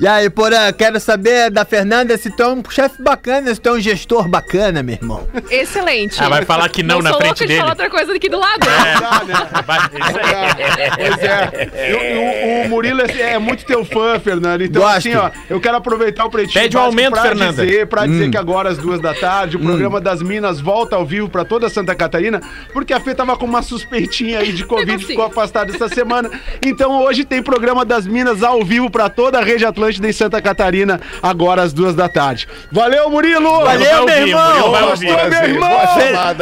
E 0.00 0.06
aí, 0.06 0.30
Porã, 0.30 0.72
quero 0.72 1.00
saber 1.00 1.50
da 1.50 1.64
Fernanda 1.64 2.16
se 2.16 2.30
tu 2.30 2.40
é 2.42 2.48
um 2.48 2.62
chefe 2.70 3.02
bacana, 3.02 3.52
se 3.52 3.60
tu 3.60 3.68
é 3.68 3.72
um 3.72 3.80
gestor 3.80 4.28
bacana, 4.28 4.80
meu 4.80 4.94
irmão. 4.94 5.26
Excelente. 5.50 6.22
Ah, 6.22 6.28
vai 6.28 6.44
falar 6.44 6.68
que 6.68 6.84
não, 6.84 7.00
na 7.02 7.10
sou 7.10 7.18
frente 7.18 7.30
louca 7.30 7.40
de 7.44 7.46
dele. 7.48 7.58
falar 7.58 7.70
outra 7.72 7.90
coisa 7.90 8.14
aqui 8.14 8.28
do 8.28 8.38
lado. 8.38 8.60
Dá, 8.60 9.24
né? 9.24 9.34
Pois 10.96 11.18
é. 11.22 12.62
O, 12.62 12.66
o 12.66 12.68
Murilo 12.68 13.00
é, 13.02 13.32
é 13.32 13.38
muito 13.38 13.64
teu 13.64 13.84
fã, 13.84 14.20
Fernando. 14.20 14.62
Então, 14.62 14.82
Gosto. 14.82 14.98
assim, 14.98 15.14
ó, 15.14 15.30
eu 15.50 15.60
quero 15.60 15.76
aproveitar 15.76 16.24
o 16.24 16.30
pretinho. 16.30 16.62
Pede 16.62 16.76
um 16.76 16.80
aumento, 16.80 17.12
pra 17.12 17.22
Fernanda. 17.22 17.66
Dizer, 17.66 17.86
pra 17.88 18.06
dizer 18.06 18.30
que 18.30 18.36
agora, 18.36 18.68
às 18.70 18.78
duas 18.78 19.00
da 19.00 19.14
tarde, 19.14 19.56
o 19.56 19.60
programa 19.60 20.00
das 20.00 20.22
Minas 20.22 20.60
volta 20.60 20.94
ao 20.94 21.04
vivo 21.04 21.28
pra 21.28 21.44
toda 21.44 21.68
Santa 21.68 21.94
Catarina, 21.94 22.40
porque 22.72 22.92
a 22.92 23.00
Fê 23.00 23.14
tava 23.16 23.36
com 23.36 23.46
uma 23.46 23.62
suspeitinha 23.62 24.38
aí 24.38 24.52
de 24.52 24.64
Covid, 24.64 24.86
Negocinho. 24.92 25.08
ficou 25.08 25.24
afastada 25.24 25.74
essa 25.74 25.88
semana. 25.88 26.30
Então, 26.64 27.02
hoje 27.02 27.24
tem 27.24 27.42
programa 27.42 27.84
das 27.84 28.06
Minas 28.06 28.44
ao 28.44 28.64
vivo 28.64 28.88
pra 28.90 29.08
toda 29.08 29.38
a 29.38 29.42
rede 29.42 29.64
Atlântida 29.88 30.08
em 30.08 30.12
Santa 30.12 30.40
Catarina, 30.42 31.00
agora 31.22 31.62
às 31.62 31.72
duas 31.72 31.94
da 31.94 32.08
tarde. 32.08 32.46
Valeu, 32.70 33.08
Murilo! 33.10 33.64
Valeu, 33.64 34.04
meu 34.04 34.16
irmão. 34.26 34.70
Gostou, 34.70 35.28
meu 35.30 35.42
irmão! 35.44 35.78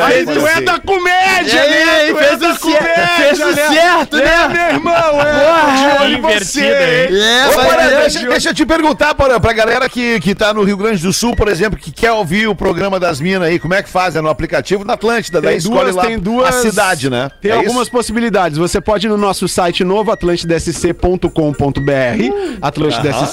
Aí 0.05 0.25
tu 0.27 0.47
é 0.47 0.61
da 0.61 0.79
comédia, 0.81 1.61
né? 1.69 2.09
É 2.11 2.15
fez 2.15 2.43
o 2.43 2.55
cer- 2.55 3.17
fez 3.17 3.41
o 3.41 3.55
certo, 3.55 4.17
né? 4.17 4.49
meu 4.49 4.67
irmão, 4.77 5.21
é. 5.23 6.11
Invertida, 6.11 6.45
você, 6.45 7.09
hein? 7.11 7.19
É, 7.21 8.27
deixa, 8.29 8.51
eu 8.51 8.55
te 8.55 8.67
perguntar, 8.67 9.15
Porã, 9.15 9.39
pra 9.41 9.53
galera 9.53 9.89
que, 9.89 10.19
que 10.21 10.35
tá 10.35 10.53
no 10.53 10.63
Rio 10.65 10.77
Grande 10.77 11.03
do 11.03 11.13
Sul, 11.13 11.35
por 11.37 11.47
exemplo, 11.49 11.79
que 11.79 11.91
quer 11.93 12.13
ouvir 12.13 12.49
o 12.49 12.55
programa 12.55 12.99
das 12.99 13.21
Minas 13.21 13.49
aí, 13.49 13.59
como 13.59 13.75
é 13.75 13.83
que 13.83 13.89
faz? 13.89 14.17
É 14.17 14.21
no 14.21 14.29
aplicativo 14.29 14.85
da 14.85 14.95
Atlântida, 14.95 15.41
daí 15.41 15.51
Tem 15.53 15.59
escolhe 15.59 15.85
duas, 15.93 15.95
lá 15.97 16.05
tem 16.07 16.19
duas. 16.19 16.49
a 16.49 16.53
cidade, 16.63 17.09
né? 17.11 17.31
Tem 17.41 17.51
É 17.53 17.55
algumas 17.55 17.83
isso? 17.83 17.91
possibilidades. 17.93 18.59
Você 18.59 18.81
pode 18.81 19.07
ir 19.07 19.11
no 19.11 19.17
nosso 19.17 19.47
site 19.49 19.85
novo, 19.85 20.11
atlantidasc.com.br, 20.11 21.31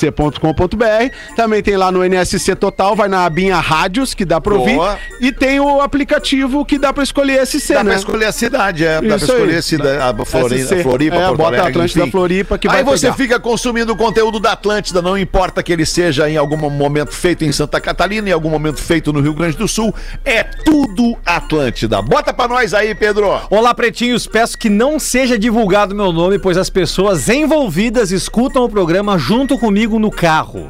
atlantidasc.com.br. 0.08 1.36
Também 1.36 1.62
tem 1.62 1.78
lá 1.78 1.92
no 1.92 2.04
NSC 2.04 2.56
Total, 2.56 2.96
vai 2.96 3.08
na 3.08 3.26
abinha 3.26 3.58
Rádios, 3.58 4.14
que 4.14 4.26
dá 4.26 4.40
pra 4.42 4.54
ouvir. 4.56 4.76
Boa. 4.76 4.98
E 5.20 5.32
tem 5.32 5.60
o 5.60 5.82
aplicativo 5.82 6.66
que 6.66 6.78
dá 6.78 6.92
pra 6.94 7.04
escolher 7.04 7.46
SC, 7.46 7.74
Dá 7.74 7.84
né? 7.84 7.92
pra 7.92 8.00
escolher 8.00 8.26
a 8.26 8.32
cidade, 8.32 8.86
é. 8.86 8.96
Dá 8.96 9.08
pra 9.08 9.16
Isso 9.16 9.26
escolher 9.26 9.52
aí. 9.52 9.58
a 9.58 9.62
cidade, 9.62 9.98
a 10.22 10.26
Flori- 10.26 10.60
SC. 10.64 10.74
a 10.80 10.84
Floripa, 10.84 11.16
É, 11.16 11.20
Porto 11.28 11.38
bota 11.38 11.48
Alegre, 11.50 11.70
Atlântida 11.70 12.02
enfim. 12.02 12.12
Floripa 12.12 12.58
que 12.58 12.68
Aí 12.68 12.74
vai 12.76 12.84
você 12.84 13.08
pegar. 13.08 13.18
fica 13.18 13.40
consumindo 13.40 13.94
o 13.94 13.96
conteúdo 13.96 14.40
da 14.40 14.52
Atlântida, 14.54 15.02
não 15.02 15.18
importa 15.18 15.62
que 15.64 15.72
ele 15.72 15.86
seja 15.86 16.30
em 16.30 16.38
algum 16.38 16.58
momento 16.58 17.12
feito 17.14 17.44
em 17.46 17.52
Santa 17.52 17.80
Catarina, 17.80 18.30
em 18.30 18.32
algum 18.32 18.50
momento 18.50 18.80
feito 18.82 19.12
no 19.14 19.20
Rio 19.22 19.34
Grande 19.34 19.58
do 19.58 19.68
Sul, 19.68 19.94
é 20.26 20.44
tudo 20.44 21.18
Atlântida. 21.26 22.02
Bota 22.02 22.34
pra 22.34 22.48
nós 22.48 22.74
aí, 22.74 22.94
Pedro. 22.96 23.40
Olá, 23.50 23.74
pretinhos. 23.74 24.28
Peço 24.28 24.58
que 24.58 24.70
não 24.70 25.00
seja 25.00 25.38
divulgado 25.38 25.96
meu 25.96 26.12
nome, 26.12 26.40
pois 26.40 26.58
as 26.58 26.70
pessoas 26.70 27.28
envolvidas 27.30 28.12
escutam 28.12 28.64
o 28.64 28.70
programa 28.70 29.18
junto 29.18 29.58
comigo 29.58 29.83
no 30.00 30.10
carro. 30.12 30.70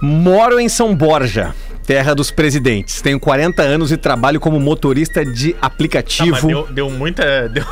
Moro 0.00 0.58
em 0.60 0.68
São 0.68 0.94
Borja, 0.94 1.54
terra 1.86 2.14
dos 2.14 2.30
presidentes. 2.30 3.00
Tenho 3.00 3.18
40 3.18 3.62
anos 3.62 3.90
e 3.92 3.96
trabalho 3.96 4.38
como 4.40 4.60
motorista 4.60 5.24
de 5.24 5.52
Tá, 5.52 5.58
mas 5.62 5.72
aplicativo. 5.72 6.46
deu, 6.46 6.66
deu 6.70 6.90
muita. 6.90 7.48
Deu... 7.48 7.64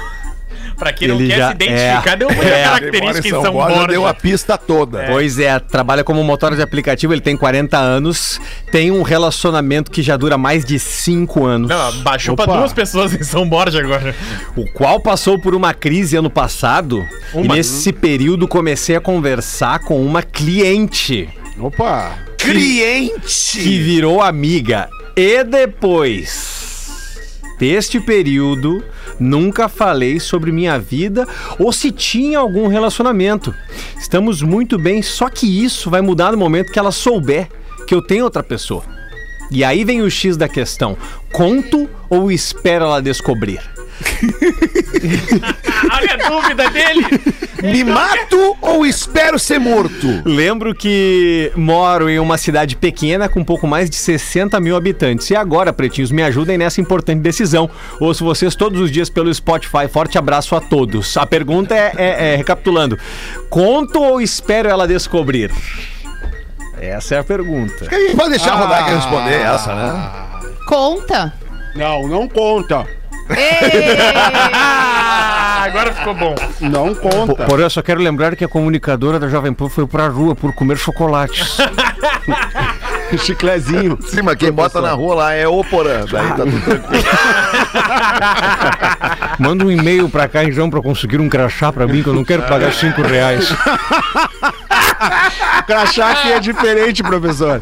pra 0.83 0.93
quem 0.93 1.07
não 1.09 1.17
Ele 1.17 1.29
quer 1.29 1.37
já- 1.39 1.49
se 1.49 1.55
identificar, 1.55 2.13
é. 2.13 2.17
deu 2.17 2.29
muita 2.29 2.45
É. 2.51 2.65
característica 2.65 3.29
em 3.29 3.31
São, 3.31 3.53
Borja, 3.53 3.75
Borja. 3.77 3.87
deu 3.89 4.07
a 4.07 4.15
pista 4.15 4.59
toda. 4.59 5.05
Pois 5.09 5.39
é, 5.39 5.59
trabalha 5.59 6.03
como 6.03 6.23
motorista 6.25 6.57
de 6.57 6.63
aplicativo, 6.63 7.13
ele 7.15 7.21
tem 7.21 7.37
40 7.37 7.79
anos, 7.79 8.41
tem 8.73 8.91
um 8.91 9.03
relacionamento 9.03 9.91
que 9.91 10.03
já 10.03 10.17
dura 10.17 10.37
mais 10.37 10.65
de 10.65 10.79
5 10.79 11.45
anos. 11.45 11.69
Não, 11.69 11.93
baixou 12.03 12.35
Opa. 12.35 12.45
pra 12.45 12.57
duas 12.57 12.73
pessoas 12.73 13.15
em 13.15 13.23
São 13.23 13.49
Borja 13.49 13.79
agora. 13.81 14.15
o 14.57 14.65
qual 14.73 14.99
passou 15.01 15.39
por 15.41 15.55
uma 15.55 15.73
crise 15.73 16.17
ano 16.17 16.31
passado. 16.31 17.07
Uma. 17.33 17.45
E 17.55 17.59
nesse 17.59 17.93
período 17.93 18.49
comecei 18.49 18.97
a 18.97 19.01
conversar 19.01 19.79
com 19.81 20.05
uma 20.05 20.23
cliente 20.23 21.29
Opa! 21.59 22.13
que 22.37 22.51
Cliente! 22.51 23.61
virou 23.61 24.21
amiga. 24.21 24.89
E 25.17 25.45
depois 25.45 26.91
deste 27.59 28.01
período, 28.01 28.83
nunca 29.19 29.69
falei 29.69 30.19
sobre 30.21 30.53
minha 30.53 30.79
vida 30.79 31.27
ou 31.59 31.73
se 31.73 31.91
tinha 31.91 32.39
algum 32.39 32.67
relacionamento. 32.67 33.55
Estamos 33.99 34.43
muito 34.43 34.79
bem, 34.79 35.03
só 35.03 35.29
que 35.29 35.47
isso 35.65 35.91
vai 35.91 36.01
mudar 36.01 36.33
no 36.33 36.39
momento 36.39 36.73
que 36.73 36.79
ela 36.79 36.93
souber 36.93 37.49
que 37.87 37.95
eu 37.95 38.03
tenho 38.03 38.25
outra 38.25 38.43
pessoa. 38.43 38.85
E 39.51 39.63
aí 39.63 39.85
vem 39.85 40.01
o 40.01 40.11
X 40.11 40.37
da 40.37 40.49
questão: 40.49 40.97
conto 41.33 41.89
ou 42.09 42.33
espero 42.33 42.87
ela 42.87 43.03
descobrir? 43.03 43.61
Olha 45.93 46.15
a 46.15 46.29
dúvida 46.29 46.71
dele. 46.71 47.07
Me 47.63 47.85
mato 47.85 48.57
ou 48.61 48.85
espero 48.85 49.39
ser 49.39 49.59
morto? 49.61 50.23
Lembro 50.25 50.75
que 50.75 51.53
moro 51.55 52.09
em 52.11 52.19
uma 52.19 52.37
cidade 52.37 52.75
pequena 52.77 53.29
com 53.29 53.41
um 53.41 53.45
pouco 53.45 53.67
mais 53.67 53.89
de 53.89 53.97
60 53.97 54.59
mil 54.61 54.77
habitantes. 54.77 55.31
E 55.31 55.37
agora, 55.37 55.73
pretinhos, 55.73 56.11
me 56.11 56.23
ajudem 56.23 56.59
nessa 56.59 56.81
importante 56.81 57.21
decisão. 57.21 57.71
Ouço 58.01 58.25
vocês 58.25 58.55
todos 58.57 58.81
os 58.81 58.91
dias 58.91 59.09
pelo 59.09 59.33
Spotify. 59.33 59.87
Forte 59.89 60.19
abraço 60.19 60.57
a 60.57 60.61
todos. 60.61 61.17
A 61.17 61.25
pergunta 61.27 61.75
é, 61.75 61.93
é- 61.97 62.33
é, 62.33 62.37
recapitulando: 62.37 62.99
conto 63.49 64.01
ou 64.03 64.21
espero 64.21 64.69
ela 64.69 64.87
descobrir? 64.89 65.51
Essa 66.81 67.15
é 67.15 67.19
a 67.21 67.25
pergunta. 67.25 67.87
A 67.89 67.95
gente 67.95 68.17
pode 68.17 68.31
deixar 68.31 68.53
a 68.53 68.57
Rodaica 68.57 68.91
responder 68.97 69.35
essa, 69.41 69.73
né? 69.75 70.11
Conta. 70.67 71.33
Não, 71.77 72.09
não 72.09 72.29
conta. 72.29 72.85
Agora 75.63 75.93
ficou 75.93 76.15
bom. 76.15 76.35
Não 76.61 76.95
conta. 76.95 77.45
Porém, 77.45 77.65
eu 77.65 77.71
só 77.71 77.83
quero 77.83 78.01
lembrar 78.01 78.37
que 78.37 78.45
a 78.45 78.49
comunicadora 78.49 79.19
da 79.19 79.29
Jovem 79.29 79.53
Pan 79.53 79.69
foi 79.69 79.87
pra 79.87 80.09
rua 80.09 80.35
por 80.35 80.53
comer 80.53 80.77
chocolates. 80.77 81.57
Chiclezinho. 83.19 83.99
Sim, 84.01 84.23
mas 84.23 84.37
quem 84.37 84.51
bota 84.51 84.81
na 84.81 84.93
rua 84.93 85.15
lá 85.15 85.35
é 85.35 85.47
o 85.47 85.63
Porã. 85.65 86.05
Daí 86.11 86.29
tá 86.29 86.37
tudo 86.37 86.61
tranquilo. 86.63 87.05
Manda 89.39 89.65
um 89.65 89.71
e-mail 89.71 90.09
pra 90.09 90.29
cá, 90.29 90.45
então, 90.45 90.71
pra 90.71 90.81
conseguir 90.81 91.21
um 91.21 91.29
crachá 91.29 91.73
pra 91.73 91.87
mim, 91.87 92.03
que 92.03 92.09
eu 92.09 92.15
não 92.15 92.25
quero 92.25 92.43
pagar 92.45 92.73
5 92.73 93.03
reais. 93.03 93.55
Crachá 95.67 96.11
aqui 96.11 96.33
é 96.33 96.41
diferente, 96.41 97.03
professor. 97.03 97.61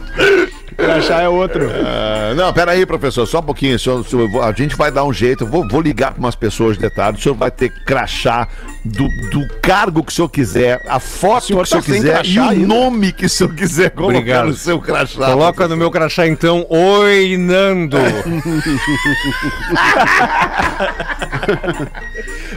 Crachá 0.81 1.23
é 1.23 1.29
outro. 1.29 1.69
Ah, 1.71 2.33
não, 2.35 2.53
peraí, 2.53 2.85
professor, 2.87 3.27
só 3.27 3.41
um 3.41 3.43
pouquinho. 3.43 3.79
senhor- 3.79 4.05
senhor- 4.07 4.43
a 4.43 4.53
gente 4.53 4.77
vai 4.77 4.91
dar 4.91 5.05
um 5.05 5.13
jeito. 5.13 5.47
Vou, 5.47 5.67
vou 5.69 5.81
ligar 5.81 6.13
para 6.13 6.21
umas 6.21 6.35
pessoas 6.35 6.77
de 6.77 6.83
detalhe. 6.83 7.17
O 7.17 7.21
senhor 7.21 7.35
vai 7.35 7.51
ter 7.51 7.71
crachá 7.85 8.49
do, 8.85 9.07
do 9.31 9.47
cargo 9.61 10.03
que 10.03 10.11
o 10.11 10.15
senhor 10.15 10.29
quiser, 10.29 10.83
a 10.89 10.99
foto 10.99 11.47
senhor 11.47 11.59
que 11.67 11.77
o 11.77 11.83
senhor 11.83 11.83
tá 11.83 11.93
quiser 11.93 12.13
crachá 12.15 12.31
e 12.31 12.39
o 12.39 12.49
ainda? 12.49 12.67
nome 12.67 13.13
que 13.13 13.27
o 13.27 13.29
senhor 13.29 13.55
quiser 13.55 13.91
colocar 13.91 14.17
Obrigado. 14.19 14.47
no 14.49 14.55
seu 14.55 14.81
crachá. 14.81 15.27
Coloca 15.27 15.69
no 15.69 15.77
meu 15.77 15.91
crachá, 15.91 16.27
então, 16.27 16.65
Oi, 16.69 17.37
Nando. 17.37 17.99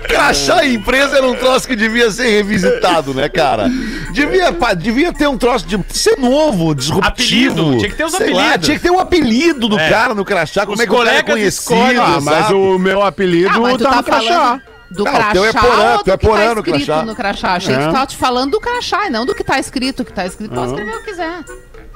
Crachá 0.07 0.65
em 0.65 0.75
empresa 0.75 1.17
era 1.17 1.27
um 1.27 1.35
troço 1.35 1.67
que 1.67 1.75
devia 1.75 2.09
ser 2.11 2.27
revisitado, 2.29 3.13
né, 3.13 3.29
cara? 3.29 3.69
Devia, 4.11 4.51
pá, 4.53 4.73
devia 4.73 5.13
ter 5.13 5.27
um 5.27 5.37
troço 5.37 5.65
de 5.65 5.79
ser 5.89 6.17
novo, 6.17 6.73
disruptivo. 6.75 7.53
Apelido, 7.61 7.77
tinha 7.79 7.89
que 7.89 7.95
ter 7.95 8.05
os 8.05 8.11
Sei 8.13 8.33
lá, 8.33 8.41
apelidos. 8.41 8.65
tinha 8.65 8.77
que 8.77 8.83
ter 8.83 8.91
um 8.91 8.99
apelido 8.99 9.67
do 9.69 9.79
É. 9.79 9.89
cara 9.89 10.13
no 10.13 10.25
crachá. 10.25 10.61
Como 10.65 10.75
Os 10.75 10.79
é 10.81 10.85
que 10.85 10.91
o 10.93 10.97
cara 10.97 11.09
é 11.15 11.23
colegas 11.23 11.59
conhecido? 11.59 12.01
Ah, 12.01 12.19
mas 12.21 12.49
o 12.51 12.77
meu 12.77 13.01
apelido 13.03 13.49
Ah, 13.53 13.59
mas 13.59 13.77
tá 13.77 13.89
tá 13.89 13.95
no 13.97 14.03
crachá. 14.03 14.27
falando 14.29 14.61
Do 14.93 15.03
Não, 15.05 15.11
crachá 15.11 15.31
teu 15.31 15.45
é 15.45 15.51
porã, 15.53 15.91
ou 15.97 16.03
do 16.03 16.11
é 16.11 16.17
que 16.17 16.25
porã 16.27 16.55
tá 16.55 16.61
crachá. 16.63 17.03
no 17.03 17.15
crachá? 17.15 17.53
Achei 17.55 17.75
que 17.75 17.81
É. 17.81 17.87
tu 17.87 17.91
tava 17.93 18.05
te 18.07 18.15
falando 18.17 18.51
do 18.51 18.59
crachá 18.59 19.07
e 19.07 19.09
não 19.09 19.25
do 19.25 19.33
que 19.33 19.43
tá 19.43 19.57
escrito. 19.59 20.01
O 20.01 20.05
que 20.05 20.13
tá 20.13 20.25
escrito 20.25 20.53
pode 20.53 20.67
escrever 20.67 20.95
o 20.95 20.99
que 20.99 21.05
quiser. 21.05 21.43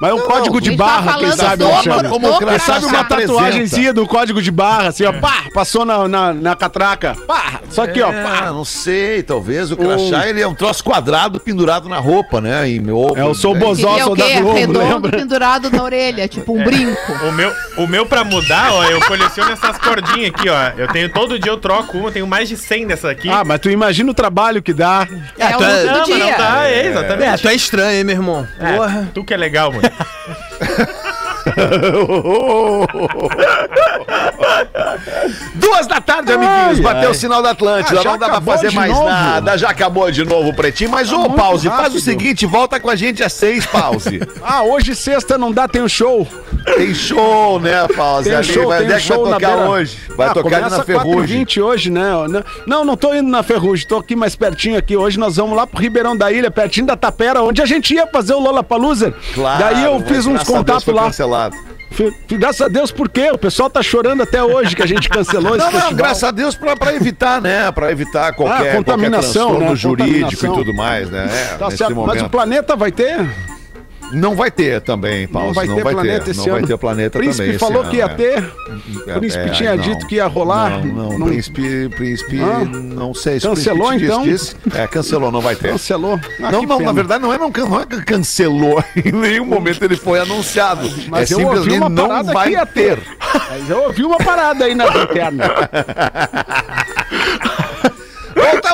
Mas 0.00 0.10
é 0.10 0.14
um 0.14 0.20
código 0.20 0.60
de 0.60 0.70
tá 0.70 0.76
barra, 0.76 1.12
quem 1.18 1.30
falando 1.30 1.36
sabe, 1.36 1.64
Alexandre? 1.64 2.08
Como 2.08 2.28
o 2.30 2.38
crachá 2.38 2.58
Sabe 2.74 2.86
uma 2.86 3.04
tatuagemzinha 3.04 3.92
do 3.92 4.06
código 4.06 4.40
de 4.40 4.50
barra, 4.50 4.88
assim, 4.88 5.04
ó, 5.04 5.12
pá, 5.12 5.44
passou 5.52 5.84
na, 5.84 6.06
na, 6.06 6.32
na 6.32 6.54
catraca, 6.56 7.16
pá, 7.26 7.60
só 7.70 7.82
aqui, 7.82 8.00
ó, 8.00 8.12
É, 8.12 8.22
pá. 8.22 8.46
não 8.52 8.64
sei, 8.64 9.22
talvez 9.22 9.70
o 9.72 9.76
crachá 9.76 10.28
ele 10.28 10.40
é 10.40 10.46
um 10.46 10.54
troço 10.54 10.84
quadrado 10.84 11.40
pendurado 11.40 11.88
na 11.88 11.98
roupa, 11.98 12.40
né? 12.40 12.68
E 12.70 12.78
meu 12.80 13.12
É, 13.16 13.22
eu 13.22 13.34
sou 13.34 13.52
o 13.52 13.54
né? 13.54 13.60
Bozó, 13.60 13.98
sou 13.98 14.12
o 14.12 14.16
da? 14.16 14.24
Globo, 14.40 14.52
Redondo 14.52 14.78
lembra? 14.78 15.10
pendurado 15.18 15.70
na 15.70 15.82
orelha, 15.82 16.28
tipo 16.28 16.52
um 16.56 16.62
brinco. 16.62 17.12
O 17.28 17.32
meu, 17.32 17.52
o 17.78 17.86
meu 17.86 18.06
pra 18.06 18.22
mudar, 18.24 18.72
ó, 18.72 18.84
eu 18.84 19.00
coleciono 19.00 19.50
essas 19.52 19.78
cordinhas 19.78 20.30
aqui, 20.34 20.48
ó. 20.48 20.68
Eu 20.76 20.88
tenho 20.88 21.08
todo 21.12 21.38
dia 21.38 21.50
eu 21.50 21.56
troco 21.58 21.96
uma, 21.98 22.08
eu 22.08 22.12
tenho 22.12 22.26
mais 22.26 22.48
de 22.48 22.56
100 22.56 22.86
dessa 22.86 23.10
aqui. 23.10 23.28
Ah, 23.28 23.42
mas 23.44 23.58
tu 23.60 23.68
imagina 23.70 24.10
o 24.10 24.14
trabalho 24.14 24.62
que 24.62 24.72
dá. 24.72 25.06
É, 25.38 25.54
o 25.54 25.58
tu 25.58 25.64
é- 25.64 25.80
do 25.80 25.86
não, 25.86 25.98
mas 26.00 26.08
não 26.08 26.16
dia. 26.26 26.36
dá, 26.36 26.64
é, 26.68 26.78
É, 26.82 26.86
exatamente. 26.86 27.42
tu 27.42 27.48
é 27.48 27.54
estranho, 27.54 27.98
hein, 27.98 28.04
meu 28.04 28.14
irmão? 28.14 28.46
É, 28.60 28.72
Porra. 28.76 29.08
tu 29.14 29.24
que 29.24 29.34
é 29.34 29.36
legal, 29.36 29.72
mano. 29.72 29.87
Duas 35.54 35.86
da 35.86 36.00
tarde, 36.00 36.32
amiguinhos. 36.32 36.78
Ai, 36.78 36.82
Bateu 36.82 37.08
ai. 37.08 37.10
o 37.10 37.14
sinal 37.14 37.42
da 37.42 37.50
Atlântida. 37.50 38.00
Ah, 38.00 38.04
não 38.04 38.18
dá 38.18 38.28
pra 38.28 38.40
fazer 38.40 38.72
mais 38.72 38.92
novo? 38.92 39.04
nada. 39.04 39.56
Já 39.58 39.70
acabou 39.70 40.10
de 40.10 40.24
novo 40.24 40.50
o 40.50 40.54
pretinho. 40.54 40.90
Mas, 40.90 41.12
ô, 41.12 41.18
muito 41.18 41.34
Pause, 41.36 41.68
faz 41.68 41.80
o 41.80 41.82
rápido. 41.84 42.00
seguinte: 42.00 42.46
volta 42.46 42.78
com 42.80 42.90
a 42.90 42.96
gente 42.96 43.22
às 43.22 43.32
seis, 43.32 43.66
Pause. 43.66 44.20
Ah, 44.42 44.62
hoje 44.62 44.94
sexta 44.94 45.38
não 45.38 45.52
dá, 45.52 45.68
tem 45.68 45.82
o 45.82 45.88
show. 45.88 46.26
Tem 46.76 46.94
show, 46.94 47.58
né, 47.60 47.86
Pause? 47.96 48.30
Tem 48.30 48.42
show, 48.42 48.66
vai, 48.68 48.78
tem 48.86 48.88
que 48.88 49.00
show 49.00 49.22
vai 49.22 49.30
na 49.32 49.36
tocar 49.40 49.56
beira. 49.56 49.70
hoje? 49.70 49.98
Vai 50.16 50.28
Ah, 50.28 50.34
tocar 50.34 50.60
na 50.70 50.82
Ferrugem. 50.84 51.44
4h20 51.44 51.62
hoje, 51.62 51.90
né? 51.90 52.10
Não, 52.66 52.84
não 52.84 52.96
tô 52.96 53.14
indo 53.14 53.28
na 53.28 53.42
Ferrugem, 53.42 53.86
tô 53.86 53.96
aqui 53.96 54.14
mais 54.14 54.36
pertinho 54.36 54.76
aqui. 54.78 54.96
Hoje 54.96 55.18
nós 55.18 55.36
vamos 55.36 55.56
lá 55.56 55.66
pro 55.66 55.80
Ribeirão 55.80 56.16
da 56.16 56.30
Ilha, 56.32 56.50
pertinho 56.50 56.86
da 56.86 56.96
Tapera, 56.96 57.42
onde 57.42 57.60
a 57.62 57.66
gente 57.66 57.94
ia 57.94 58.06
fazer 58.06 58.34
o 58.34 58.38
Lollapalooza. 58.40 59.14
Claro, 59.34 59.58
Daí 59.58 59.84
eu 59.84 59.98
mas 59.98 60.08
fiz 60.08 60.26
uns 60.26 60.42
contatos 60.44 60.86
lá. 60.94 61.04
Cancelado. 61.04 61.56
Graças 62.28 62.60
a 62.60 62.68
Deus, 62.68 62.92
por 62.92 63.08
quê? 63.08 63.30
O 63.32 63.38
pessoal 63.38 63.68
tá 63.70 63.82
chorando 63.82 64.22
até 64.22 64.42
hoje 64.44 64.76
que 64.76 64.82
a 64.82 64.86
gente 64.86 65.08
cancelou 65.08 65.56
esse 65.56 65.64
Não, 65.64 65.72
não, 65.72 65.80
festival. 65.80 65.94
graças 65.96 66.22
a 66.24 66.30
Deus 66.30 66.54
pra, 66.54 66.76
pra 66.76 66.94
evitar, 66.94 67.40
né? 67.40 67.72
Pra 67.72 67.90
evitar 67.90 68.32
qualquer, 68.34 68.72
Ah, 68.72 68.76
contaminação, 68.76 69.48
qualquer 69.48 69.58
transtorno 69.58 69.70
né? 69.70 69.76
jurídico 69.76 70.30
Contaminação. 70.30 70.54
e 70.54 70.58
tudo 70.64 70.74
mais, 70.76 71.10
né? 71.10 71.28
É, 71.32 71.56
Tá 71.56 71.70
certo, 71.70 71.96
mas 71.96 72.06
momento. 72.06 72.26
o 72.26 72.30
planeta 72.30 72.76
vai 72.76 72.92
ter? 72.92 73.26
Não 74.12 74.34
vai 74.34 74.50
ter 74.50 74.80
também, 74.80 75.26
Paulo. 75.28 75.48
Não 75.48 75.54
vai 75.54 75.68
ter 75.68 75.82
planeta 75.82 76.30
esse 76.30 76.38
não 76.38 76.46
ano. 76.46 76.54
vai 76.54 76.62
ter 76.66 76.78
planeta 76.78 77.18
Príncipe 77.18 77.36
também. 77.38 77.50
esse 77.56 77.58
falou 77.58 77.82
ano, 77.82 77.90
que 77.90 77.96
ia 77.96 78.04
é. 78.04 78.08
ter. 78.08 78.52
É, 79.06 79.18
Príncipe 79.18 79.44
é, 79.44 79.48
tinha 79.50 79.76
não. 79.76 79.82
dito 79.82 80.06
que 80.06 80.14
ia 80.16 80.26
rolar. 80.26 80.84
Não, 80.84 81.18
não, 81.18 81.26
príncipe, 81.26 81.88
príncipe, 81.90 82.40
Ah. 82.40 82.64
não 82.64 83.14
sei 83.14 83.40
se 83.40 83.46
Cancelou, 83.46 83.88
príncipe 83.88 84.10
então? 84.10 84.22
disse. 84.22 84.56
É, 84.74 84.86
cancelou, 84.86 85.30
não 85.30 85.40
vai 85.40 85.56
ter. 85.56 85.72
Cancelou. 85.72 86.18
Ah, 86.42 86.52
não, 86.52 86.62
não, 86.62 86.78
pena. 86.78 86.90
na 86.90 86.92
verdade 86.92 87.22
não 87.22 87.32
é, 87.32 87.38
não, 87.38 87.50
não 87.50 87.80
é 87.80 87.86
que 87.86 88.02
cancelou. 88.02 88.82
Em 89.04 89.12
nenhum 89.12 89.44
momento 89.44 89.84
ele 89.84 89.96
foi 89.96 90.20
anunciado. 90.20 90.88
Mas 91.08 91.30
é 91.30 91.34
eu 91.34 91.40
ouvi 91.40 91.70
simplesmente 91.70 91.80
uma 91.80 91.88
não 91.88 92.24
vai 92.24 92.66
ter. 92.66 92.98
Mas 93.50 93.70
eu 93.70 93.82
ouvi 93.84 94.04
uma 94.04 94.18
parada 94.18 94.64
aí 94.64 94.74
na 94.74 94.86
interna. 94.86 95.44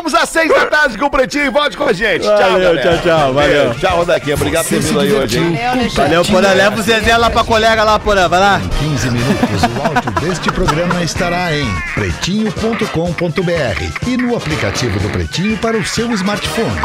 Voltamos 0.05 0.15
às 0.15 0.29
seis 0.29 0.49
da 0.51 0.67
tarde 0.67 0.99
com 0.99 1.07
o 1.07 1.11
Pretinho 1.11 1.47
e 1.47 1.51
volte 1.51 1.77
com 1.79 1.85
a 1.85 1.93
gente. 1.93 2.23
tchau, 2.23 2.37
Valeu, 2.37 2.75
galera. 2.75 2.99
tchau, 2.99 3.03
tchau, 3.03 3.33
valeu. 3.33 3.65
Beijo. 3.65 3.81
Tchau, 3.81 3.97
Rodaquinha. 3.97 4.35
Obrigado 4.35 4.65
por 4.65 4.69
ter 4.71 4.81
vindo 4.81 5.01
aí 5.01 5.13
hoje, 5.13 5.39
hein? 5.39 5.53
divertiu. 5.53 5.91
Valeu, 6.03 6.25
Porã. 6.27 6.53
Leva 6.53 6.79
o 6.79 6.83
Zezé 6.83 7.17
lá 7.17 7.31
pra 7.31 7.45
colega 7.45 7.83
lá, 7.83 7.99
Porã. 7.99 8.29
Vai 8.29 8.41
lá. 8.41 8.61
15 8.81 9.11
minutos, 9.11 9.63
o 9.63 9.87
áudio 9.87 10.11
deste 10.21 10.53
programa 10.53 11.03
estará 11.03 11.57
em 11.57 11.67
pretinho.com.br 11.95 14.07
e 14.07 14.17
no 14.17 14.37
aplicativo 14.37 14.99
do 15.01 15.09
Pretinho 15.09 15.57
para 15.57 15.79
o 15.79 15.85
seu 15.85 16.11
smartphone. 16.13 16.81